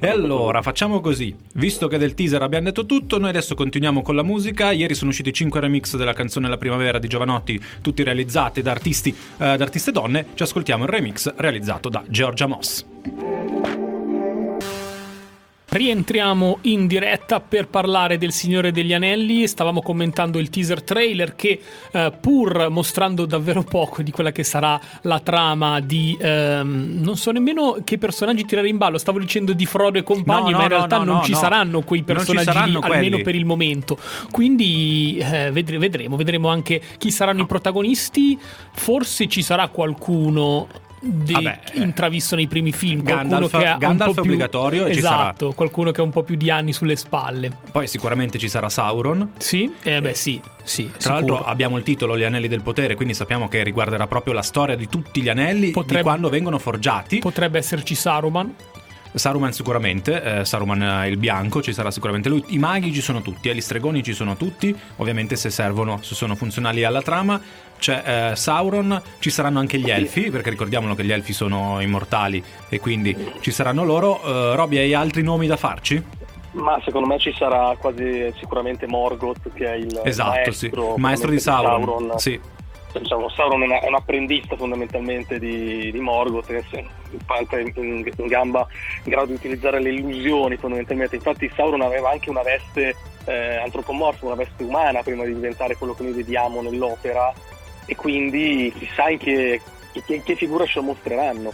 E 0.01 0.09
allora 0.09 0.63
facciamo 0.63 1.01
così, 1.01 1.35
visto 1.55 1.89
che 1.89 1.99
del 1.99 2.15
teaser 2.15 2.43
abbiamo 2.43 2.67
detto 2.67 2.87
tutto, 2.87 3.19
noi 3.19 3.31
adesso 3.31 3.55
continuiamo 3.55 4.03
con 4.03 4.15
la 4.15 4.23
musica. 4.23 4.71
Ieri 4.71 4.95
sono 4.95 5.11
usciti 5.11 5.33
5 5.33 5.61
remix 5.61 5.97
della 5.97 6.13
canzone 6.13 6.49
La 6.49 6.59
primavera 6.59 6.99
di 6.99 7.09
Giovanotti, 7.09 7.61
tutti 7.81 8.03
realizzati 8.03 8.63
da 8.63 8.71
artisti, 8.71 9.11
eh, 9.11 9.57
da 9.57 9.65
artiste 9.65 9.93
donne. 9.93 10.27
Ci 10.35 10.43
ascoltiamo 10.43 10.85
il 10.85 10.91
remix 10.91 11.35
realizzato 11.37 11.89
da 11.89 12.03
Georgia 12.07 12.47
Moss. 12.47 13.92
Rientriamo 15.73 16.59
in 16.65 16.87
diretta 16.87 17.41
per 17.41 17.67
parlare 17.67 18.19
del 18.19 18.31
Signore 18.31 18.73
degli 18.73 18.93
Anelli. 18.93 19.47
Stavamo 19.49 19.81
commentando 19.81 20.39
il 20.39 20.51
teaser 20.51 20.83
trailer 20.83 21.35
che, 21.35 21.59
eh, 21.93 22.13
pur 22.21 22.69
mostrando 22.69 23.25
davvero 23.25 23.63
poco 23.65 24.03
di 24.03 24.11
quella 24.11 24.33
che 24.33 24.45
sarà 24.45 24.79
la 25.01 25.19
trama 25.21 25.81
di. 25.81 26.15
ehm, 26.21 26.99
non 27.03 27.17
so 27.17 27.31
nemmeno 27.31 27.79
che 27.85 27.97
personaggi 27.97 28.45
tirare 28.45 28.69
in 28.69 28.77
ballo. 28.77 28.99
Stavo 28.99 29.19
dicendo 29.19 29.55
di 29.55 29.65
Frodo 29.65 29.97
e 29.97 30.03
compagni, 30.03 30.51
No, 30.51 30.51
no, 30.51 30.57
ma 30.59 30.63
in 30.65 30.69
realtà 30.69 30.99
no, 30.99 31.05
non 31.05 31.17
no, 31.17 31.23
ci 31.23 31.33
no. 31.33 31.39
saranno 31.39 31.81
quei 31.81 32.03
personaggi 32.03 32.47
lì, 32.49 32.53
saranno 32.53 32.81
almeno 32.81 33.09
quelli. 33.09 33.23
per 33.23 33.35
il 33.35 33.47
momento. 33.47 33.99
Quindi 34.31 35.17
eh, 35.23 35.51
vedre- 35.53 35.79
vedremo, 35.79 36.17
vedremo 36.17 36.49
anche 36.49 36.83
chi 36.99 37.11
saranno 37.11 37.41
i 37.41 37.47
protagonisti. 37.47 38.39
Forse 38.75 39.27
ci 39.27 39.41
sarà 39.41 39.69
qualcuno. 39.69 40.91
Di- 41.05 41.33
Vabbè, 41.33 41.59
eh, 41.75 41.81
intravisto 41.81 42.37
nei 42.37 42.47
primi 42.47 42.71
film 42.73 43.03
Gandalf- 43.03 43.51
qualcuno 43.51 43.73
che 43.73 43.79
Gandalf 43.79 44.15
po' 44.15 44.21
è 44.21 44.23
più 44.23 44.31
obbligatorio 44.33 44.87
e 44.87 44.95
ci 44.95 45.01
sarà. 45.01 45.15
esatto 45.23 45.53
qualcuno 45.53 45.91
che 45.91 46.01
ha 46.01 46.05
un 46.05 46.11
po' 46.11 46.23
più 46.23 46.37
di 46.37 46.49
anni 46.51 46.73
sulle 46.73 46.95
spalle 46.97 47.51
Poi 47.73 47.87
sicuramente 47.89 48.39
ci 48.39 48.49
sarà 48.49 48.69
Sauron. 48.69 49.33
sì? 49.39 49.73
Eh 49.83 50.01
beh 50.01 50.15
sì, 50.15 50.41
sì 50.63 50.89
Tra 50.91 51.17
sicuro. 51.17 51.35
l'altro 51.35 51.45
abbiamo 51.51 51.77
il 51.77 51.83
titolo 51.83 52.17
Gli 52.17 52.23
Anelli 52.23 52.47
del 52.49 52.63
Potere, 52.63 52.95
quindi 52.95 53.15
sappiamo 53.15 53.49
che 53.49 53.63
riguarderà 53.65 54.07
proprio 54.07 54.33
la 54.33 54.43
storia 54.43 54.77
di 54.77 54.89
tutti 54.89 55.21
gli 55.23 55.29
anelli, 55.29 55.67
di 55.67 55.71
Potrebbe- 55.73 56.03
quando 56.03 56.29
vengono 56.29 56.59
forgiati. 56.59 57.19
Potrebbe 57.19 57.59
esserci 57.59 57.95
Saruman. 57.97 58.55
Saruman 59.15 59.53
sicuramente, 59.53 60.41
eh, 60.41 60.45
Saruman 60.45 60.83
è 60.83 61.07
il 61.07 61.17
bianco, 61.19 61.61
ci 61.63 61.73
sarà 61.73 61.91
sicuramente 61.91 62.29
lui. 62.29 62.43
I 62.49 62.59
maghi 62.59 62.93
ci 62.93 63.01
sono 63.03 63.21
tutti, 63.21 63.49
eh, 63.49 63.55
gli 63.55 63.61
stregoni 63.61 64.03
ci 64.03 64.15
sono 64.15 64.37
tutti, 64.37 64.75
ovviamente 64.97 65.37
se 65.37 65.51
servono, 65.51 65.99
se 66.03 66.15
sono 66.15 66.35
funzionali 66.35 66.85
alla 66.85 67.03
trama. 67.03 67.41
C'è 67.79 68.31
eh, 68.31 68.37
Sauron, 68.37 69.01
ci 69.19 69.31
saranno 69.31 69.59
anche 69.59 69.79
gli 69.79 69.91
elfi, 69.91 70.31
perché 70.31 70.51
ricordiamolo 70.51 70.95
che 70.95 71.05
gli 71.05 71.13
elfi 71.13 71.33
sono 71.33 71.81
immortali 71.81 72.43
e 72.69 72.81
quindi 72.81 73.15
ci 73.41 73.51
saranno 73.51 73.85
loro. 73.85 74.23
Eh, 74.23 74.57
Roby, 74.57 74.79
hai 74.79 74.95
altri 74.95 75.23
nomi 75.23 75.47
da 75.47 75.57
farci? 75.57 76.03
Ma 76.53 76.79
secondo 76.85 77.09
me 77.09 77.19
ci 77.19 77.35
sarà 77.37 77.75
quasi 77.79 78.31
sicuramente 78.39 78.87
Morgoth 78.87 79.53
che 79.55 79.67
è 79.67 79.75
il 79.77 80.01
Esatto, 80.05 80.31
maestro, 80.31 80.53
sì. 80.95 81.01
Maestro 81.01 81.31
di 81.31 81.39
Sauron. 81.41 82.13
Sì. 82.17 82.39
Diciamo, 82.99 83.29
Sauron 83.31 83.63
è, 83.63 83.67
una- 83.67 83.81
è 83.81 83.89
un 83.89 83.95
apprendista 83.95 84.57
fondamentalmente 84.57 85.39
di, 85.39 85.91
di 85.91 86.01
Morgoth, 86.01 86.47
che 86.47 86.59
è 86.59 87.61
in, 87.61 88.05
in, 88.17 88.27
gamba 88.27 88.67
in 89.05 89.11
grado 89.11 89.27
di 89.27 89.35
utilizzare 89.35 89.81
le 89.81 89.91
illusioni 89.91 90.57
fondamentalmente. 90.57 91.17
Infatti 91.17 91.51
Sauron 91.55 91.83
aveva 91.83 92.11
anche 92.11 92.31
una 92.31 92.43
veste 92.43 92.95
eh, 93.25 93.57
antropomorfa, 93.57 94.27
una 94.27 94.35
veste 94.35 94.63
umana 94.65 95.03
prima 95.03 95.25
di 95.25 95.35
diventare 95.35 95.77
quello 95.77 95.95
che 95.95 96.03
noi 96.03 96.13
vediamo 96.13 96.61
nell'opera 96.61 97.33
e 97.87 97.97
quindi 97.97 98.73
chissà 98.77 99.09
in 99.09 99.19
che, 99.19 99.61
in 100.07 100.23
che 100.23 100.37
figura 100.37 100.67
ce 100.67 100.81
lo 100.81 100.87
mostreranno. 100.87 101.53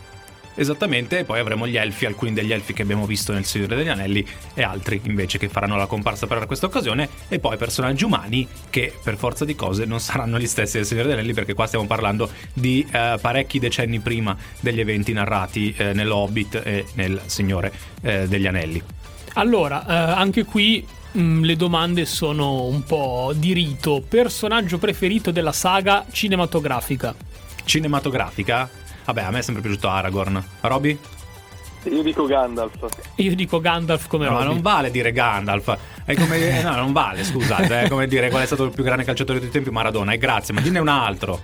Esattamente, 0.61 1.21
e 1.21 1.25
poi 1.25 1.39
avremo 1.39 1.69
gli 1.69 1.77
elfi, 1.77 2.05
alcuni 2.05 2.33
degli 2.33 2.53
elfi 2.53 2.73
che 2.73 2.83
abbiamo 2.83 3.07
visto 3.07 3.33
nel 3.33 3.45
Signore 3.45 3.77
degli 3.77 3.87
Anelli 3.87 4.27
e 4.55 4.65
altri 4.65 5.01
invece 5.05 5.39
che 5.39 5.49
faranno 5.49 5.77
la 5.77 5.87
comparsa 5.87 6.27
per 6.27 6.45
questa 6.47 6.67
occasione 6.67 7.09
e 7.29 7.39
poi 7.39 7.57
personaggi 7.57 8.03
umani 8.03 8.45
che 8.69 8.93
per 9.01 9.17
forza 9.17 9.45
di 9.45 9.55
cose 9.55 9.85
non 9.85 10.01
saranno 10.01 10.37
gli 10.37 10.49
stessi 10.49 10.79
del 10.79 10.85
Signore 10.85 11.07
degli 11.07 11.19
Anelli 11.19 11.33
perché 11.33 11.55
qua 11.55 11.69
stiamo 11.69 11.87
parlando 11.87 12.29
di 12.53 12.85
eh, 12.91 13.19
parecchi 13.21 13.61
decenni 13.61 14.01
prima 14.01 14.37
degli 14.59 14.81
eventi 14.81 15.13
narrati 15.13 15.73
eh, 15.77 15.93
nell'Hobbit 15.93 16.61
e 16.65 16.87
nel 16.95 17.23
Signore 17.27 17.73
eh, 18.03 18.27
degli 18.27 18.49
Anelli. 18.49 18.83
Allora, 19.35 19.87
eh, 19.87 20.13
anche 20.13 20.45
qui 20.45 20.85
mh, 21.13 21.43
le 21.43 21.55
domande 21.55 22.05
sono 22.05 22.65
un 22.65 22.83
po' 22.83 23.33
di 23.33 23.53
rito. 23.53 24.03
Personaggio 24.09 24.79
preferito 24.79 25.31
della 25.31 25.53
saga 25.53 26.05
cinematografica? 26.11 27.15
Cinematografica? 27.63 28.87
Vabbè, 29.09 29.23
a 29.23 29.31
me 29.31 29.39
è 29.39 29.43
sempre 29.43 29.63
piaciuto 29.63 29.89
Aragorn. 29.89 30.45
Roby? 30.61 30.99
Io 31.85 32.03
dico 32.03 32.27
Gandalf. 32.27 32.75
Io 33.15 33.35
dico 33.35 33.59
Gandalf 33.59 34.07
come 34.07 34.27
no, 34.27 34.33
Robby. 34.33 34.45
ma 34.45 34.51
non 34.53 34.61
vale 34.61 34.91
dire 34.91 35.13
Gandalf. 35.13 35.79
È 36.05 36.15
come, 36.15 36.59
eh, 36.59 36.61
no, 36.65 36.75
non 36.75 36.93
vale, 36.93 37.25
scusate. 37.25 37.85
È 37.85 37.89
come 37.89 38.07
dire 38.07 38.29
qual 38.29 38.43
è 38.43 38.47
stato 38.47 38.65
il 38.65 38.71
più 38.71 38.85
grande 38.85 39.05
calciatore 39.05 39.41
dei 39.41 39.49
tempi, 39.49 39.71
Maradona. 39.71 40.13
E 40.13 40.19
grazie, 40.19 40.53
ma 40.53 40.61
dinne 40.61 40.79
un 40.79 40.89
altro. 40.89 41.41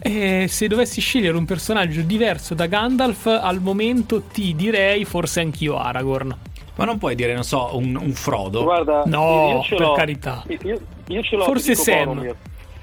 E 0.00 0.46
se 0.48 0.68
dovessi 0.68 1.00
scegliere 1.00 1.36
un 1.36 1.46
personaggio 1.46 2.02
diverso 2.02 2.54
da 2.54 2.66
Gandalf, 2.66 3.26
al 3.26 3.60
momento 3.60 4.22
ti 4.22 4.54
direi 4.54 5.04
forse 5.04 5.40
anch'io 5.40 5.78
Aragorn. 5.78 6.36
Ma 6.76 6.84
non 6.84 6.96
puoi 6.98 7.16
dire, 7.16 7.34
non 7.34 7.42
so, 7.42 7.70
un, 7.76 7.96
un 7.96 8.12
Frodo. 8.12 8.62
Guarda, 8.62 9.02
No, 9.06 9.54
io 9.56 9.62
ce 9.62 9.74
per 9.74 9.86
l'ho. 9.86 9.92
carità. 9.94 10.44
Io, 10.62 10.80
io 11.08 11.22
ce 11.22 11.34
l'ho. 11.34 11.42
Forse 11.42 11.74
Sam. 11.74 12.06
Boromir. 12.14 12.36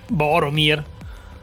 Boromir. 0.09 0.83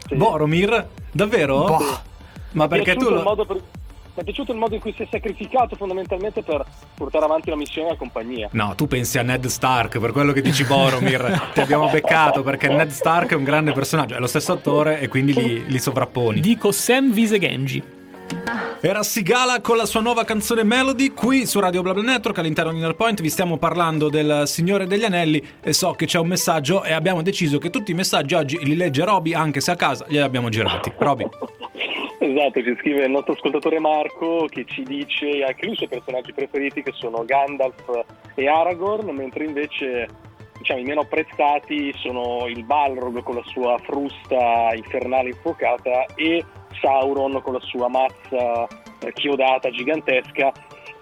Sì. 0.07 0.15
Boromir? 0.15 0.87
Davvero? 1.11 1.65
Boh. 1.65 2.13
Ma 2.55 2.67
perché 2.67 2.95
tu 2.95 3.09
lo... 3.09 3.45
per- 3.45 3.55
Mi 3.57 4.21
è 4.21 4.23
piaciuto 4.23 4.53
il 4.53 4.57
modo 4.57 4.75
in 4.75 4.81
cui 4.81 4.93
si 4.95 5.03
è 5.03 5.07
sacrificato 5.11 5.75
fondamentalmente 5.75 6.41
per 6.41 6.65
portare 6.95 7.25
avanti 7.25 7.49
la 7.49 7.57
missione 7.57 7.87
della 7.87 7.99
compagnia. 7.99 8.47
No, 8.53 8.73
tu 8.75 8.87
pensi 8.87 9.17
a 9.17 9.21
Ned 9.23 9.45
Stark, 9.47 9.99
per 9.99 10.11
quello 10.11 10.31
che 10.31 10.41
dici 10.41 10.63
Boromir. 10.63 11.49
Ti 11.53 11.59
abbiamo 11.59 11.89
beccato 11.89 12.41
perché 12.41 12.69
Ned 12.69 12.89
Stark 12.89 13.31
è 13.31 13.35
un 13.35 13.43
grande 13.43 13.73
personaggio, 13.73 14.15
è 14.15 14.19
lo 14.19 14.27
stesso 14.27 14.53
attore 14.53 14.99
e 15.01 15.09
quindi 15.09 15.33
li, 15.33 15.65
li 15.67 15.79
sovrapponi. 15.79 16.39
Dico 16.39 16.71
Sam 16.71 17.11
Visegengi. 17.11 17.83
Era 18.81 19.03
Sigala 19.03 19.61
con 19.61 19.77
la 19.77 19.85
sua 19.85 19.99
nuova 20.01 20.23
canzone 20.23 20.63
Melody 20.63 21.09
qui 21.09 21.45
su 21.45 21.59
Radio 21.59 21.81
BlaBla 21.81 22.01
Network 22.01 22.37
all'interno 22.39 22.71
di 22.71 22.77
Inner 22.77 22.95
Point 22.95 23.21
vi 23.21 23.29
stiamo 23.29 23.57
parlando 23.57 24.09
del 24.09 24.43
Signore 24.47 24.87
degli 24.87 25.03
Anelli 25.03 25.43
e 25.61 25.73
so 25.73 25.91
che 25.91 26.05
c'è 26.07 26.17
un 26.17 26.27
messaggio 26.27 26.83
e 26.83 26.91
abbiamo 26.93 27.21
deciso 27.21 27.59
che 27.59 27.69
tutti 27.69 27.91
i 27.91 27.93
messaggi 27.93 28.33
oggi 28.33 28.57
li 28.63 28.75
legge 28.75 29.03
Roby 29.03 29.33
anche 29.33 29.61
se 29.61 29.71
a 29.71 29.75
casa 29.75 30.05
glieli 30.07 30.23
abbiamo 30.23 30.49
girati. 30.49 30.91
Roby. 30.97 31.27
Esatto, 32.17 32.63
ci 32.63 32.75
scrive 32.79 33.05
il 33.05 33.11
nostro 33.11 33.33
ascoltatore 33.33 33.79
Marco 33.79 34.45
che 34.49 34.65
ci 34.65 34.83
dice 34.83 35.43
anche 35.43 35.65
lui 35.65 35.73
i 35.73 35.77
suoi 35.77 35.89
personaggi 35.89 36.31
preferiti 36.33 36.81
che 36.81 36.93
sono 36.93 37.25
Gandalf 37.25 38.05
e 38.35 38.47
Aragorn, 38.47 39.09
mentre 39.09 39.45
invece 39.45 40.07
diciamo, 40.57 40.79
i 40.79 40.83
meno 40.83 41.01
apprezzati 41.01 41.93
sono 41.97 42.47
il 42.47 42.63
Balrog 42.63 43.21
con 43.21 43.35
la 43.35 43.43
sua 43.43 43.77
frusta 43.79 44.73
infernale 44.73 45.29
infuocata 45.29 46.05
e 46.15 46.43
Sauron 46.79 47.41
con 47.41 47.53
la 47.53 47.59
sua 47.61 47.89
mazza 47.89 48.65
eh, 48.99 49.13
chiodata 49.13 49.69
gigantesca. 49.69 50.53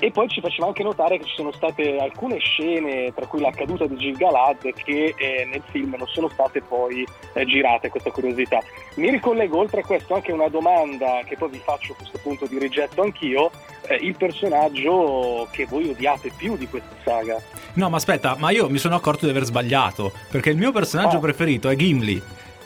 E 0.03 0.11
poi 0.11 0.27
ci 0.27 0.41
faceva 0.41 0.67
anche 0.67 0.83
notare 0.83 1.17
che 1.17 1.23
ci 1.23 1.33
sono 1.33 1.53
state 1.53 1.95
alcune 1.95 2.37
scene, 2.37 3.13
tra 3.15 3.25
cui 3.25 3.39
la 3.39 3.51
caduta 3.51 3.85
di 3.85 3.95
Gil-galad, 3.95 4.57
che 4.73 5.13
eh, 5.17 5.47
nel 5.49 5.63
film 5.71 5.95
non 5.97 6.05
sono 6.07 6.27
state 6.27 6.59
poi 6.59 7.07
eh, 7.31 7.45
girate, 7.45 7.87
questa 7.87 8.11
curiosità. 8.11 8.59
Mi 8.95 9.09
ricollego 9.09 9.59
oltre 9.59 9.79
a 9.79 9.85
questo 9.85 10.15
anche 10.15 10.33
una 10.33 10.49
domanda 10.49 11.21
che 11.25 11.37
poi 11.37 11.51
vi 11.51 11.61
faccio 11.63 11.93
a 11.93 11.95
questo 11.95 12.19
punto 12.21 12.47
di 12.47 12.59
rigetto 12.59 13.01
anch'io, 13.01 13.49
eh, 13.87 13.95
il 13.95 14.17
personaggio 14.17 15.47
che 15.51 15.65
voi 15.67 15.87
odiate 15.87 16.33
più 16.35 16.57
di 16.57 16.67
questa 16.67 16.95
saga. 17.05 17.41
No, 17.75 17.89
ma 17.89 17.95
aspetta, 17.95 18.35
ma 18.37 18.49
io 18.51 18.69
mi 18.69 18.79
sono 18.79 18.95
accorto 18.95 19.23
di 19.23 19.31
aver 19.31 19.45
sbagliato 19.45 20.11
perché 20.29 20.49
il 20.49 20.57
mio 20.57 20.73
personaggio 20.73 21.15
Oh. 21.15 21.21
preferito 21.21 21.69
è 21.69 21.77
Gimli. 21.77 22.21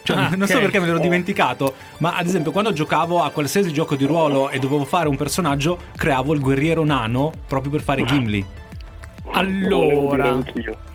Cioè, 0.08 0.16
Ah, 0.18 0.30
non 0.38 0.48
so 0.48 0.54
ok. 0.56 0.62
perché 0.62 0.80
me 0.80 0.86
l'ero 0.86 1.00
Oh. 1.00 1.02
dimenticato, 1.02 1.74
ma 1.98 2.16
ad 2.16 2.26
esempio 2.28 2.52
quando 2.54 2.72
giocavo 2.72 3.22
a 3.24 3.30
qualsiasi 3.32 3.74
gioco 3.74 3.96
di 3.98 4.06
ruolo 4.06 4.50
e 4.50 4.58
dovevo 4.58 4.86
fare 4.86 5.10
un 5.10 5.18
personaggio, 5.18 5.78
creavo 5.98 6.34
il 6.34 6.40
guerriero 6.40 6.86
nano 6.86 7.34
proprio 7.46 7.72
per 7.74 7.82
fare 7.82 8.06
Gimli. 8.06 8.46
Volevo 9.26 9.52
dire 10.16 10.24
Allora, 10.24 10.40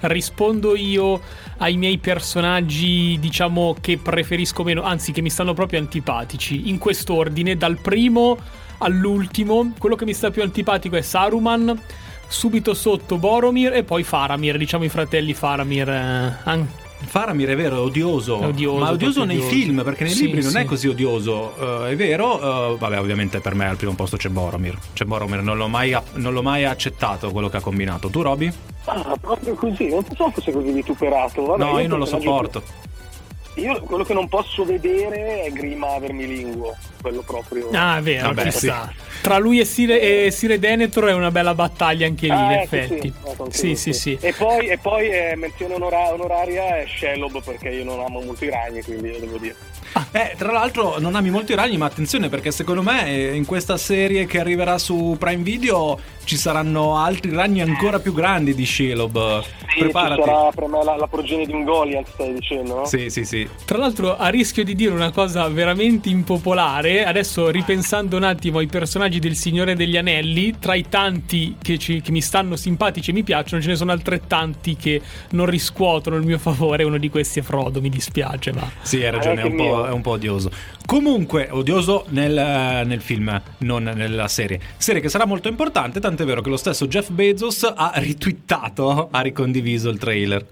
rispondo 0.00 0.74
io 0.74 1.20
ai 1.58 1.76
miei 1.76 1.98
personaggi, 1.98 3.18
diciamo 3.20 3.76
che 3.82 3.98
preferisco 3.98 4.62
meno, 4.62 4.80
anzi 4.82 5.12
che 5.12 5.20
mi 5.20 5.28
stanno 5.28 5.52
proprio 5.52 5.78
antipatici. 5.78 6.70
In 6.70 6.78
quest'ordine, 6.78 7.58
dal 7.58 7.76
primo 7.82 8.38
all'ultimo, 8.78 9.74
quello 9.78 9.94
che 9.94 10.06
mi 10.06 10.14
sta 10.14 10.30
più 10.30 10.40
antipatico 10.42 10.96
è 10.96 11.02
Saruman, 11.02 11.78
subito 12.26 12.72
sotto 12.72 13.18
Boromir 13.18 13.74
e 13.74 13.84
poi 13.84 14.02
Faramir, 14.04 14.56
diciamo 14.56 14.84
i 14.84 14.88
fratelli 14.88 15.34
Faramir. 15.34 15.88
eh, 15.90 16.80
Faramir 17.06 17.48
è 17.50 17.56
vero, 17.56 17.76
è 17.76 17.80
odioso, 17.80 18.40
È 18.40 18.46
odioso, 18.46 18.78
ma 18.78 18.88
è 18.88 18.92
odioso 18.92 19.24
nei 19.24 19.36
odioso. 19.36 19.52
film 19.54 19.82
perché 19.84 20.04
nei 20.04 20.12
Sì, 20.12 20.24
libri 20.26 20.42
non 20.42 20.50
sì. 20.52 20.58
è 20.58 20.64
così 20.64 20.88
odioso, 20.88 21.84
eh, 21.86 21.90
è 21.90 21.96
vero. 21.96 22.72
eh, 22.72 22.76
vabbè, 22.78 22.98
ovviamente 22.98 23.40
per 23.40 23.54
me 23.54 23.66
al 23.68 23.76
primo 23.76 23.94
posto 23.94 24.16
c'è 24.16 24.28
Boromir. 24.28 24.78
C'è 24.94 25.04
Boromir, 25.04 25.42
non 25.42 25.56
l'ho, 25.56 25.68
mai, 25.68 25.96
non 26.14 26.32
l'ho 26.32 26.42
mai 26.42 26.64
accettato 26.64 27.30
quello 27.30 27.48
che 27.48 27.58
ha 27.58 27.60
combinato. 27.60 28.08
Tu, 28.08 28.22
Roby? 28.22 28.52
Ah, 28.86 29.16
proprio 29.20 29.54
così, 29.54 29.88
non 29.88 30.04
so 30.16 30.30
fosse 30.30 30.50
così 30.52 30.70
vituperato. 30.72 31.44
Vabbè, 31.44 31.62
no, 31.64 31.78
io 31.78 31.88
non 31.88 31.98
lo 31.98 32.04
sopporto. 32.06 32.60
più- 32.60 32.70
Io 33.56 33.80
quello 33.82 34.02
che 34.02 34.14
non 34.14 34.28
posso 34.28 34.64
vedere 34.64 35.42
è 35.42 35.50
Grima 35.52 35.98
Vermilinguo, 35.98 36.74
quello 37.02 37.20
proprio. 37.20 37.68
Ah, 37.72 37.98
è 37.98 38.00
vero, 38.02 38.28
Vabbè, 38.32 38.50
sì. 38.50 38.72
Tra 39.20 39.38
lui 39.38 39.60
e 39.60 39.64
Sire, 39.66 40.00
e 40.26 40.30
Sire 40.30 40.58
Denethor 40.58 41.04
è 41.04 41.12
una 41.12 41.30
bella 41.30 41.54
battaglia 41.54 42.06
anche 42.06 42.26
lì, 42.26 42.32
Ah, 42.32 42.44
in 42.44 42.50
ecco, 42.52 42.62
effetti. 42.76 43.12
Sì, 43.12 43.30
ecco, 43.30 43.46
Sì, 43.50 43.76
sì, 43.76 43.92
sì. 43.92 44.18
E 44.20 44.32
poi, 44.32 44.66
e 44.68 44.78
poi 44.78 45.08
eh, 45.10 45.34
menzione 45.36 45.74
onora- 45.74 46.12
onoraria 46.12 46.78
è 46.78 46.86
Shelob 46.86 47.42
perché 47.44 47.68
io 47.68 47.84
non 47.84 48.00
amo 48.00 48.20
molto 48.22 48.44
i 48.44 48.50
ragni, 48.50 48.82
quindi 48.82 49.10
lo 49.12 49.18
devo 49.18 49.36
dire. 49.36 49.54
Eh, 50.12 50.34
tra 50.38 50.50
l'altro 50.50 50.98
non 50.98 51.14
ami 51.14 51.28
molto 51.28 51.52
i 51.52 51.54
ragni, 51.54 51.76
ma 51.76 51.84
attenzione 51.84 52.30
perché 52.30 52.50
secondo 52.50 52.80
me 52.82 53.06
eh, 53.08 53.34
in 53.34 53.44
questa 53.44 53.76
serie 53.76 54.24
che 54.24 54.40
arriverà 54.40 54.78
su 54.78 55.16
Prime 55.18 55.42
Video 55.42 55.98
ci 56.24 56.36
saranno 56.36 56.96
altri 56.96 57.34
ragni 57.34 57.60
ancora 57.60 57.98
più 58.00 58.14
grandi 58.14 58.54
di 58.54 58.64
Shelob. 58.64 59.42
Sì, 59.68 59.78
Preparati. 59.80 60.22
ci 60.22 60.26
sarà 60.28 60.48
per 60.54 60.66
me 60.68 60.82
la, 60.82 60.96
la 60.96 61.06
progenie 61.06 61.44
di 61.46 61.52
un 61.52 61.64
Goliath, 61.64 62.08
stai 62.14 62.32
dicendo, 62.32 62.74
no? 62.76 62.84
Sì, 62.86 63.10
sì, 63.10 63.24
sì. 63.26 63.41
Tra 63.64 63.78
l'altro, 63.78 64.16
a 64.16 64.28
rischio 64.28 64.64
di 64.64 64.74
dire 64.74 64.92
una 64.92 65.10
cosa 65.10 65.48
veramente 65.48 66.08
impopolare, 66.08 67.04
adesso 67.04 67.48
ripensando 67.50 68.16
un 68.16 68.24
attimo 68.24 68.58
ai 68.58 68.66
personaggi 68.66 69.18
del 69.18 69.36
Signore 69.36 69.74
degli 69.74 69.96
Anelli, 69.96 70.58
tra 70.58 70.74
i 70.74 70.88
tanti 70.88 71.56
che, 71.60 71.78
ci- 71.78 72.00
che 72.00 72.10
mi 72.10 72.20
stanno 72.20 72.56
simpatici 72.56 73.10
e 73.10 73.12
mi 73.12 73.22
piacciono, 73.22 73.62
ce 73.62 73.68
ne 73.68 73.76
sono 73.76 73.92
altrettanti 73.92 74.76
che 74.76 75.00
non 75.30 75.46
riscuotono 75.46 76.16
il 76.16 76.24
mio 76.24 76.38
favore. 76.38 76.84
Uno 76.84 76.98
di 76.98 77.08
questi 77.10 77.40
è 77.40 77.42
Frodo, 77.42 77.80
mi 77.80 77.88
dispiace, 77.88 78.52
ma. 78.52 78.70
Sì, 78.82 79.02
hai 79.02 79.10
ragione, 79.10 79.42
è 79.42 79.44
un, 79.44 79.56
po', 79.56 79.86
è 79.86 79.90
un 79.90 80.00
po' 80.00 80.10
odioso. 80.10 80.50
Comunque, 80.86 81.48
odioso 81.50 82.06
nel, 82.08 82.84
nel 82.86 83.00
film, 83.00 83.40
non 83.58 83.84
nella 83.84 84.28
serie. 84.28 84.60
Serie 84.76 85.00
che 85.00 85.08
sarà 85.08 85.24
molto 85.26 85.48
importante, 85.48 86.00
tant'è 86.00 86.24
vero 86.24 86.40
che 86.40 86.50
lo 86.50 86.56
stesso 86.56 86.86
Jeff 86.86 87.10
Bezos 87.10 87.70
ha 87.74 87.92
ritwittato, 87.96 89.08
ha 89.10 89.20
ricondiviso 89.20 89.88
il 89.88 89.98
trailer. 89.98 90.46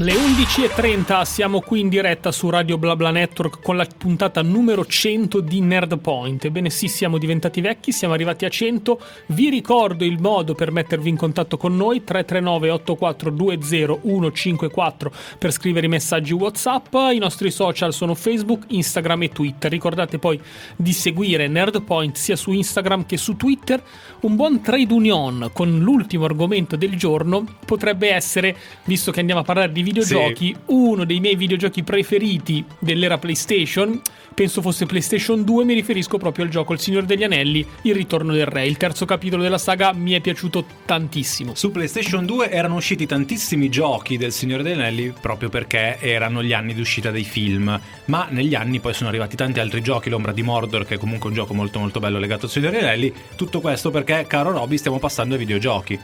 Le 0.00 0.12
11.30 0.12 1.22
siamo 1.22 1.60
qui 1.60 1.80
in 1.80 1.88
diretta 1.88 2.30
su 2.30 2.48
Radio 2.50 2.78
BlaBla 2.78 3.10
Network 3.10 3.60
con 3.60 3.76
la 3.76 3.84
puntata 3.84 4.42
numero 4.42 4.86
100 4.86 5.40
di 5.40 5.60
Nerd 5.60 5.98
Point. 5.98 6.44
Ebbene 6.44 6.70
sì, 6.70 6.86
siamo 6.86 7.18
diventati 7.18 7.60
vecchi, 7.60 7.90
siamo 7.90 8.14
arrivati 8.14 8.44
a 8.44 8.48
100. 8.48 9.00
Vi 9.26 9.50
ricordo 9.50 10.04
il 10.04 10.20
modo 10.20 10.54
per 10.54 10.70
mettervi 10.70 11.08
in 11.08 11.16
contatto 11.16 11.56
con 11.56 11.74
noi, 11.74 12.04
339 12.04 12.70
8420 12.70 14.00
154 14.04 15.12
per 15.36 15.50
scrivere 15.50 15.86
i 15.86 15.88
messaggi 15.88 16.32
WhatsApp. 16.32 16.94
I 17.12 17.18
nostri 17.18 17.50
social 17.50 17.92
sono 17.92 18.14
Facebook, 18.14 18.66
Instagram 18.68 19.24
e 19.24 19.28
Twitter. 19.30 19.68
Ricordate 19.68 20.20
poi 20.20 20.40
di 20.76 20.92
seguire 20.92 21.48
Nerd 21.48 21.82
Point 21.82 22.14
sia 22.14 22.36
su 22.36 22.52
Instagram 22.52 23.04
che 23.04 23.16
su 23.16 23.34
Twitter. 23.34 23.82
Un 24.20 24.36
buon 24.36 24.60
trade 24.60 24.92
union 24.92 25.50
con 25.52 25.76
l'ultimo 25.80 26.24
argomento 26.24 26.76
del 26.76 26.94
giorno 26.96 27.44
potrebbe 27.66 28.12
essere, 28.12 28.56
visto 28.84 29.10
che 29.10 29.18
andiamo 29.18 29.40
a 29.40 29.44
parlare 29.44 29.72
di 29.72 29.86
videogiochi, 29.88 30.54
uno 30.66 31.04
dei 31.04 31.20
miei 31.20 31.36
videogiochi 31.36 31.82
preferiti 31.82 32.64
dell'era 32.78 33.18
PlayStation. 33.18 34.00
Penso 34.34 34.62
fosse 34.62 34.86
PlayStation 34.86 35.42
2, 35.42 35.64
mi 35.64 35.74
riferisco 35.74 36.16
proprio 36.16 36.44
al 36.44 36.50
gioco 36.50 36.72
Il 36.72 36.78
Signore 36.78 37.06
degli 37.06 37.24
Anelli, 37.24 37.66
Il 37.82 37.94
Ritorno 37.94 38.32
del 38.32 38.46
Re. 38.46 38.66
Il 38.66 38.76
terzo 38.76 39.04
capitolo 39.04 39.42
della 39.42 39.58
saga 39.58 39.92
mi 39.92 40.12
è 40.12 40.20
piaciuto 40.20 40.64
tantissimo. 40.84 41.56
Su 41.56 41.72
PlayStation 41.72 42.24
2 42.24 42.48
erano 42.50 42.76
usciti 42.76 43.04
tantissimi 43.04 43.68
giochi 43.68 44.16
del 44.16 44.30
Signore 44.30 44.62
degli 44.62 44.74
Anelli 44.74 45.12
proprio 45.20 45.48
perché 45.48 45.98
erano 46.00 46.42
gli 46.42 46.52
anni 46.52 46.72
di 46.72 46.80
uscita 46.80 47.10
dei 47.10 47.24
film, 47.24 47.80
ma 48.04 48.28
negli 48.30 48.54
anni 48.54 48.78
poi 48.78 48.94
sono 48.94 49.08
arrivati 49.08 49.34
tanti 49.34 49.58
altri 49.58 49.82
giochi, 49.82 50.08
l'Ombra 50.08 50.30
di 50.30 50.42
Mordor 50.42 50.86
che 50.86 50.94
è 50.94 50.98
comunque 50.98 51.30
un 51.30 51.34
gioco 51.34 51.52
molto 51.52 51.80
molto 51.80 51.98
bello 51.98 52.20
legato 52.20 52.44
al 52.44 52.52
Signore 52.52 52.76
degli 52.76 52.84
Anelli, 52.84 53.12
tutto 53.34 53.60
questo 53.60 53.90
perché, 53.90 54.26
caro 54.28 54.52
Roby, 54.52 54.76
stiamo 54.76 55.00
passando 55.00 55.34
ai 55.34 55.40
videogiochi. 55.40 55.98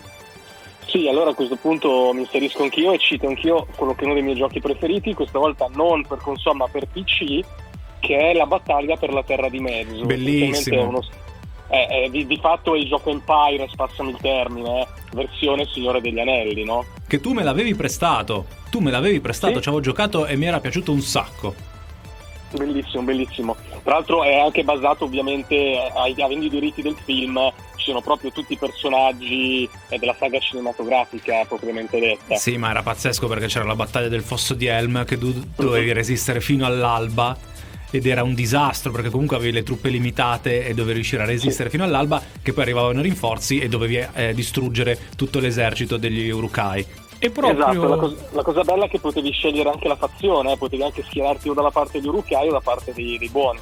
Sì, 0.87 1.09
allora 1.09 1.31
a 1.31 1.35
questo 1.35 1.57
punto 1.57 2.13
mi 2.13 2.21
inserisco 2.21 2.63
anch'io 2.63 2.93
e 2.93 2.99
cito 2.99 3.27
anch'io 3.27 3.67
quello 3.75 3.95
che 3.95 4.03
è 4.03 4.05
uno 4.05 4.15
dei 4.15 4.23
miei 4.23 4.37
giochi 4.37 4.61
preferiti, 4.61 5.15
questa 5.15 5.39
volta 5.39 5.67
non 5.75 6.07
per 6.07 6.19
console 6.19 6.57
ma 6.59 6.69
per 6.69 6.87
PC, 6.87 7.41
che 8.01 8.17
è 8.17 8.35
la 8.35 8.47
battaglia 8.47 8.97
per 8.97 9.13
la 9.13 9.23
Terra 9.23 9.49
di 9.49 9.61
Mezzo. 9.61 10.05
Bellissimo. 10.05 10.89
Uno- 10.89 11.03
è- 11.67 11.87
è- 12.05 12.09
di, 12.11 12.27
di 12.27 12.37
fatto 12.37 12.75
è 12.75 12.79
il 12.79 12.87
gioco 12.87 13.11
Empire, 13.11 13.67
spassami 13.71 14.11
il 14.11 14.19
termine, 14.21 14.83
eh, 14.83 14.87
versione 15.13 15.67
Signore 15.73 16.01
degli 16.01 16.21
Anelli, 16.21 16.65
no? 16.65 16.85
Che 17.09 17.21
tu 17.21 17.33
me 17.33 17.43
l'avevi 17.43 17.75
prestato, 17.75 18.45
tu 18.71 18.81
me 18.81 18.91
l'avevi 18.91 19.21
prestato, 19.21 19.55
Sì. 19.57 19.63
ci 19.63 19.69
avevo 19.69 19.83
giocato 19.83 20.27
e 20.27 20.37
mi 20.37 20.45
era 20.47 20.61
piaciuto 20.61 20.93
un 20.93 21.01
sacco. 21.01 21.55
Bellissimo, 22.57 23.03
bellissimo. 23.03 23.57
Tra 23.83 23.95
l'altro 23.95 24.23
è 24.23 24.39
anche 24.39 24.63
basato 24.63 25.05
ovviamente, 25.05 25.55
ai- 25.95 26.15
avendo 26.21 26.45
i 26.45 26.51
diritti 26.51 26.83
del 26.83 26.97
film, 27.05 27.53
ci 27.77 27.87
sono 27.87 28.01
proprio 28.01 28.31
tutti 28.31 28.53
i 28.53 28.57
personaggi 28.57 29.69
eh, 29.89 29.99
della 29.99 30.15
saga 30.19 30.39
cinematografica 30.39 31.45
propriamente 31.47 31.99
detta. 31.99 32.37
Sì, 32.37 32.57
ma 32.57 32.71
era 32.71 32.83
pazzesco 32.83 33.27
perché 33.27 33.47
c'era 33.47 33.65
la 33.65 33.75
battaglia 33.75 34.09
del 34.09 34.23
fosso 34.23 34.55
di 34.55 34.67
Helm 34.67 35.05
che 35.05 35.19
tu 35.19 35.33
dovevi 35.57 35.93
resistere 35.93 36.41
fino 36.41 36.65
all'alba 36.65 37.37
ed 37.91 38.07
era 38.07 38.25
un 38.25 38.35
disastro 38.35 38.91
perché 38.91 39.09
comunque 39.09 39.37
avevi 39.37 39.53
le 39.53 39.63
truppe 39.63 39.89
limitate 39.89 40.67
e 40.67 40.75
dovevi 40.75 40.95
riuscire 40.95 41.23
a 41.23 41.27
resistere 41.27 41.71
fino 41.71 41.85
all'alba 41.85 42.21
che 42.43 42.53
poi 42.53 42.65
arrivavano 42.65 42.99
i 42.99 43.03
rinforzi 43.05 43.61
e 43.61 43.69
dovevi 43.69 44.05
eh, 44.15 44.35
distruggere 44.35 44.99
tutto 45.15 45.39
l'esercito 45.39 45.97
degli 45.97 46.29
Urukai. 46.29 46.85
E 47.25 47.31
proprio... 47.31 47.55
Esatto, 47.55 47.89
la 47.89 47.97
cosa, 47.97 48.17
la 48.33 48.43
cosa, 48.43 48.63
bella 48.65 48.85
è 48.85 48.89
che 48.91 49.01
potevi 49.01 49.31
scegliere 49.31 49.71
anche 49.71 49.89
la 49.89 49.97
fazione, 49.97 50.53
eh? 50.53 50.57
potevi 50.59 50.83
anche 50.83 51.03
schierarti 51.03 51.49
o 51.49 51.55
dalla 51.55 51.71
parte 51.71 51.99
degli 51.99 52.09
Urukai 52.09 52.49
o 52.49 52.51
dalla 52.51 52.61
parte 52.61 52.93
dei, 52.93 53.17
dei 53.17 53.31
buoni. 53.31 53.59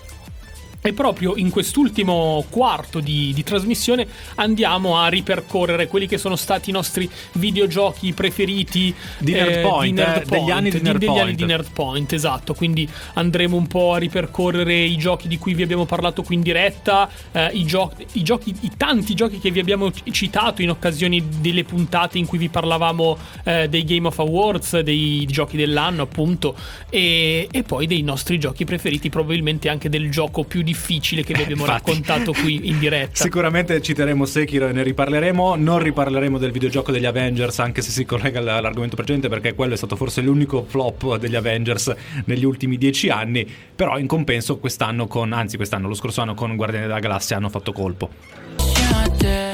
E 0.84 0.92
proprio 0.94 1.36
in 1.36 1.50
quest'ultimo 1.50 2.44
quarto 2.50 2.98
di, 2.98 3.30
di, 3.32 3.44
trasmissione 3.44 4.04
andiamo 4.34 4.98
a 4.98 5.06
ripercorrere 5.06 5.86
quelli 5.86 6.08
che 6.08 6.18
sono 6.18 6.34
stati 6.34 6.70
i 6.70 6.72
nostri 6.72 7.08
videogiochi 7.34 8.12
preferiti 8.12 8.92
di 9.18 9.30
Nerdpoint, 9.30 9.96
eh, 9.96 10.02
di 10.02 10.10
Nerd 10.10 10.22
eh, 10.22 10.38
degli 10.38 10.50
anni 10.50 10.70
di, 10.70 10.80
Nerd 10.80 10.98
degli 10.98 11.18
anni 11.18 11.34
di 11.36 11.44
Nerdpoint, 11.44 12.12
esatto. 12.12 12.54
Quindi 12.54 12.88
andremo 13.12 13.56
un 13.56 13.68
po' 13.68 13.92
a 13.92 13.98
ripercorrere 13.98 14.74
i 14.74 14.96
giochi 14.96 15.28
di 15.28 15.38
cui 15.38 15.54
vi 15.54 15.62
abbiamo 15.62 15.84
parlato 15.84 16.24
qui 16.24 16.34
in 16.34 16.42
diretta, 16.42 17.08
eh, 17.30 17.50
i, 17.52 17.64
gio- 17.64 17.92
i, 18.14 18.24
giochi, 18.24 18.52
i 18.62 18.72
tanti 18.76 19.14
giochi 19.14 19.38
che 19.38 19.52
vi 19.52 19.60
abbiamo 19.60 19.88
citato 20.10 20.62
in 20.62 20.70
occasione 20.70 21.22
delle 21.38 21.62
puntate 21.62 22.18
in 22.18 22.26
cui 22.26 22.38
vi 22.38 22.48
parlavamo 22.48 23.18
eh, 23.44 23.68
dei 23.68 23.84
Game 23.84 24.08
of 24.08 24.18
Awards, 24.18 24.80
dei 24.80 25.26
giochi 25.26 25.56
dell'anno, 25.56 26.02
appunto, 26.02 26.56
e, 26.90 27.46
e 27.48 27.62
poi 27.62 27.86
dei 27.86 28.02
nostri 28.02 28.40
giochi 28.40 28.64
preferiti, 28.64 29.10
probabilmente 29.10 29.68
anche 29.68 29.88
del 29.88 30.10
gioco 30.10 30.42
più 30.42 30.58
difficile 30.58 30.70
difficile 30.72 31.22
che 31.22 31.34
vi 31.34 31.42
abbiamo 31.42 31.66
raccontato 31.66 32.32
qui 32.32 32.68
in 32.68 32.78
diretta. 32.78 33.22
Sicuramente 33.22 33.80
citeremo 33.82 34.24
Sekiro 34.24 34.68
e 34.68 34.72
ne 34.72 34.82
riparleremo. 34.82 35.54
Non 35.54 35.78
riparleremo 35.78 36.38
del 36.38 36.50
videogioco 36.50 36.90
degli 36.90 37.04
Avengers, 37.04 37.58
anche 37.58 37.82
se 37.82 37.90
si 37.90 38.04
collega 38.04 38.38
all'argomento 38.38 38.96
precedente, 38.96 39.28
perché 39.28 39.54
quello 39.54 39.74
è 39.74 39.76
stato 39.76 39.96
forse 39.96 40.22
l'unico 40.22 40.64
flop 40.66 41.18
degli 41.18 41.36
Avengers 41.36 41.94
negli 42.24 42.44
ultimi 42.44 42.78
dieci 42.78 43.10
anni. 43.10 43.46
Però 43.74 43.98
in 43.98 44.06
compenso 44.06 44.58
quest'anno 44.58 45.06
con, 45.06 45.32
anzi 45.32 45.56
quest'anno, 45.56 45.88
lo 45.88 45.94
scorso 45.94 46.22
anno 46.22 46.34
con 46.34 46.56
Guardiani 46.56 46.86
della 46.86 47.00
Galassia 47.00 47.36
hanno 47.36 47.50
fatto 47.50 47.72
colpo. 47.72 48.71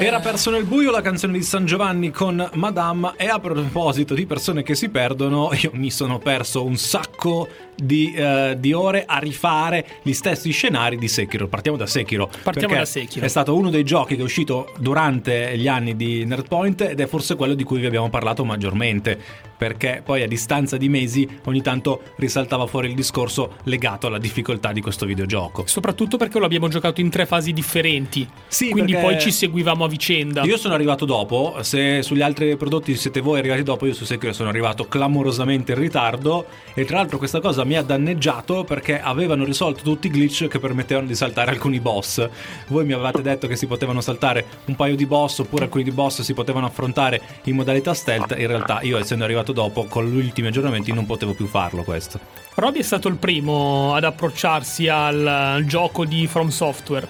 Era 0.01 0.21
perso 0.21 0.49
nel 0.49 0.63
buio 0.63 0.91
la 0.91 1.01
canzone 1.01 1.33
di 1.33 1.43
San 1.43 1.65
Giovanni 1.65 2.09
con 2.09 2.49
Madame 2.53 3.13
e 3.17 3.27
a 3.27 3.37
proposito 3.39 4.13
di 4.13 4.25
persone 4.25 4.63
che 4.63 4.73
si 4.73 4.87
perdono, 4.89 5.51
io 5.61 5.71
mi 5.73 5.91
sono 5.91 6.19
perso 6.19 6.63
un 6.63 6.77
sacco 6.77 7.47
di, 7.75 8.13
uh, 8.15 8.55
di, 8.55 8.73
ore 8.73 9.03
a 9.05 9.17
rifare 9.17 9.85
gli 10.01 10.13
stessi 10.13 10.51
scenari 10.51 10.97
di 10.97 11.07
Sekiro. 11.07 11.47
Partiamo 11.47 11.77
da 11.77 11.85
Sekiro. 11.85 12.29
Partiamo 12.43 12.75
da 12.75 12.85
Sekiro. 12.85 13.25
È 13.25 13.27
stato 13.27 13.55
uno 13.55 13.69
dei 13.69 13.83
giochi 13.83 14.15
che 14.15 14.21
è 14.21 14.23
uscito 14.23 14.73
durante 14.77 15.57
gli 15.57 15.67
anni 15.67 15.95
di 15.95 16.25
Nerdpoint 16.25 16.81
ed 16.81 16.99
è 16.99 17.05
forse 17.05 17.35
quello 17.35 17.53
di 17.53 17.63
cui 17.63 17.79
vi 17.79 17.85
abbiamo 17.85 18.09
parlato 18.09 18.45
maggiormente. 18.45 19.19
Perché 19.59 20.01
poi 20.05 20.23
a 20.23 20.27
distanza 20.27 20.77
di 20.77 20.87
mesi 20.87 21.27
ogni 21.43 21.61
tanto 21.61 22.01
risaltava 22.15 22.65
fuori 22.65 22.87
il 22.87 22.95
discorso 22.95 23.55
legato 23.63 24.07
alla 24.07 24.17
difficoltà 24.17 24.71
di 24.71 24.79
questo 24.79 25.05
videogioco. 25.05 25.65
Soprattutto 25.67 26.15
perché 26.15 26.39
lo 26.39 26.45
abbiamo 26.45 26.69
giocato 26.69 27.01
in 27.01 27.09
tre 27.09 27.25
fasi 27.25 27.51
differenti. 27.51 28.25
Sì, 28.47 28.69
quindi 28.69 28.95
poi 28.95 29.19
ci 29.19 29.31
seguivamo 29.31 29.83
a 29.83 29.89
vicenda. 29.89 30.43
Io 30.43 30.55
sono 30.55 30.75
arrivato 30.75 31.03
dopo. 31.03 31.57
Se 31.59 32.01
sugli 32.03 32.21
altri 32.21 32.55
prodotti 32.55 32.95
siete 32.95 33.19
voi 33.19 33.39
arrivati 33.39 33.63
dopo, 33.63 33.85
io 33.85 33.93
su 33.93 34.05
Sekiro 34.05 34.31
sono 34.31 34.47
arrivato 34.47 34.87
clamorosamente 34.87 35.73
in 35.73 35.79
ritardo. 35.79 36.45
E 36.73 36.85
tra 36.85 36.95
l'altro 36.95 37.17
questa 37.17 37.41
cosa 37.41 37.65
mi 37.65 37.75
ha 37.75 37.81
danneggiato 37.81 38.63
perché 38.63 39.01
avevano 39.01 39.43
risolto 39.43 39.83
tutti 39.83 40.07
i 40.07 40.09
glitch 40.09 40.47
che 40.47 40.59
permettevano 40.59 41.05
di 41.05 41.15
saltare 41.15 41.51
alcuni 41.51 41.81
boss. 41.81 42.25
Voi 42.67 42.85
mi 42.85 42.93
avevate 42.93 43.21
detto 43.21 43.47
che 43.47 43.57
si 43.57 43.67
potevano 43.67 43.99
saltare 43.99 44.45
un 44.67 44.77
paio 44.77 44.95
di 44.95 45.05
boss 45.05 45.39
oppure 45.39 45.65
alcuni 45.65 45.83
di 45.83 45.91
boss 45.91 46.21
si 46.21 46.33
potevano 46.33 46.65
affrontare 46.65 47.21
in 47.43 47.55
modalità 47.55 47.93
stealth. 47.93 48.35
In 48.37 48.47
realtà 48.47 48.79
io 48.83 48.97
essendo 48.97 49.25
arrivato 49.25 49.48
dopo 49.51 49.85
con 49.85 50.05
gli 50.05 50.15
ultimi 50.17 50.47
aggiornamenti 50.47 50.93
non 50.93 51.05
potevo 51.05 51.33
più 51.33 51.45
farlo 51.45 51.83
questo. 51.83 52.19
Roby 52.55 52.79
è 52.79 52.83
stato 52.83 53.07
il 53.07 53.17
primo 53.17 53.93
ad 53.93 54.03
approcciarsi 54.03 54.87
al, 54.87 55.25
al 55.25 55.65
gioco 55.65 56.05
di 56.05 56.27
From 56.27 56.49
Software. 56.49 57.07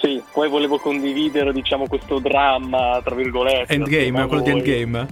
Sì, 0.00 0.22
poi 0.32 0.48
volevo 0.48 0.78
condividere 0.78 1.52
diciamo 1.52 1.86
questo 1.86 2.18
dramma, 2.18 3.00
tra 3.04 3.14
virgolette. 3.14 3.72
Endgame, 3.72 4.26
quello 4.26 4.42
di 4.42 4.50
Endgame. 4.50 5.06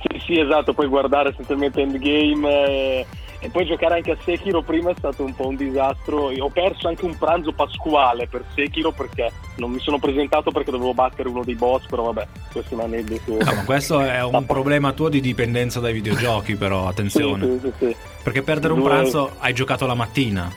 Sì, 0.00 0.20
sì, 0.24 0.38
esatto, 0.38 0.74
puoi 0.74 0.86
guardare 0.86 1.30
essenzialmente 1.30 1.80
Endgame 1.80 2.66
e, 2.66 3.06
e, 3.40 3.48
poi 3.50 3.66
giocare 3.66 3.94
anche 3.94 4.12
a 4.12 4.16
Sekiro 4.24 4.62
prima 4.62 4.90
è 4.90 4.94
stato 4.96 5.22
un 5.22 5.34
po' 5.34 5.46
un 5.48 5.56
disastro. 5.56 6.30
Io 6.30 6.46
ho 6.46 6.48
perso 6.48 6.88
anche 6.88 7.04
un 7.04 7.16
pranzo 7.16 7.52
pasquale 7.52 8.26
per 8.26 8.44
Sekiro 8.54 8.90
perché 8.90 9.30
non 9.56 9.70
mi 9.70 9.78
sono 9.80 9.98
presentato 9.98 10.50
perché 10.50 10.70
dovevo 10.70 10.94
battere 10.94 11.28
uno 11.28 11.44
dei 11.44 11.54
boss, 11.54 11.86
però 11.86 12.04
vabbè, 12.04 12.26
questo 12.52 12.74
è 12.74 12.76
un 12.76 12.80
aneddoto. 12.80 13.36
No, 13.38 13.62
questo 13.64 14.00
è 14.00 14.22
un 14.24 14.44
problema 14.44 14.92
tuo 14.92 15.08
di 15.08 15.20
dipendenza 15.20 15.80
dai 15.80 15.92
videogiochi, 15.92 16.56
però 16.56 16.88
attenzione. 16.88 17.44
Sì, 17.44 17.58
sì, 17.60 17.72
sì, 17.86 17.96
perché 18.22 18.42
perdere 18.42 18.72
un 18.72 18.82
pranzo 18.82 19.32
hai 19.38 19.54
giocato 19.54 19.86
la 19.86 19.94
mattina. 19.94 20.52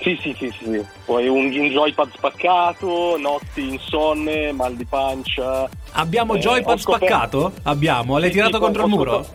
Sì, 0.00 0.16
sì, 0.22 0.32
sì, 0.38 0.54
sì. 0.56 0.80
Poi 1.04 1.26
un, 1.26 1.46
un 1.46 1.66
joypad 1.66 2.10
spaccato, 2.14 3.18
notti 3.18 3.68
insonne, 3.68 4.52
mal 4.52 4.76
di 4.76 4.84
pancia. 4.84 5.68
Abbiamo 5.92 6.34
eh, 6.34 6.38
joypad 6.38 6.78
spaccato? 6.78 7.52
Abbiamo, 7.64 8.16
l'hai 8.18 8.30
tirato 8.30 8.60
contro 8.60 8.84
il 8.84 8.88
muro? 8.88 9.26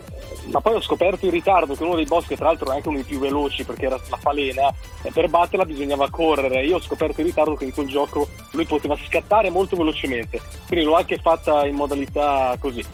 Ma 0.46 0.60
poi 0.60 0.74
ho 0.74 0.80
scoperto 0.80 1.24
in 1.24 1.30
ritardo 1.30 1.74
che 1.74 1.82
uno 1.82 1.94
dei 1.94 2.04
boss, 2.04 2.26
che 2.26 2.36
tra 2.36 2.46
l'altro 2.46 2.70
è 2.70 2.74
anche 2.74 2.88
uno 2.88 2.98
dei 2.98 3.06
più 3.06 3.18
veloci 3.18 3.64
perché 3.64 3.86
era 3.86 4.00
la 4.08 4.16
falena, 4.16 4.72
e 5.02 5.10
per 5.10 5.28
batterla 5.28 5.64
bisognava 5.64 6.10
correre. 6.10 6.64
Io 6.64 6.76
ho 6.76 6.80
scoperto 6.80 7.20
in 7.20 7.26
ritardo 7.26 7.54
che 7.54 7.64
in 7.64 7.72
quel 7.72 7.88
gioco 7.88 8.28
lui 8.52 8.66
poteva 8.66 8.96
scattare 9.06 9.50
molto 9.50 9.76
velocemente. 9.76 10.40
Quindi 10.66 10.84
l'ho 10.84 10.96
anche 10.96 11.18
fatta 11.18 11.66
in 11.66 11.74
modalità 11.74 12.56
così 12.58 12.84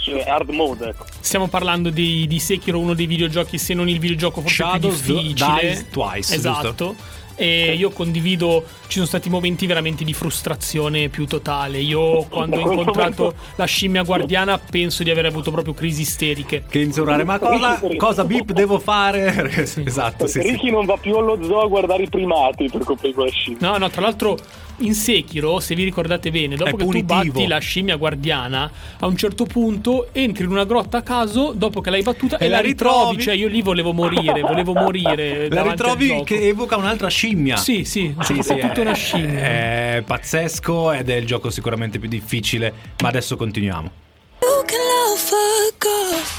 cioè 0.00 0.24
hard 0.26 0.48
mode. 0.50 0.88
Ecco. 0.88 1.04
Stiamo 1.20 1.46
parlando 1.46 1.90
di, 1.90 2.26
di, 2.26 2.40
Sekiro, 2.40 2.78
uno 2.78 2.94
dei 2.94 3.06
videogiochi, 3.06 3.58
se 3.58 3.74
non 3.74 3.88
il 3.88 3.98
videogioco 3.98 4.40
forse 4.40 4.64
Shadows 4.64 5.00
più 5.00 5.14
difficile. 5.20 5.60
Dies 5.60 5.88
Twice, 5.90 6.34
esatto. 6.34 6.62
Giusto? 6.62 6.96
E 7.40 7.72
io 7.74 7.88
condivido 7.88 8.62
ci 8.86 8.96
sono 8.96 9.06
stati 9.06 9.30
momenti 9.30 9.64
veramente 9.64 10.04
di 10.04 10.12
frustrazione 10.12 11.08
più 11.08 11.26
totale. 11.26 11.78
Io 11.78 12.24
quando 12.24 12.56
ho 12.56 12.70
incontrato 12.70 13.34
la 13.54 13.64
scimmia 13.64 14.02
guardiana 14.02 14.58
penso 14.58 15.02
di 15.02 15.10
aver 15.10 15.24
avuto 15.24 15.50
proprio 15.50 15.72
crisi 15.72 16.02
isteriche. 16.02 16.64
Che 16.68 16.78
insurare. 16.78 17.24
Ma 17.24 17.38
cosa, 17.38 17.80
cosa 17.96 18.24
bip 18.24 18.52
devo 18.52 18.78
fare? 18.78 19.58
Sì. 19.70 19.82
esatto 19.84 20.26
sì, 20.26 20.40
Ricky 20.40 20.66
sì. 20.66 20.70
non 20.70 20.84
va 20.84 20.96
più 20.96 21.14
allo 21.16 21.38
zoo 21.42 21.60
a 21.60 21.66
guardare 21.66 22.04
i 22.04 22.08
primati 22.08 22.68
per 22.70 22.82
colpa 22.82 23.06
di 23.06 23.12
quella 23.12 23.30
scimmia. 23.30 23.70
No 23.70 23.76
no 23.76 23.90
tra 23.90 24.00
l'altro 24.00 24.36
in 24.80 24.94
Sekiro, 24.94 25.60
se 25.60 25.74
vi 25.74 25.84
ricordate 25.84 26.30
bene, 26.30 26.56
dopo 26.56 26.76
che 26.76 26.84
tu 26.84 27.02
batti 27.02 27.46
la 27.46 27.58
scimmia 27.58 27.96
guardiana, 27.96 28.70
a 28.98 29.06
un 29.06 29.16
certo 29.16 29.44
punto 29.44 30.08
entri 30.12 30.44
in 30.44 30.50
una 30.50 30.64
grotta 30.64 30.98
a 30.98 31.02
caso 31.02 31.52
dopo 31.54 31.80
che 31.80 31.90
l'hai 31.90 32.02
battuta 32.02 32.38
e, 32.38 32.46
e 32.46 32.48
la 32.48 32.60
ritrovi. 32.60 33.16
ritrovi. 33.16 33.22
Cioè, 33.22 33.34
io 33.34 33.48
lì 33.48 33.62
volevo 33.62 33.92
morire, 33.92 34.40
volevo 34.40 34.72
morire. 34.74 35.48
la 35.50 35.62
ritrovi 35.62 36.22
che 36.24 36.48
evoca 36.48 36.76
un'altra 36.76 37.08
scimmia. 37.08 37.56
Sì, 37.56 37.84
sì, 37.84 38.14
sì, 38.20 38.42
sì 38.42 38.54
tutta 38.56 38.72
è, 38.72 38.80
una 38.80 38.94
scimmia. 38.94 39.40
È 39.40 40.02
pazzesco 40.06 40.92
ed 40.92 41.08
è 41.10 41.14
il 41.14 41.26
gioco 41.26 41.50
sicuramente 41.50 41.98
più 41.98 42.08
difficile. 42.08 42.72
Ma 43.00 43.08
adesso 43.08 43.36
continuiamo. 43.36 44.08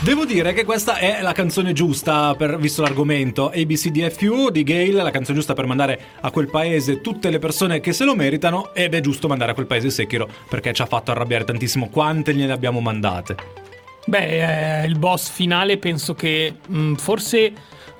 Devo 0.03 0.25
dire 0.25 0.53
che 0.53 0.65
questa 0.65 0.97
è 0.97 1.21
la 1.21 1.31
canzone 1.31 1.73
giusta 1.73 2.33
per, 2.35 2.57
visto 2.57 2.81
l'argomento 2.81 3.51
ABCDFU 3.53 4.49
di 4.49 4.63
Gale, 4.63 4.91
la 4.91 5.11
canzone 5.11 5.37
giusta 5.37 5.53
per 5.53 5.65
mandare 5.65 5.99
a 6.21 6.31
quel 6.31 6.49
paese 6.49 7.01
tutte 7.01 7.29
le 7.29 7.39
persone 7.39 7.79
che 7.79 7.93
se 7.93 8.03
lo 8.03 8.15
meritano 8.15 8.73
ed 8.73 8.93
è 8.93 8.99
giusto 8.99 9.27
mandare 9.27 9.51
a 9.51 9.53
quel 9.53 9.67
paese 9.67 9.89
Sekiro 9.89 10.27
perché 10.49 10.73
ci 10.73 10.81
ha 10.81 10.87
fatto 10.87 11.11
arrabbiare 11.11 11.43
tantissimo 11.43 11.89
quante 11.89 12.33
gliene 12.33 12.51
abbiamo 12.51 12.79
mandate. 12.79 13.35
Beh, 14.05 14.81
eh, 14.81 14.85
il 14.85 14.97
boss 14.97 15.29
finale 15.29 15.77
penso 15.77 16.15
che 16.15 16.55
mh, 16.67 16.79
mm, 16.79 16.93
forse 16.95 17.53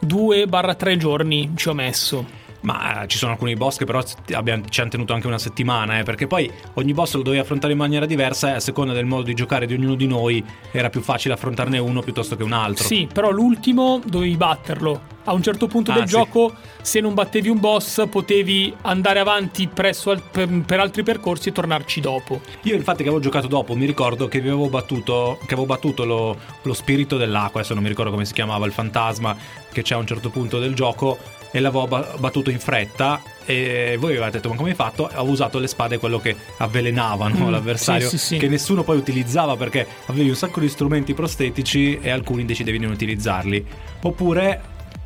2-3 0.06 0.98
giorni 0.98 1.52
ci 1.56 1.70
ho 1.70 1.74
messo. 1.74 2.41
Ma 2.62 3.06
ci 3.08 3.18
sono 3.18 3.32
alcuni 3.32 3.56
boss 3.56 3.78
che 3.78 3.86
però 3.86 4.04
abbiamo, 4.34 4.64
ci 4.70 4.82
hanno 4.82 4.90
tenuto 4.90 5.14
anche 5.14 5.28
una 5.28 5.40
settimana, 5.40 6.00
eh, 6.00 6.04
perché 6.04 6.28
poi 6.28 6.52
ogni 6.76 6.94
boss 6.94 7.16
lo 7.16 7.24
dovevi 7.24 7.42
affrontare 7.42 7.74
in 7.74 7.80
maniera 7.80 8.06
diversa 8.06 8.50
e 8.50 8.52
a 8.54 8.60
seconda 8.60 8.94
del 8.94 9.06
modo 9.06 9.24
di 9.24 9.34
giocare 9.34 9.66
di 9.66 9.74
ognuno 9.74 9.96
di 9.96 10.08
noi 10.08 10.44
era 10.72 10.90
più 10.90 11.02
facile 11.02 11.34
affrontarne 11.34 11.80
uno 11.80 12.02
piuttosto 12.02 12.36
che 12.36 12.44
un 12.44 12.52
altro. 12.52 12.86
Sì, 12.86 13.08
però 13.12 13.32
l'ultimo 13.32 14.00
dovevi 14.06 14.36
batterlo. 14.36 15.20
A 15.24 15.34
un 15.34 15.44
certo 15.44 15.68
punto 15.68 15.92
ah, 15.92 15.96
del 15.96 16.08
sì. 16.08 16.16
gioco, 16.16 16.54
se 16.82 17.00
non 17.00 17.14
battevi 17.14 17.50
un 17.50 17.60
boss, 17.60 18.08
potevi 18.10 18.74
andare 18.82 19.20
avanti 19.20 19.70
al, 19.76 20.22
per, 20.32 20.50
per, 20.66 20.80
altri 20.80 21.04
percorsi 21.04 21.50
e 21.50 21.52
tornarci 21.52 22.00
dopo. 22.00 22.42
Io, 22.64 22.76
infatti, 22.76 23.04
che 23.04 23.10
avevo 23.10 23.20
giocato 23.20 23.48
dopo, 23.48 23.76
mi 23.76 23.86
ricordo 23.86 24.28
che 24.28 24.40
avevo 24.40 24.68
battuto, 24.68 25.38
che 25.40 25.54
avevo 25.54 25.68
battuto 25.68 26.06
lo, 26.06 26.38
lo 26.62 26.74
spirito 26.74 27.18
dell'acqua. 27.18 27.60
Adesso 27.60 27.76
non 27.76 27.84
mi 27.84 27.90
ricordo 27.90 28.12
come 28.12 28.26
si 28.26 28.34
chiamava, 28.34 28.66
il 28.66 28.72
fantasma 28.72 29.36
che 29.72 29.84
c'è 29.84 29.94
a 29.94 29.98
un 29.98 30.08
certo 30.08 30.30
punto 30.30 30.60
del 30.60 30.74
gioco 30.74 31.18
e 31.52 31.60
l'avevo 31.60 31.88
battuto 31.88 32.50
in 32.50 32.60
fretta 32.60 33.22
e 33.46 33.98
voi 34.00 34.16
avete 34.16 34.38
detto 34.38 34.50
ma 34.50 34.56
come 34.56 34.70
hai 34.70 34.76
fatto? 34.76 35.10
Ho 35.14 35.26
usato 35.26 35.60
le 35.60 35.68
spade 35.68 35.98
quello 35.98 36.20
che 36.20 36.36
avvelenavano 36.58 37.48
mm, 37.48 37.50
l'avversario 37.50 38.08
sì, 38.08 38.18
sì, 38.18 38.26
sì. 38.26 38.38
che 38.38 38.48
nessuno 38.48 38.84
poi 38.84 38.98
utilizzava 38.98 39.56
perché 39.58 39.86
avevi 40.06 40.30
un 40.30 40.36
sacco 40.36 40.60
di 40.60 40.70
strumenti 40.70 41.14
prostetici 41.14 42.00
e 42.00 42.10
alcuni 42.10 42.46
decidevi 42.46 42.78
di 42.78 42.86
non 42.86 42.94
utilizzarli 42.94 43.66
oppure 44.02 44.62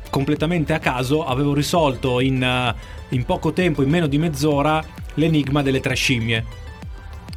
completamente 0.08 0.72
a 0.72 0.78
caso 0.78 1.26
avevo 1.26 1.52
risolto 1.52 2.20
in, 2.20 2.74
in 3.08 3.24
poco 3.24 3.52
tempo 3.52 3.82
in 3.82 3.88
meno 3.88 4.06
di 4.06 4.18
mezz'ora 4.18 4.82
l'enigma 5.14 5.62
delle 5.62 5.80
tre 5.80 5.94
scimmie 5.94 6.64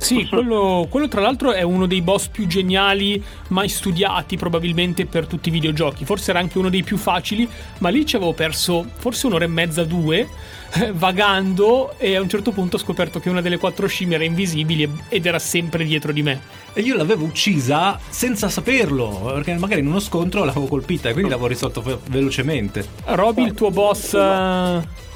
Sì, 0.09 0.25
quello, 0.25 0.87
quello, 0.89 1.07
tra 1.07 1.21
l'altro 1.21 1.51
è 1.51 1.61
uno 1.61 1.85
dei 1.85 2.01
boss 2.01 2.29
più 2.29 2.47
geniali 2.47 3.23
mai 3.49 3.69
studiati 3.69 4.37
probabilmente 4.37 5.05
per 5.05 5.27
tutti 5.27 5.49
i 5.49 5.51
videogiochi. 5.51 6.03
Forse 6.03 6.31
era 6.31 6.39
anche 6.39 6.57
uno 6.57 6.69
dei 6.69 6.81
più 6.81 6.97
facili, 6.97 7.47
ma 7.77 7.89
lì 7.89 8.07
ci 8.07 8.15
avevo 8.15 8.33
perso 8.33 8.87
forse 8.97 9.27
un'ora 9.27 9.45
e 9.45 9.49
mezza, 9.49 9.83
due, 9.83 10.27
vagando 10.93 11.93
e 11.99 12.15
a 12.15 12.21
un 12.21 12.27
certo 12.27 12.51
punto 12.51 12.77
ho 12.77 12.79
scoperto 12.79 13.19
che 13.19 13.29
una 13.29 13.41
delle 13.41 13.59
quattro 13.59 13.85
scimmie 13.85 14.15
era 14.15 14.23
invisibile 14.23 14.89
ed 15.09 15.27
era 15.27 15.37
sempre 15.37 15.83
dietro 15.83 16.11
di 16.11 16.23
me. 16.23 16.41
E 16.73 16.81
io 16.81 16.95
l'avevo 16.95 17.25
uccisa 17.25 17.99
senza 18.09 18.49
saperlo, 18.49 19.29
perché 19.35 19.53
magari 19.59 19.81
in 19.81 19.87
uno 19.89 19.99
scontro 19.99 20.43
l'avevo 20.43 20.65
colpita 20.65 21.09
e 21.09 21.11
quindi 21.11 21.29
l'avevo 21.29 21.49
risolto 21.49 22.01
velocemente. 22.07 22.83
Roby, 23.05 23.43
il 23.43 23.53
tuo 23.53 23.69
boss... 23.69 24.13
Uh... 24.13 25.07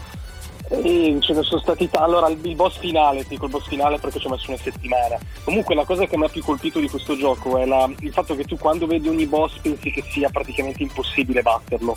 E 0.73 1.17
ce 1.19 1.33
ne 1.33 1.43
sono 1.43 1.61
stati 1.61 1.87
t- 1.87 1.95
allora 1.97 2.27
il 2.29 2.55
boss 2.55 2.79
finale, 2.79 3.23
dico 3.27 3.45
il 3.45 3.51
boss 3.51 3.67
finale 3.67 3.99
perché 3.99 4.19
ci 4.19 4.25
ho 4.25 4.31
messo 4.31 4.49
una 4.49 4.57
settimana. 4.57 5.19
Comunque 5.43 5.75
la 5.75 5.85
cosa 5.85 6.07
che 6.07 6.17
mi 6.17 6.25
ha 6.25 6.29
più 6.29 6.41
colpito 6.43 6.79
di 6.79 6.89
questo 6.89 7.15
gioco 7.15 7.59
è 7.59 7.65
la, 7.65 7.87
il 7.99 8.11
fatto 8.11 8.35
che 8.35 8.43
tu 8.45 8.57
quando 8.57 8.87
vedi 8.87 9.07
ogni 9.07 9.27
boss 9.27 9.59
pensi 9.61 9.91
che 9.91 10.03
sia 10.09 10.29
praticamente 10.29 10.81
impossibile 10.81 11.43
batterlo. 11.43 11.95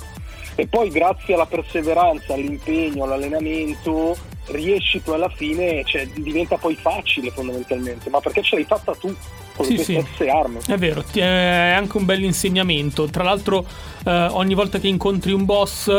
E 0.56 0.66
poi 0.66 0.90
grazie 0.90 1.34
alla 1.34 1.46
perseveranza, 1.46 2.34
all'impegno, 2.34 3.04
all'allenamento 3.04 4.14
riesci 4.48 5.02
tu 5.02 5.10
alla 5.10 5.28
fine, 5.30 5.82
cioè, 5.84 6.06
diventa 6.08 6.56
poi 6.56 6.74
facile 6.74 7.30
fondamentalmente, 7.30 8.10
ma 8.10 8.20
perché 8.20 8.42
ce 8.42 8.56
l'hai 8.56 8.64
fatta 8.64 8.94
tu 8.94 9.14
con 9.56 9.64
sì, 9.64 9.76
le 9.76 9.84
sì. 9.84 10.00
stesse 10.00 10.28
armi. 10.28 10.58
È 10.66 10.76
vero, 10.76 11.02
è 11.14 11.72
anche 11.74 11.96
un 11.96 12.04
bel 12.04 12.22
insegnamento. 12.22 13.06
Tra 13.06 13.22
l'altro 13.24 13.64
eh, 14.04 14.28
ogni 14.32 14.54
volta 14.54 14.78
che 14.78 14.88
incontri 14.88 15.32
un 15.32 15.46
boss 15.46 15.90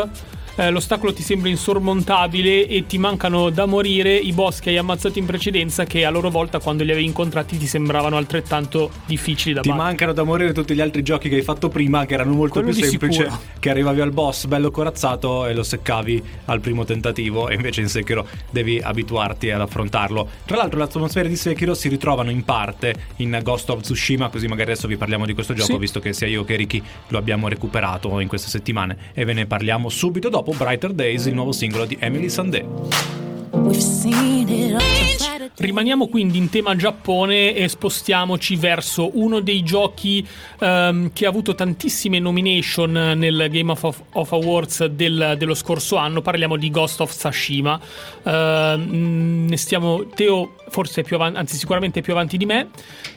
eh, 0.57 0.71
l'ostacolo 0.71 1.13
ti 1.13 1.21
sembra 1.21 1.49
insormontabile 1.49 2.67
e 2.67 2.85
ti 2.87 2.97
mancano 2.97 3.49
da 3.51 3.65
morire 3.65 4.15
i 4.15 4.33
boss 4.33 4.59
che 4.59 4.71
hai 4.71 4.77
ammazzato 4.77 5.19
in 5.19 5.25
precedenza 5.25 5.85
che 5.85 6.03
a 6.03 6.09
loro 6.09 6.31
volta 6.31 6.59
quando 6.59 6.83
li 6.83 6.91
avevi 6.91 7.05
incontrati 7.05 7.57
ti 7.57 7.67
sembravano 7.67 8.17
altrettanto 8.17 8.89
difficili 9.05 9.53
da 9.53 9.61
ti 9.61 9.69
battere. 9.69 9.83
Ti 9.83 9.89
mancano 9.89 10.13
da 10.13 10.23
morire 10.23 10.53
tutti 10.53 10.73
gli 10.73 10.81
altri 10.81 11.03
giochi 11.03 11.29
che 11.29 11.35
hai 11.35 11.43
fatto 11.43 11.69
prima 11.69 12.05
che 12.05 12.15
erano 12.15 12.33
molto 12.33 12.59
Quello 12.59 12.75
più 12.75 12.83
semplici, 12.83 13.21
sicuro. 13.21 13.39
che 13.59 13.69
arrivavi 13.69 14.01
al 14.01 14.11
boss 14.11 14.45
bello 14.47 14.71
corazzato 14.71 15.45
e 15.45 15.53
lo 15.53 15.63
seccavi 15.63 16.23
al 16.45 16.59
primo 16.59 16.83
tentativo 16.85 17.49
e 17.49 17.53
invece 17.53 17.81
in 17.81 17.89
Sekiro 17.89 18.27
devi 18.49 18.79
abituarti 18.79 19.51
ad 19.51 19.61
affrontarlo. 19.61 20.27
Tra 20.45 20.57
l'altro 20.57 20.79
le 20.79 20.85
atmosfere 20.85 21.29
di 21.29 21.35
Sekiro 21.35 21.75
si 21.75 21.87
ritrovano 21.87 22.31
in 22.31 22.43
parte 22.43 22.95
in 23.17 23.39
Ghost 23.43 23.69
of 23.69 23.81
Tsushima, 23.81 24.29
così 24.29 24.47
magari 24.47 24.71
adesso 24.71 24.87
vi 24.87 24.97
parliamo 24.97 25.27
di 25.27 25.33
questo 25.33 25.53
gioco 25.53 25.73
sì. 25.73 25.77
visto 25.77 25.99
che 25.99 26.13
sia 26.13 26.25
io 26.25 26.43
che 26.43 26.55
Ricky 26.55 26.81
lo 27.09 27.19
abbiamo 27.19 27.47
recuperato 27.47 28.19
in 28.19 28.27
queste 28.27 28.49
settimane 28.49 28.97
e 29.13 29.23
ve 29.23 29.33
ne 29.33 29.45
parliamo 29.45 29.89
subito 29.89 30.29
dopo 30.29 30.46
dopo 30.47 30.63
Brighter 30.63 30.93
Days, 30.93 31.25
il 31.25 31.33
nuovo 31.33 31.51
singolo 31.51 31.85
di 31.85 31.97
Emily 31.99 32.29
Sandé. 32.29 32.65
Rimaniamo 35.55 36.07
quindi 36.07 36.37
in 36.37 36.49
tema 36.49 36.75
Giappone 36.75 37.55
e 37.55 37.67
spostiamoci 37.67 38.55
verso 38.55 39.17
uno 39.17 39.39
dei 39.39 39.63
giochi 39.63 40.25
um, 40.59 41.11
che 41.13 41.25
ha 41.25 41.29
avuto 41.29 41.55
tantissime 41.55 42.19
nomination 42.19 42.91
nel 42.91 43.47
Game 43.49 43.71
of, 43.71 44.01
of 44.11 44.31
Awards 44.31 44.85
del, 44.85 45.35
dello 45.37 45.53
scorso 45.53 45.95
anno. 45.97 46.21
Parliamo 46.21 46.57
di 46.57 46.69
Ghost 46.69 47.01
of 47.01 47.15
Tsushima. 47.15 47.79
Uh, 48.23 48.31
ne 48.31 49.57
stiamo, 49.57 50.05
Teo 50.07 50.55
forse 50.69 51.03
più 51.03 51.15
avanti, 51.15 51.37
anzi 51.37 51.57
sicuramente 51.57 51.99
è 51.99 52.01
più 52.01 52.13
avanti 52.13 52.37
di 52.37 52.45
me 52.45 52.69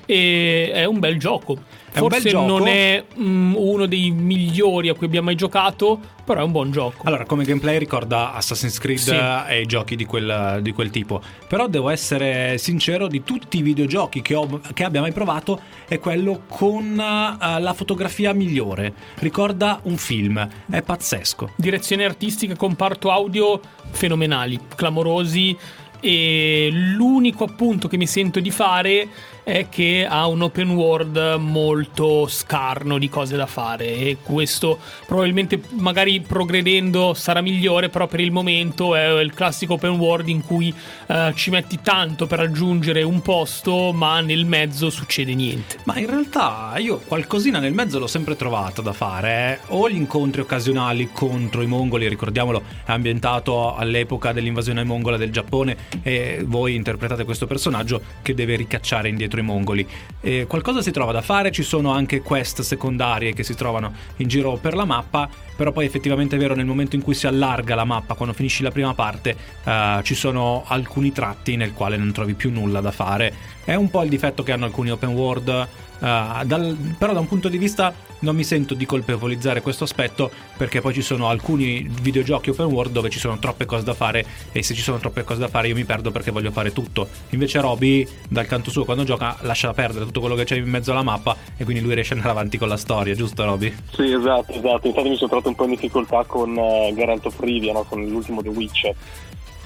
e 0.06 0.70
è 0.72 0.84
un 0.84 0.98
bel 0.98 1.18
gioco. 1.18 1.78
È 1.92 1.98
Forse 1.98 2.30
non 2.32 2.68
è 2.68 3.04
mm, 3.18 3.54
uno 3.56 3.86
dei 3.86 4.12
migliori 4.12 4.88
a 4.88 4.94
cui 4.94 5.06
abbiamo 5.06 5.26
mai 5.26 5.34
giocato, 5.34 5.98
però 6.24 6.40
è 6.40 6.44
un 6.44 6.52
buon 6.52 6.70
gioco. 6.70 7.02
Allora, 7.04 7.24
come 7.24 7.44
gameplay 7.44 7.78
ricorda 7.78 8.32
Assassin's 8.32 8.78
Creed 8.78 8.98
sì. 8.98 9.16
e 9.48 9.62
i 9.62 9.66
giochi 9.66 9.96
di 9.96 10.04
quel, 10.04 10.60
di 10.62 10.70
quel, 10.70 10.90
tipo. 10.90 11.20
Però 11.48 11.66
devo 11.66 11.88
essere 11.88 12.19
sincero, 12.56 13.06
di 13.06 13.22
tutti 13.22 13.58
i 13.58 13.62
videogiochi 13.62 14.22
che, 14.22 14.34
ho, 14.34 14.60
che 14.74 14.84
abbia 14.84 15.00
mai 15.00 15.12
provato, 15.12 15.60
è 15.88 15.98
quello 15.98 16.42
con 16.48 16.90
uh, 16.92 17.60
la 17.60 17.72
fotografia 17.74 18.32
migliore. 18.32 18.92
Ricorda 19.16 19.80
un 19.84 19.96
film, 19.96 20.48
è 20.70 20.82
pazzesco. 20.82 21.52
Direzione 21.56 22.04
artistica, 22.04 22.56
comparto 22.56 23.10
audio 23.10 23.60
fenomenali, 23.90 24.58
clamorosi 24.74 25.56
e 26.00 26.70
l'unico 26.72 27.44
appunto 27.44 27.86
che 27.86 27.98
mi 27.98 28.06
sento 28.06 28.40
di 28.40 28.50
fare 28.50 29.08
è 29.42 29.68
che 29.68 30.06
ha 30.08 30.26
un 30.26 30.42
open 30.42 30.70
world 30.70 31.36
molto 31.38 32.26
scarno 32.28 32.98
di 32.98 33.08
cose 33.08 33.36
da 33.36 33.46
fare 33.46 33.86
e 33.86 34.16
questo 34.22 34.78
probabilmente 35.06 35.60
magari 35.70 36.20
progredendo 36.20 37.14
sarà 37.14 37.40
migliore 37.40 37.88
però 37.88 38.06
per 38.06 38.20
il 38.20 38.30
momento 38.30 38.94
è 38.94 39.20
il 39.20 39.32
classico 39.32 39.74
open 39.74 39.92
world 39.92 40.28
in 40.28 40.44
cui 40.44 40.74
uh, 41.06 41.32
ci 41.34 41.50
metti 41.50 41.80
tanto 41.82 42.26
per 42.26 42.38
raggiungere 42.38 43.02
un 43.02 43.20
posto 43.22 43.92
ma 43.92 44.20
nel 44.20 44.44
mezzo 44.44 44.90
succede 44.90 45.34
niente 45.34 45.78
ma 45.84 45.98
in 45.98 46.06
realtà 46.06 46.74
io 46.78 46.98
qualcosina 46.98 47.58
nel 47.58 47.72
mezzo 47.72 47.98
l'ho 47.98 48.06
sempre 48.06 48.36
trovato 48.36 48.82
da 48.82 48.92
fare 48.92 49.54
eh. 49.54 49.58
o 49.68 49.88
gli 49.88 49.96
incontri 49.96 50.40
occasionali 50.40 51.10
contro 51.12 51.62
i 51.62 51.66
mongoli 51.66 52.08
ricordiamolo 52.08 52.62
è 52.84 52.92
ambientato 52.92 53.74
all'epoca 53.74 54.32
dell'invasione 54.32 54.84
mongola 54.84 55.16
del 55.16 55.30
Giappone 55.30 55.76
e 56.02 56.42
voi 56.46 56.74
interpretate 56.74 57.24
questo 57.24 57.46
personaggio 57.46 58.00
che 58.22 58.34
deve 58.34 58.56
ricacciare 58.56 59.08
indietro 59.08 59.29
i 59.38 59.42
mongoli. 59.42 59.86
E 60.20 60.46
qualcosa 60.48 60.82
si 60.82 60.90
trova 60.90 61.12
da 61.12 61.22
fare, 61.22 61.52
ci 61.52 61.62
sono 61.62 61.92
anche 61.92 62.20
quest 62.20 62.62
secondarie 62.62 63.32
che 63.32 63.44
si 63.44 63.54
trovano 63.54 63.92
in 64.16 64.26
giro 64.26 64.56
per 64.56 64.74
la 64.74 64.84
mappa, 64.84 65.28
però 65.60 65.72
poi 65.72 65.84
effettivamente 65.84 66.36
è 66.36 66.38
vero 66.38 66.54
nel 66.54 66.64
momento 66.64 66.96
in 66.96 67.02
cui 67.02 67.12
si 67.12 67.26
allarga 67.26 67.74
la 67.74 67.84
mappa, 67.84 68.14
quando 68.14 68.34
finisci 68.34 68.62
la 68.62 68.70
prima 68.70 68.94
parte, 68.94 69.36
uh, 69.62 70.00
ci 70.00 70.14
sono 70.14 70.64
alcuni 70.66 71.12
tratti 71.12 71.56
nel 71.56 71.74
quale 71.74 71.98
non 71.98 72.12
trovi 72.12 72.32
più 72.32 72.50
nulla 72.50 72.80
da 72.80 72.90
fare. 72.90 73.30
È 73.62 73.74
un 73.74 73.90
po' 73.90 74.02
il 74.02 74.08
difetto 74.08 74.42
che 74.42 74.52
hanno 74.52 74.64
alcuni 74.64 74.90
open 74.90 75.10
world 75.10 75.68
Uh, 76.00 76.46
dal, 76.46 76.94
però 76.96 77.12
da 77.12 77.20
un 77.20 77.28
punto 77.28 77.50
di 77.50 77.58
vista 77.58 77.92
non 78.20 78.34
mi 78.34 78.42
sento 78.42 78.72
di 78.72 78.86
colpevolizzare 78.86 79.60
questo 79.60 79.84
aspetto 79.84 80.30
perché 80.56 80.80
poi 80.80 80.94
ci 80.94 81.02
sono 81.02 81.28
alcuni 81.28 81.86
videogiochi 82.00 82.50
open 82.50 82.66
world 82.66 82.92
dove 82.92 83.10
ci 83.10 83.18
sono 83.18 83.38
troppe 83.38 83.66
cose 83.66 83.84
da 83.84 83.92
fare 83.92 84.24
e 84.50 84.62
se 84.62 84.72
ci 84.72 84.80
sono 84.80 84.96
troppe 84.96 85.24
cose 85.24 85.40
da 85.40 85.48
fare 85.48 85.68
io 85.68 85.74
mi 85.74 85.84
perdo 85.84 86.10
perché 86.10 86.30
voglio 86.30 86.50
fare 86.50 86.72
tutto. 86.72 87.06
Invece 87.30 87.60
Roby 87.60 88.06
dal 88.28 88.46
canto 88.46 88.70
suo 88.70 88.86
quando 88.86 89.04
gioca 89.04 89.36
lascia 89.42 89.74
perdere 89.74 90.06
tutto 90.06 90.20
quello 90.20 90.34
che 90.34 90.44
c'è 90.44 90.56
in 90.56 90.70
mezzo 90.70 90.90
alla 90.92 91.02
mappa 91.02 91.36
e 91.58 91.64
quindi 91.64 91.82
lui 91.82 91.92
riesce 91.92 92.12
ad 92.12 92.20
andare 92.20 92.38
avanti 92.38 92.56
con 92.56 92.68
la 92.68 92.78
storia, 92.78 93.14
giusto 93.14 93.44
Roby? 93.44 93.74
Sì, 93.92 94.10
esatto, 94.10 94.52
esatto. 94.52 94.86
Infatti 94.86 95.08
mi 95.08 95.16
sono 95.16 95.28
trovato 95.28 95.49
un 95.50 95.54
po' 95.54 95.64
in 95.64 95.70
difficoltà 95.70 96.24
con 96.24 96.56
uh, 96.56 96.94
Geralt 96.94 97.26
of 97.26 97.38
Rivia, 97.40 97.72
no? 97.72 97.84
con 97.84 98.04
l'ultimo 98.04 98.42
The 98.42 98.48
Witcher. 98.48 98.94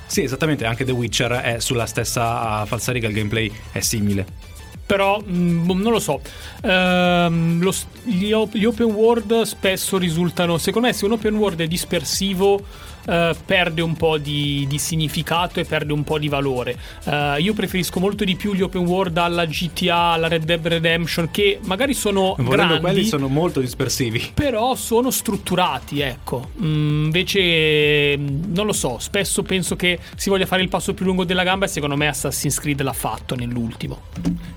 Sì, 0.07 0.23
esattamente, 0.23 0.67
anche 0.67 0.85
The 0.85 0.93
Witcher 0.93 1.33
è 1.33 1.61
sulla 1.61 1.87
stessa 1.87 2.65
falsariga, 2.67 3.09
il 3.09 3.15
gameplay 3.15 3.51
è 3.73 3.81
simile 3.81 4.53
però 4.87 5.19
mh, 5.19 5.33
mm, 5.33 5.81
non 5.81 5.93
lo 5.93 5.99
so. 5.99 6.21
Ehm, 6.63 7.61
lo, 7.63 7.73
gli, 8.03 8.35
gli, 8.53 8.65
open 8.65 8.87
world 8.87 9.43
spesso 9.43 9.97
risultano, 9.97 10.59
secondo 10.59 10.89
me, 10.89 10.93
se 10.93 11.05
un 11.07 11.13
open 11.13 11.37
world 11.37 11.61
è 11.61 11.67
dispersivo 11.67 12.63
uh, 13.07 13.35
perde 13.45 13.83
un 13.83 13.97
po' 13.97 14.19
di, 14.19 14.67
di, 14.69 14.79
significato 14.79 15.61
e 15.61 15.65
perde 15.65 15.93
un 15.93 16.05
po' 16.05 16.19
di 16.19 16.29
valore. 16.29 16.77
Uh, 17.05 17.39
io 17.39 17.53
preferisco 17.55 18.01
molto 18.01 18.25
di 18.25 18.37
più 18.37 18.55
gli 18.55 18.63
open 18.63 18.85
world 18.85 19.17
alla 19.17 19.47
GTA, 19.47 19.97
alla 19.97 20.29
Red 20.29 20.45
Dead 20.45 20.67
Redemption, 20.67 21.31
che 21.31 21.59
magari 21.63 21.95
sono 21.95 22.35
Volendo 22.39 22.55
grandi. 22.55 22.81
quelli 22.81 23.05
sono 23.05 23.29
molto 23.29 23.61
dispersivi. 23.61 24.33
Però 24.35 24.75
sono 24.75 25.11
strutturati, 25.11 26.01
ecco. 26.01 26.51
Mm, 26.63 27.05
invece, 27.05 28.17
non 28.17 28.67
lo 28.67 28.73
so, 28.73 28.99
spesso 28.99 29.43
penso 29.43 29.77
che 29.77 29.99
si 30.17 30.29
voglia 30.29 30.47
fare 30.47 30.63
il 30.63 30.69
passo 30.69 30.95
più 30.95 31.05
lungo 31.05 31.25
della 31.25 31.43
gamba 31.43 31.67
e 31.67 31.69
secondo 31.69 31.97
me 31.97 32.09
Assassin's 32.09 32.59
Creed 32.59 32.81
l'ha 32.83 32.93
fatto 32.93 33.35
nell'ultimo. 33.35 34.03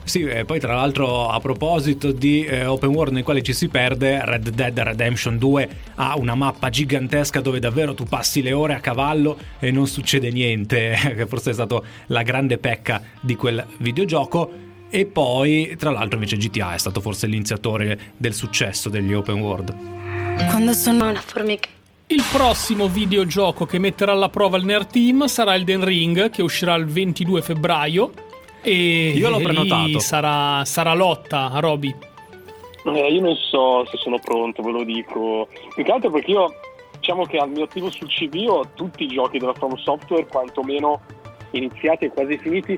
Sì, 0.04 0.22
e 0.24 0.46
poi 0.46 0.60
tra 0.60 0.74
l'altro 0.74 1.28
a 1.28 1.40
proposito 1.40 2.12
di 2.12 2.46
eh, 2.46 2.66
open 2.66 2.90
world 2.90 3.14
nei 3.14 3.24
quali 3.24 3.44
ci 3.44 3.54
si 3.54 3.68
perde, 3.68 4.24
Red 4.24 4.50
Dead 4.50 4.80
Redemption 4.80 5.38
2 5.38 5.70
ha 5.96 6.18
una 6.18 6.36
mappa 6.36 6.70
gigantesca 6.70 7.42
dove 7.42 7.60
davvero 7.60 7.94
tu 7.94 8.06
passi 8.06 8.37
passi 8.38 8.42
le 8.42 8.54
ore 8.54 8.74
a 8.74 8.80
cavallo 8.80 9.38
e 9.60 9.72
non 9.72 9.88
succede 9.88 10.32
niente, 10.32 10.96
che 11.16 11.26
forse 11.26 11.52
è 11.52 11.54
stata 11.54 11.82
la 12.08 12.22
grande 12.24 12.58
pecca 12.58 13.02
di 13.20 13.36
quel 13.36 13.66
videogioco. 13.78 14.66
E 14.90 15.06
poi, 15.06 15.76
tra 15.78 15.92
l'altro, 15.92 16.16
invece 16.16 16.38
GTA 16.38 16.74
è 16.74 16.78
stato 16.78 17.02
forse 17.02 17.28
l'iniziatore 17.28 18.14
del 18.16 18.34
successo 18.34 18.90
degli 18.90 19.14
open 19.14 19.40
world. 19.40 19.76
Quando 20.50 20.72
sono 20.74 21.10
una 21.10 21.20
formica. 21.20 21.68
Il 22.10 22.24
prossimo 22.32 22.88
videogioco 22.88 23.66
che 23.66 23.80
metterà 23.80 24.14
alla 24.14 24.30
prova 24.30 24.56
il 24.56 24.64
Nerd 24.64 24.88
Team 24.88 25.26
sarà 25.26 25.56
Elden 25.56 25.84
Ring, 25.84 26.30
che 26.30 26.42
uscirà 26.42 26.76
il 26.76 26.86
22 26.86 27.42
febbraio. 27.42 28.12
E 28.62 29.10
io 29.10 29.30
l'ho 29.30 29.40
prenotato. 29.40 30.00
Sarà, 30.00 30.64
sarà 30.64 30.94
lotta, 30.94 31.52
Roby. 31.56 31.94
Eh, 32.86 33.12
io 33.12 33.22
non 33.22 33.36
so 33.36 33.86
se 33.88 33.98
sono 33.98 34.20
pronto, 34.20 34.62
ve 34.62 34.72
lo 34.72 34.84
dico. 34.86 35.50
Più 35.76 35.84
che 35.84 35.92
altro 35.92 36.12
perché 36.12 36.32
io 36.32 36.48
diciamo 37.08 37.26
che 37.26 37.38
al 37.38 37.50
mio 37.50 37.64
attivo 37.64 37.90
sul 37.90 38.10
CV 38.10 38.50
ho 38.50 38.68
tutti 38.74 39.06
i 39.06 39.08
giochi 39.08 39.38
della 39.38 39.54
From 39.54 39.76
Software, 39.78 40.28
quantomeno 40.28 41.00
iniziati 41.52 42.04
e 42.04 42.10
quasi 42.10 42.38
finiti, 42.38 42.78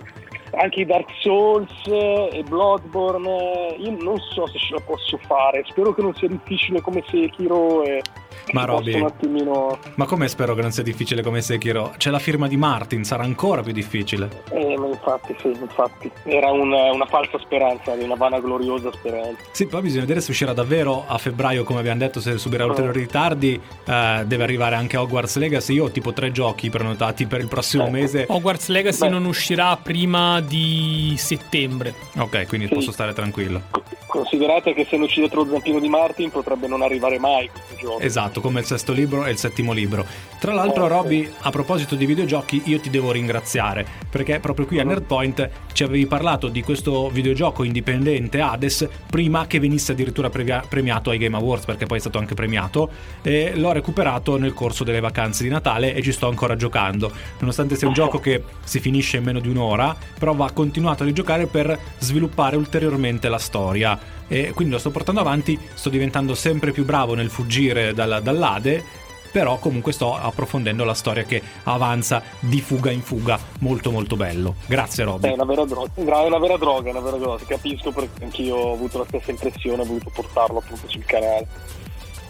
anche 0.51 0.81
i 0.81 0.85
Dark 0.85 1.09
Souls 1.19 1.71
e 1.87 2.43
Bloodborne. 2.47 3.75
Io 3.79 3.97
non 3.99 4.19
so 4.19 4.45
se 4.45 4.59
ce 4.59 4.75
la 4.75 4.81
posso 4.81 5.17
fare, 5.25 5.63
spero 5.65 5.95
che 5.95 6.03
non 6.03 6.13
sia 6.13 6.27
difficile 6.27 6.79
come 6.79 7.03
Sekiro. 7.07 7.81
E 7.83 8.03
Ma 8.51 8.65
Roby, 8.65 8.93
un 8.95 9.05
attimino... 9.05 9.77
ma 9.95 10.05
come 10.05 10.27
spero 10.27 10.53
che 10.55 10.61
non 10.61 10.71
sia 10.71 10.83
difficile 10.83 11.21
come 11.21 11.41
Sekiro? 11.41 11.93
C'è 11.97 12.09
la 12.09 12.19
firma 12.19 12.47
di 12.47 12.57
Martin, 12.57 13.03
sarà 13.03 13.23
ancora 13.23 13.61
più 13.61 13.71
difficile. 13.73 14.43
Eh, 14.51 14.77
ma 14.77 14.87
infatti, 14.87 15.35
sì, 15.41 15.47
infatti. 15.47 16.11
Era 16.23 16.51
un- 16.51 16.71
una 16.71 17.05
falsa 17.05 17.37
speranza, 17.39 17.91
una 17.91 18.15
vanagloriosa 18.15 18.91
speranza. 18.91 19.43
Sì, 19.51 19.67
poi 19.67 19.81
bisogna 19.81 20.01
vedere 20.01 20.21
se 20.21 20.31
uscirà 20.31 20.53
davvero 20.53 21.03
a 21.07 21.17
febbraio, 21.17 21.63
come 21.63 21.79
abbiamo 21.79 21.99
detto, 21.99 22.19
se 22.19 22.37
subirà 22.37 22.65
ulteriori 22.65 22.99
ritardi. 23.01 23.59
Eh, 23.85 24.23
deve 24.25 24.43
arrivare 24.43 24.75
anche 24.75 24.97
Hogwarts 24.97 25.37
Legacy. 25.37 25.73
Io 25.73 25.85
ho 25.85 25.89
tipo 25.91 26.13
tre 26.13 26.31
giochi 26.31 26.69
prenotati 26.69 27.25
per 27.27 27.39
il 27.41 27.47
prossimo 27.47 27.83
Ecco. 27.83 27.91
mese. 27.91 28.25
Hogwarts 28.27 28.67
Legacy 28.69 29.01
Beh. 29.05 29.09
non 29.09 29.25
uscirà 29.25 29.77
prima 29.77 30.41
di 30.41 31.13
settembre. 31.17 31.93
Ok, 32.17 32.47
quindi 32.47 32.67
Sì. 32.67 32.73
posso 32.73 32.91
stare 32.91 33.13
tranquillo. 33.13 33.61
Considerate 34.07 34.73
che 34.73 34.85
se 34.89 34.95
non 34.97 35.05
uccidete 35.05 35.35
lo 35.35 35.45
zampino 35.47 35.79
di 35.79 35.87
Martin 35.87 36.31
potrebbe 36.31 36.67
non 36.67 36.81
arrivare 36.81 37.19
mai 37.19 37.47
questo 37.49 37.75
gioco. 37.75 37.99
Esatto, 37.99 38.38
come 38.41 38.61
il 38.61 38.65
sesto 38.65 38.93
libro 38.93 39.25
e 39.25 39.31
il 39.31 39.37
settimo 39.37 39.73
libro. 39.73 40.05
Tra 40.39 40.53
l'altro, 40.53 40.87
Robby, 40.87 41.29
a 41.41 41.49
proposito 41.49 41.95
di 41.95 42.05
videogiochi, 42.05 42.61
io 42.65 42.79
ti 42.79 42.89
devo 42.89 43.11
ringraziare 43.11 43.85
perché 44.09 44.39
proprio 44.39 44.65
qui 44.65 44.79
a 44.79 44.83
Nerdpoint 44.83 45.49
ci 45.73 45.83
avevi 45.83 46.05
parlato 46.07 46.47
di 46.47 46.61
questo 46.63 47.09
videogioco 47.09 47.63
indipendente 47.63 48.41
Hades 48.41 48.87
prima 49.09 49.47
che 49.47 49.59
venisse 49.59 49.91
addirittura 49.91 50.29
previa- 50.29 50.63
premiato 50.67 51.09
ai 51.09 51.17
Game 51.17 51.35
Awards, 51.35 51.65
perché 51.65 51.85
poi 51.85 51.97
è 51.97 52.01
stato 52.01 52.17
anche 52.17 52.33
premiato. 52.33 52.89
E 53.21 53.53
l'ho 53.55 53.71
recuperato 53.71 54.37
nel 54.37 54.53
corso 54.53 54.83
delle 54.83 54.99
vacanze 54.99 55.43
di 55.43 55.49
Natale 55.49 55.93
e 55.93 56.01
ci 56.01 56.11
sto 56.11 56.27
ancora 56.27 56.55
giocando. 56.55 57.11
Nonostante 57.39 57.75
sia 57.75 57.87
un 57.87 57.93
gioco 57.93 58.19
che 58.19 58.43
si 58.63 58.79
finisce 58.79 59.17
in 59.17 59.23
meno 59.23 59.39
di 59.39 59.49
un'ora, 59.49 59.95
però 60.17 60.33
va 60.33 60.49
continuato 60.51 61.03
a 61.03 61.05
rigiocare 61.05 61.47
per 61.47 61.77
sviluppare 61.99 62.55
ulteriormente 62.55 63.29
la 63.29 63.37
storia. 63.37 64.17
E 64.29 64.51
quindi 64.53 64.73
lo 64.73 64.79
sto 64.79 64.91
portando 64.91 65.19
avanti, 65.19 65.59
sto 65.73 65.89
diventando 65.89 66.33
sempre 66.35 66.71
più 66.71 66.85
bravo 66.85 67.15
nel 67.15 67.29
fuggire 67.29 67.93
dalla- 67.93 68.21
dall'Ade, 68.21 68.83
però 69.31 69.57
comunque 69.59 69.91
sto 69.91 70.15
approfondendo 70.15 70.83
la 70.83 70.93
storia 70.93 71.23
che 71.23 71.41
avanza 71.63 72.23
di 72.39 72.61
fuga 72.61 72.89
in 72.91 73.01
fuga, 73.01 73.37
molto 73.59 73.91
molto 73.91 74.15
bello. 74.15 74.55
Grazie 74.67 75.03
È 75.03 75.05
Robby. 75.05 75.31
una 75.33 75.45
vera 75.45 75.65
droga, 75.65 75.91
è 75.95 76.25
una 76.25 76.39
vera 76.39 76.57
droga, 76.57 76.87
è 76.87 76.91
una 76.91 76.99
vera 77.01 77.17
droga. 77.17 77.43
Capisco 77.45 77.91
perché 77.91 78.23
anch'io 78.23 78.55
ho 78.55 78.73
avuto 78.73 78.99
la 78.99 79.05
stessa 79.07 79.31
impressione, 79.31 79.81
ho 79.81 79.85
voluto 79.85 80.09
portarlo 80.13 80.59
appunto 80.59 80.87
sul 80.87 81.05
canale. 81.05 81.47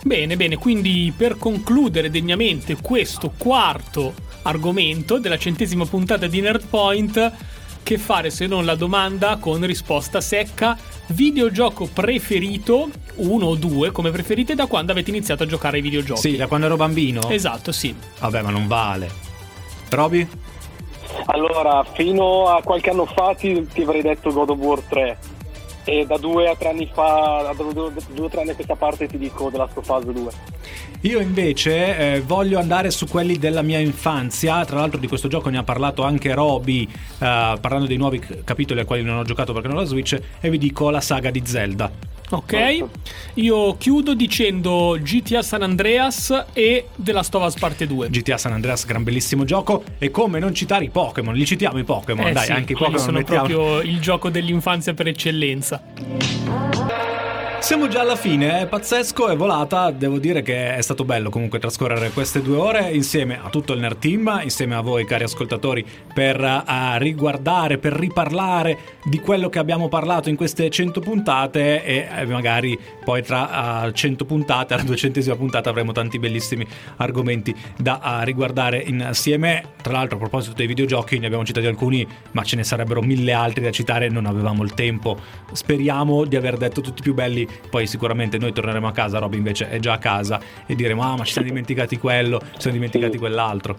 Bene, 0.02 0.38
bene, 0.38 0.56
quindi 0.56 1.14
per 1.16 1.38
concludere 1.38 2.10
degnamente 2.10 2.78
questo 2.82 3.34
quarto 3.38 4.14
argomento 4.44 5.20
della 5.20 5.38
centesima 5.38 5.86
puntata 5.86 6.26
di 6.28 6.40
Nerdpoint, 6.40 7.32
che 7.84 7.98
fare 7.98 8.30
se 8.30 8.48
non 8.48 8.66
la 8.66 8.76
domanda 8.76 9.38
con 9.38 9.66
risposta 9.66 10.22
secca, 10.22 10.78
videogioco 11.08 11.90
preferito, 11.92 12.90
uno 13.16 13.48
o 13.48 13.56
due 13.56 13.92
come 13.92 14.12
preferite, 14.12 14.56
da 14.56 14.68
quando 14.68 14.92
avete 14.92 15.10
iniziato 15.10 15.44
a 15.44 15.46
giocare 15.46 15.78
ai 15.78 15.84
videogiochi? 15.84 16.22
Sì, 16.22 16.36
da 16.36 16.48
quando 16.48 16.68
ero 16.68 16.76
bambino? 16.76 17.30
Esatto, 17.30 17.72
sì. 17.72 17.96
Vabbè, 18.20 18.42
ma 18.42 18.50
non 18.50 18.68
vale. 18.68 19.10
Robby? 19.90 20.28
Allora, 21.26 21.84
fino 21.94 22.48
a 22.48 22.62
qualche 22.62 22.92
anno 22.92 23.06
fa 23.06 23.34
ti, 23.36 23.68
ti 23.68 23.82
avrei 23.82 24.02
detto 24.02 24.32
God 24.32 24.50
of 24.52 24.58
War 24.58 24.80
3 24.82 25.18
e 25.90 26.06
da 26.06 26.18
due 26.18 26.48
a 26.48 26.56
tre 26.56 26.70
anni 26.70 26.88
fa, 26.92 27.52
da 27.52 27.64
due, 27.64 27.92
o 28.20 28.30
tre 28.30 28.42
anni 28.42 28.52
a 28.52 28.56
questa 28.56 28.76
parte 28.76 29.08
ti 29.08 29.18
dico 29.18 29.46
of 29.46 29.90
Us 29.90 30.04
2. 30.04 30.32
Io 31.02 31.20
invece 31.20 32.16
eh, 32.16 32.22
voglio 32.22 32.60
andare 32.60 32.92
su 32.92 33.08
quelli 33.08 33.38
della 33.38 33.62
mia 33.62 33.80
infanzia, 33.80 34.64
tra 34.66 34.80
l'altro 34.80 35.00
di 35.00 35.08
questo 35.08 35.28
gioco 35.28 35.50
ne 35.50 35.58
ha 35.58 35.64
parlato 35.64 36.04
anche 36.04 36.34
Roby, 36.34 36.84
eh, 36.84 36.88
parlando 37.18 37.88
dei 37.88 37.98
nuovi 37.98 38.20
capitoli 38.44 38.82
ai 38.82 38.86
quali 38.86 39.02
non 39.02 39.18
ho 39.18 39.24
giocato 39.24 39.52
perché 39.54 39.68
non 39.68 39.78
ho 39.78 39.82
la 39.82 39.86
Switch, 39.88 40.20
e 40.40 40.50
vi 40.50 40.58
dico 40.58 40.90
la 40.90 41.02
saga 41.02 41.32
di 41.32 41.42
Zelda. 41.44 42.19
Ok, 42.32 42.86
io 43.36 43.76
chiudo 43.78 44.14
dicendo 44.14 44.98
GTA 45.02 45.42
San 45.42 45.64
Andreas 45.64 46.46
e 46.54 46.90
The 46.96 47.12
Last 47.12 47.34
of 47.34 47.44
Us 47.46 47.56
Parte 47.56 47.88
2. 47.88 48.10
GTA 48.10 48.38
San 48.38 48.52
Andreas, 48.54 48.86
gran 48.86 49.04
bellissimo 49.04 49.46
gioco, 49.46 49.84
e 49.98 50.12
come 50.12 50.38
non 50.38 50.54
citare 50.54 50.86
i 50.86 50.90
Pokémon, 50.90 51.34
li 51.34 51.46
citiamo 51.46 51.80
i 51.80 51.84
Pokémon, 51.84 52.28
Eh 52.28 52.32
dai, 52.34 52.46
sì, 52.46 52.52
anche 52.52 52.74
i 52.74 52.76
Pokémon 52.76 53.00
sono 53.00 53.18
mettiamo. 53.18 53.48
proprio 53.48 53.82
il 53.82 54.00
gioco 54.00 54.30
dell'infanzia 54.30 54.94
per 54.94 55.08
eccellenza. 55.08 55.82
Siamo 57.60 57.88
già 57.88 58.02
alla 58.02 58.16
fine, 58.16 58.62
è 58.62 58.68
pazzesco, 58.68 59.28
è 59.28 59.36
volata, 59.36 59.92
devo 59.92 60.18
dire 60.18 60.42
che 60.42 60.76
è 60.76 60.82
stato 60.82 61.04
bello 61.04 61.30
comunque 61.30 61.60
trascorrere 61.60 62.10
queste 62.10 62.42
due 62.42 62.58
ore 62.58 62.90
insieme 62.92 63.40
a 63.40 63.50
tutto 63.50 63.74
il 63.74 63.80
Nerd 63.80 64.00
Team, 64.00 64.40
insieme 64.44 64.76
a 64.76 64.82
voi 64.82 65.06
cari 65.06 65.26
ascoltatori, 65.26 65.86
per 66.12 66.42
eh, 66.42 66.98
riguardare, 66.98 67.78
per 67.78 67.94
riparlare 67.94 68.98
di 69.04 69.20
quello 69.20 69.50
che 69.50 69.60
abbiamo 69.60 69.88
parlato 69.88 70.30
in 70.30 70.36
queste 70.36 70.70
100 70.70 71.00
puntate 71.02 71.84
e 71.84 72.08
eh, 72.12 72.26
magari 72.26 72.80
poi 73.04 73.22
tra 73.22 73.86
eh, 73.86 73.94
100 73.94 74.26
puntate, 74.26 74.74
alla 74.74 74.84
duecentesima 74.84 75.36
puntata 75.36 75.70
avremo 75.70 75.92
tanti 75.92 76.18
bellissimi 76.18 76.66
argomenti 76.98 77.54
da 77.78 78.22
eh, 78.22 78.26
riguardare 78.26 78.80
insieme. 78.80 79.74
Tra 79.82 79.94
l'altro 79.94 80.16
a 80.16 80.20
proposito 80.20 80.56
dei 80.56 80.66
videogiochi 80.66 81.20
ne 81.20 81.28
abbiamo 81.28 81.46
citati 81.46 81.68
alcuni, 81.68 82.08
ma 82.32 82.44
ce 82.44 82.56
ne 82.56 82.64
sarebbero 82.64 83.02
mille 83.02 83.34
altri 83.34 83.64
da 83.64 83.72
citare, 83.72 84.10
non 84.10 84.26
avevamo 84.26 84.64
il 84.64 84.74
tempo. 84.74 85.20
Speriamo 85.52 86.26
di 86.26 86.36
aver 86.36 86.58
detto 86.58 86.82
tutti 86.82 87.00
i 87.00 87.04
più 87.04 87.14
belli, 87.14 87.48
poi 87.70 87.88
sicuramente 87.88 88.38
noi 88.38 88.52
torneremo 88.54 88.88
a 88.88 88.92
casa, 88.92 89.20
Roby 89.20 89.38
invece 89.38 89.70
è 89.70 89.80
già 89.80 89.94
a 89.94 89.98
casa 89.98 90.40
e 90.66 90.76
diremo 90.76 91.04
ah 91.04 91.16
ma 91.18 91.24
ci 91.24 91.34
siamo 91.34 91.48
dimenticati 91.48 91.98
quello, 91.98 92.40
ci 92.40 92.62
siamo 92.62 92.76
dimenticati 92.78 93.14
Sì. 93.14 93.18
quell'altro. 93.18 93.76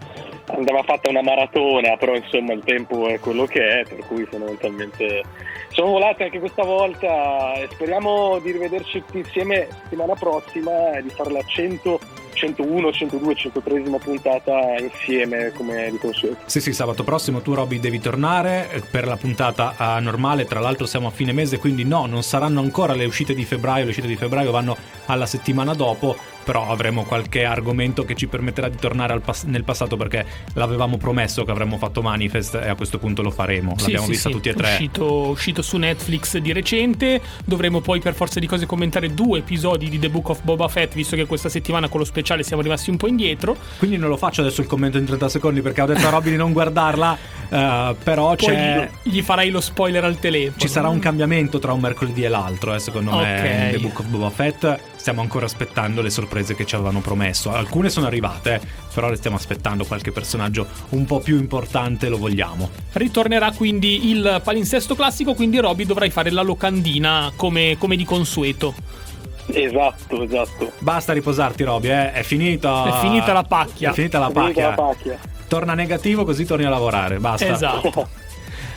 Andava 0.47 0.83
fatta 0.83 1.09
una 1.09 1.21
maratona, 1.21 1.95
però 1.97 2.13
insomma 2.15 2.53
il 2.53 2.61
tempo 2.65 3.07
è 3.07 3.19
quello 3.19 3.45
che 3.45 3.81
è, 3.81 3.83
per 3.87 3.99
cui 4.07 4.25
fondamentalmente 4.25 5.23
sono 5.69 5.91
volate 5.91 6.23
anche 6.25 6.39
questa 6.39 6.63
volta 6.63 7.53
e 7.53 7.67
speriamo 7.71 8.39
di 8.39 8.51
rivederci 8.51 9.03
tutti 9.05 9.19
insieme 9.19 9.67
settimana 9.83 10.13
prossima 10.15 10.91
e 10.97 11.03
di 11.03 11.09
fare 11.09 11.31
la 11.31 11.41
100, 11.45 11.99
101, 12.33 12.91
102, 12.91 13.35
103 13.35 13.81
puntata 14.03 14.77
insieme 14.79 15.51
come 15.51 15.89
di 15.91 15.97
consueto. 15.97 16.37
Sì, 16.45 16.59
sì, 16.59 16.73
sabato 16.73 17.03
prossimo 17.03 17.41
tu 17.41 17.53
Robby 17.53 17.79
devi 17.79 17.99
tornare 17.99 18.69
eh, 18.71 18.81
per 18.81 19.07
la 19.07 19.17
puntata 19.17 19.75
eh, 19.77 19.99
normale, 19.99 20.45
tra 20.45 20.59
l'altro 20.59 20.85
siamo 20.85 21.07
a 21.07 21.11
fine 21.11 21.31
mese, 21.31 21.57
quindi 21.57 21.83
no, 21.83 22.05
non 22.05 22.23
saranno 22.23 22.59
ancora 22.61 22.93
le 22.93 23.05
uscite 23.05 23.33
di 23.33 23.45
febbraio, 23.45 23.83
le 23.83 23.89
uscite 23.89 24.07
di 24.07 24.15
febbraio 24.15 24.51
vanno 24.51 24.75
alla 25.05 25.25
settimana 25.25 25.73
dopo, 25.73 26.15
però 26.43 26.69
avremo 26.69 27.03
qualche 27.03 27.43
argomento 27.45 28.03
che 28.05 28.15
ci 28.15 28.27
permetterà 28.27 28.67
di 28.69 28.77
tornare 28.77 29.13
al 29.13 29.21
pas- 29.21 29.43
nel 29.43 29.63
passato 29.63 29.97
perché 29.97 30.25
l'avevamo 30.53 30.97
promesso 30.97 31.43
che 31.43 31.51
avremmo 31.51 31.77
fatto 31.77 32.01
Manifest 32.01 32.55
e 32.55 32.69
a 32.69 32.75
questo 32.75 32.97
punto 32.97 33.21
lo 33.21 33.31
faremo, 33.31 33.73
Sì, 33.77 33.83
l'abbiamo 33.83 34.05
sì, 34.05 34.11
vista 34.11 34.29
sì. 34.29 34.35
tutti 34.35 34.49
e 34.49 34.53
tre. 34.53 34.69
Uscito, 34.71 35.13
uscito 35.29 35.61
su 35.61 35.77
Netflix 35.77 36.37
di 36.37 36.51
recente. 36.53 37.21
Dovremo 37.45 37.79
poi, 37.81 37.99
per 37.99 38.13
forza 38.13 38.39
di 38.39 38.47
cose, 38.47 38.65
commentare 38.65 39.13
due 39.13 39.39
episodi 39.39 39.89
di 39.89 39.99
The 39.99 40.09
Book 40.09 40.29
of 40.29 40.41
Boba 40.43 40.67
Fett, 40.67 40.93
visto 40.93 41.15
che 41.15 41.25
questa 41.25 41.49
settimana 41.49 41.87
con 41.89 41.99
lo 41.99 42.05
speciale 42.05 42.43
siamo 42.43 42.61
rimasti 42.61 42.89
un 42.89 42.97
po' 42.97 43.07
indietro. 43.07 43.55
Quindi 43.77 43.97
non 43.97 44.09
lo 44.09 44.17
faccio 44.17 44.41
adesso 44.41 44.61
il 44.61 44.67
commento 44.67 44.97
in 44.97 45.05
30 45.05 45.29
secondi 45.29 45.61
perché 45.61 45.81
ho 45.81 45.85
detto 45.85 46.07
a 46.07 46.09
Robby 46.09 46.29
di 46.31 46.35
non 46.37 46.51
guardarla, 46.53 47.17
eh, 47.49 47.95
però 48.03 48.35
c'è... 48.35 48.89
gli, 49.03 49.11
gli 49.17 49.21
farai 49.21 49.49
lo 49.49 49.61
spoiler 49.61 50.03
al 50.03 50.19
telefono. 50.19 50.57
Ci 50.57 50.67
sarà 50.67 50.87
un 50.89 50.99
cambiamento 50.99 51.59
tra 51.59 51.73
un 51.73 51.79
mercoledì 51.81 52.23
e 52.23 52.29
l'altro, 52.29 52.73
eh, 52.73 52.79
secondo 52.79 53.11
me, 53.17 53.39
Ok. 53.39 53.45
in 53.45 53.69
The 53.71 53.79
Book 53.79 53.99
of 53.99 54.05
Boba 54.07 54.29
Fett. 54.29 54.79
Stiamo 55.01 55.21
ancora 55.21 55.47
aspettando 55.47 56.03
le 56.03 56.11
sorprese 56.11 56.53
che 56.53 56.63
ci 56.63 56.75
avevano 56.75 56.99
promesso. 56.99 57.51
Alcune 57.51 57.89
sono 57.89 58.05
arrivate, 58.05 58.53
eh, 58.53 58.61
però 58.93 59.09
le 59.09 59.15
stiamo 59.15 59.35
aspettando. 59.35 59.83
Qualche 59.83 60.11
personaggio 60.11 60.67
un 60.89 61.05
po' 61.05 61.19
più 61.21 61.39
importante 61.39 62.07
lo 62.07 62.19
vogliamo. 62.19 62.69
Ritornerà 62.91 63.51
quindi 63.51 64.11
il 64.11 64.41
palinsesto 64.43 64.93
classico, 64.93 65.33
quindi 65.33 65.57
Robby 65.57 65.85
dovrai 65.85 66.11
fare 66.11 66.29
la 66.29 66.43
locandina 66.43 67.31
come, 67.35 67.77
come 67.79 67.95
di 67.95 68.05
consueto. 68.05 68.75
Esatto, 69.47 70.21
esatto. 70.21 70.71
Basta 70.77 71.13
riposarti, 71.13 71.63
Roby, 71.63 71.89
eh? 71.89 72.11
è 72.11 72.21
finita. 72.21 72.85
È 72.85 72.99
finita 72.99 73.33
la 73.33 73.41
pacchia. 73.43 73.89
È 73.89 73.93
finita 73.93 74.19
la 74.19 74.27
Finita 74.27 74.43
pacchia. 74.43 74.69
la 74.69 74.75
pacchia. 74.75 75.19
Torna 75.47 75.73
negativo, 75.73 76.25
così 76.25 76.45
torni 76.45 76.65
a 76.65 76.69
lavorare. 76.69 77.17
Basta. 77.17 77.47
Esatto. 77.47 78.07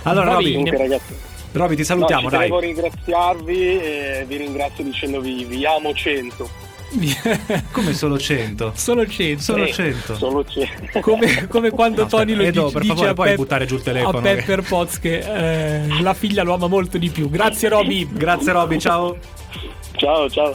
Allora, 0.06 0.32
Roby, 0.34 0.62
ragazzi, 0.68 1.14
Roby, 1.54 1.74
ti 1.74 1.80
no, 1.80 1.86
salutiamo, 1.86 2.22
ci 2.30 2.36
dai. 2.36 2.44
devo 2.46 2.58
ringraziarvi 2.60 3.78
e 3.78 4.24
vi 4.26 4.36
ringrazio 4.36 4.84
dicendovi 4.84 5.44
vi 5.44 5.64
amo 5.66 5.92
100. 5.94 6.62
Come 7.72 7.92
solo 7.92 8.18
100? 8.18 8.72
Solo 8.76 9.06
100. 9.06 9.42
Solo 9.42 9.64
Eh, 9.64 9.72
100. 9.72 10.14
Solo 10.16 10.44
100. 10.44 11.00
Come, 11.00 11.46
come 11.48 11.70
quando 11.70 12.02
No, 12.04 12.08
Tony 12.08 12.34
lo 12.34 12.42
aspetta, 12.42 12.48
Edo, 12.48 12.60
dice, 12.66 12.72
per 12.72 12.82
dice 12.82 12.94
favore, 12.94 13.10
a, 13.10 13.14
puoi 13.14 13.26
Pep- 13.28 13.36
buttare 13.36 13.66
giù 13.66 13.74
il 13.76 13.82
telefono, 13.82 14.18
a 14.18 14.20
che- 14.22 14.34
Pepper 14.34 14.62
Potts 14.62 14.98
che 15.00 15.18
eh, 15.18 16.00
la 16.02 16.14
figlia 16.14 16.42
lo 16.44 16.54
ama 16.54 16.66
molto 16.68 16.98
di 16.98 17.08
più. 17.10 17.28
Grazie 17.30 17.68
Robby. 17.68 18.08
Grazie, 18.12 18.52
Roby, 18.52 18.78
ciao. 18.78 19.16
ciao, 19.96 20.28
ciao. 20.30 20.54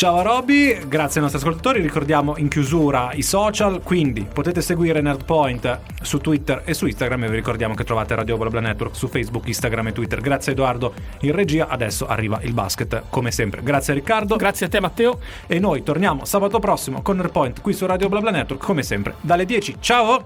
Ciao 0.00 0.16
a 0.16 0.22
Robby, 0.22 0.88
grazie 0.88 1.20
ai 1.20 1.28
nostri 1.28 1.42
ascoltatori, 1.42 1.82
ricordiamo 1.82 2.38
in 2.38 2.48
chiusura 2.48 3.12
i 3.12 3.20
social, 3.20 3.82
quindi 3.82 4.22
potete 4.22 4.62
seguire 4.62 5.02
Nerdpoint 5.02 5.80
su 6.00 6.16
Twitter 6.16 6.62
e 6.64 6.72
su 6.72 6.86
Instagram 6.86 7.24
e 7.24 7.28
vi 7.28 7.34
ricordiamo 7.34 7.74
che 7.74 7.84
trovate 7.84 8.14
Radio 8.14 8.38
Blabla 8.38 8.60
Network 8.60 8.96
su 8.96 9.08
Facebook, 9.08 9.46
Instagram 9.46 9.88
e 9.88 9.92
Twitter. 9.92 10.22
Grazie 10.22 10.52
Edoardo 10.52 10.94
in 11.20 11.32
regia, 11.32 11.68
adesso 11.68 12.06
arriva 12.06 12.40
il 12.44 12.54
basket 12.54 13.02
come 13.10 13.30
sempre. 13.30 13.62
Grazie 13.62 13.92
Riccardo 13.92 14.36
Grazie 14.36 14.64
a 14.64 14.68
te 14.70 14.80
Matteo. 14.80 15.18
e 15.46 15.58
noi 15.58 15.82
torniamo 15.82 16.24
sabato 16.24 16.58
prossimo 16.60 17.02
con 17.02 17.16
Nerdpoint 17.16 17.60
qui 17.60 17.74
su 17.74 17.84
Radio 17.84 18.08
Blabla 18.08 18.30
Network 18.30 18.64
come 18.64 18.82
sempre 18.82 19.16
dalle 19.20 19.44
10. 19.44 19.76
Ciao! 19.80 20.24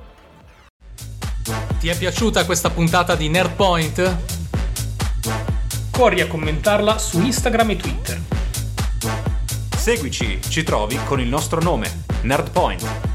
Ti 1.81 1.89
è 1.89 1.99
piaciuta 1.99 2.45
questa 2.45 2.71
puntata 2.71 3.17
di 3.17 3.29
Nerdpoint? 3.29 4.19
Corri 5.91 6.21
a 6.21 6.29
commentarla 6.29 6.97
su 6.97 7.21
Instagram 7.21 7.71
e 7.71 7.77
Twitter. 7.77 8.21
Seguici, 9.85 10.41
ci 10.41 10.63
trovi 10.63 10.99
con 11.05 11.21
il 11.21 11.29
nostro 11.29 11.61
nome, 11.61 12.05
Nerdpoint. 12.23 13.14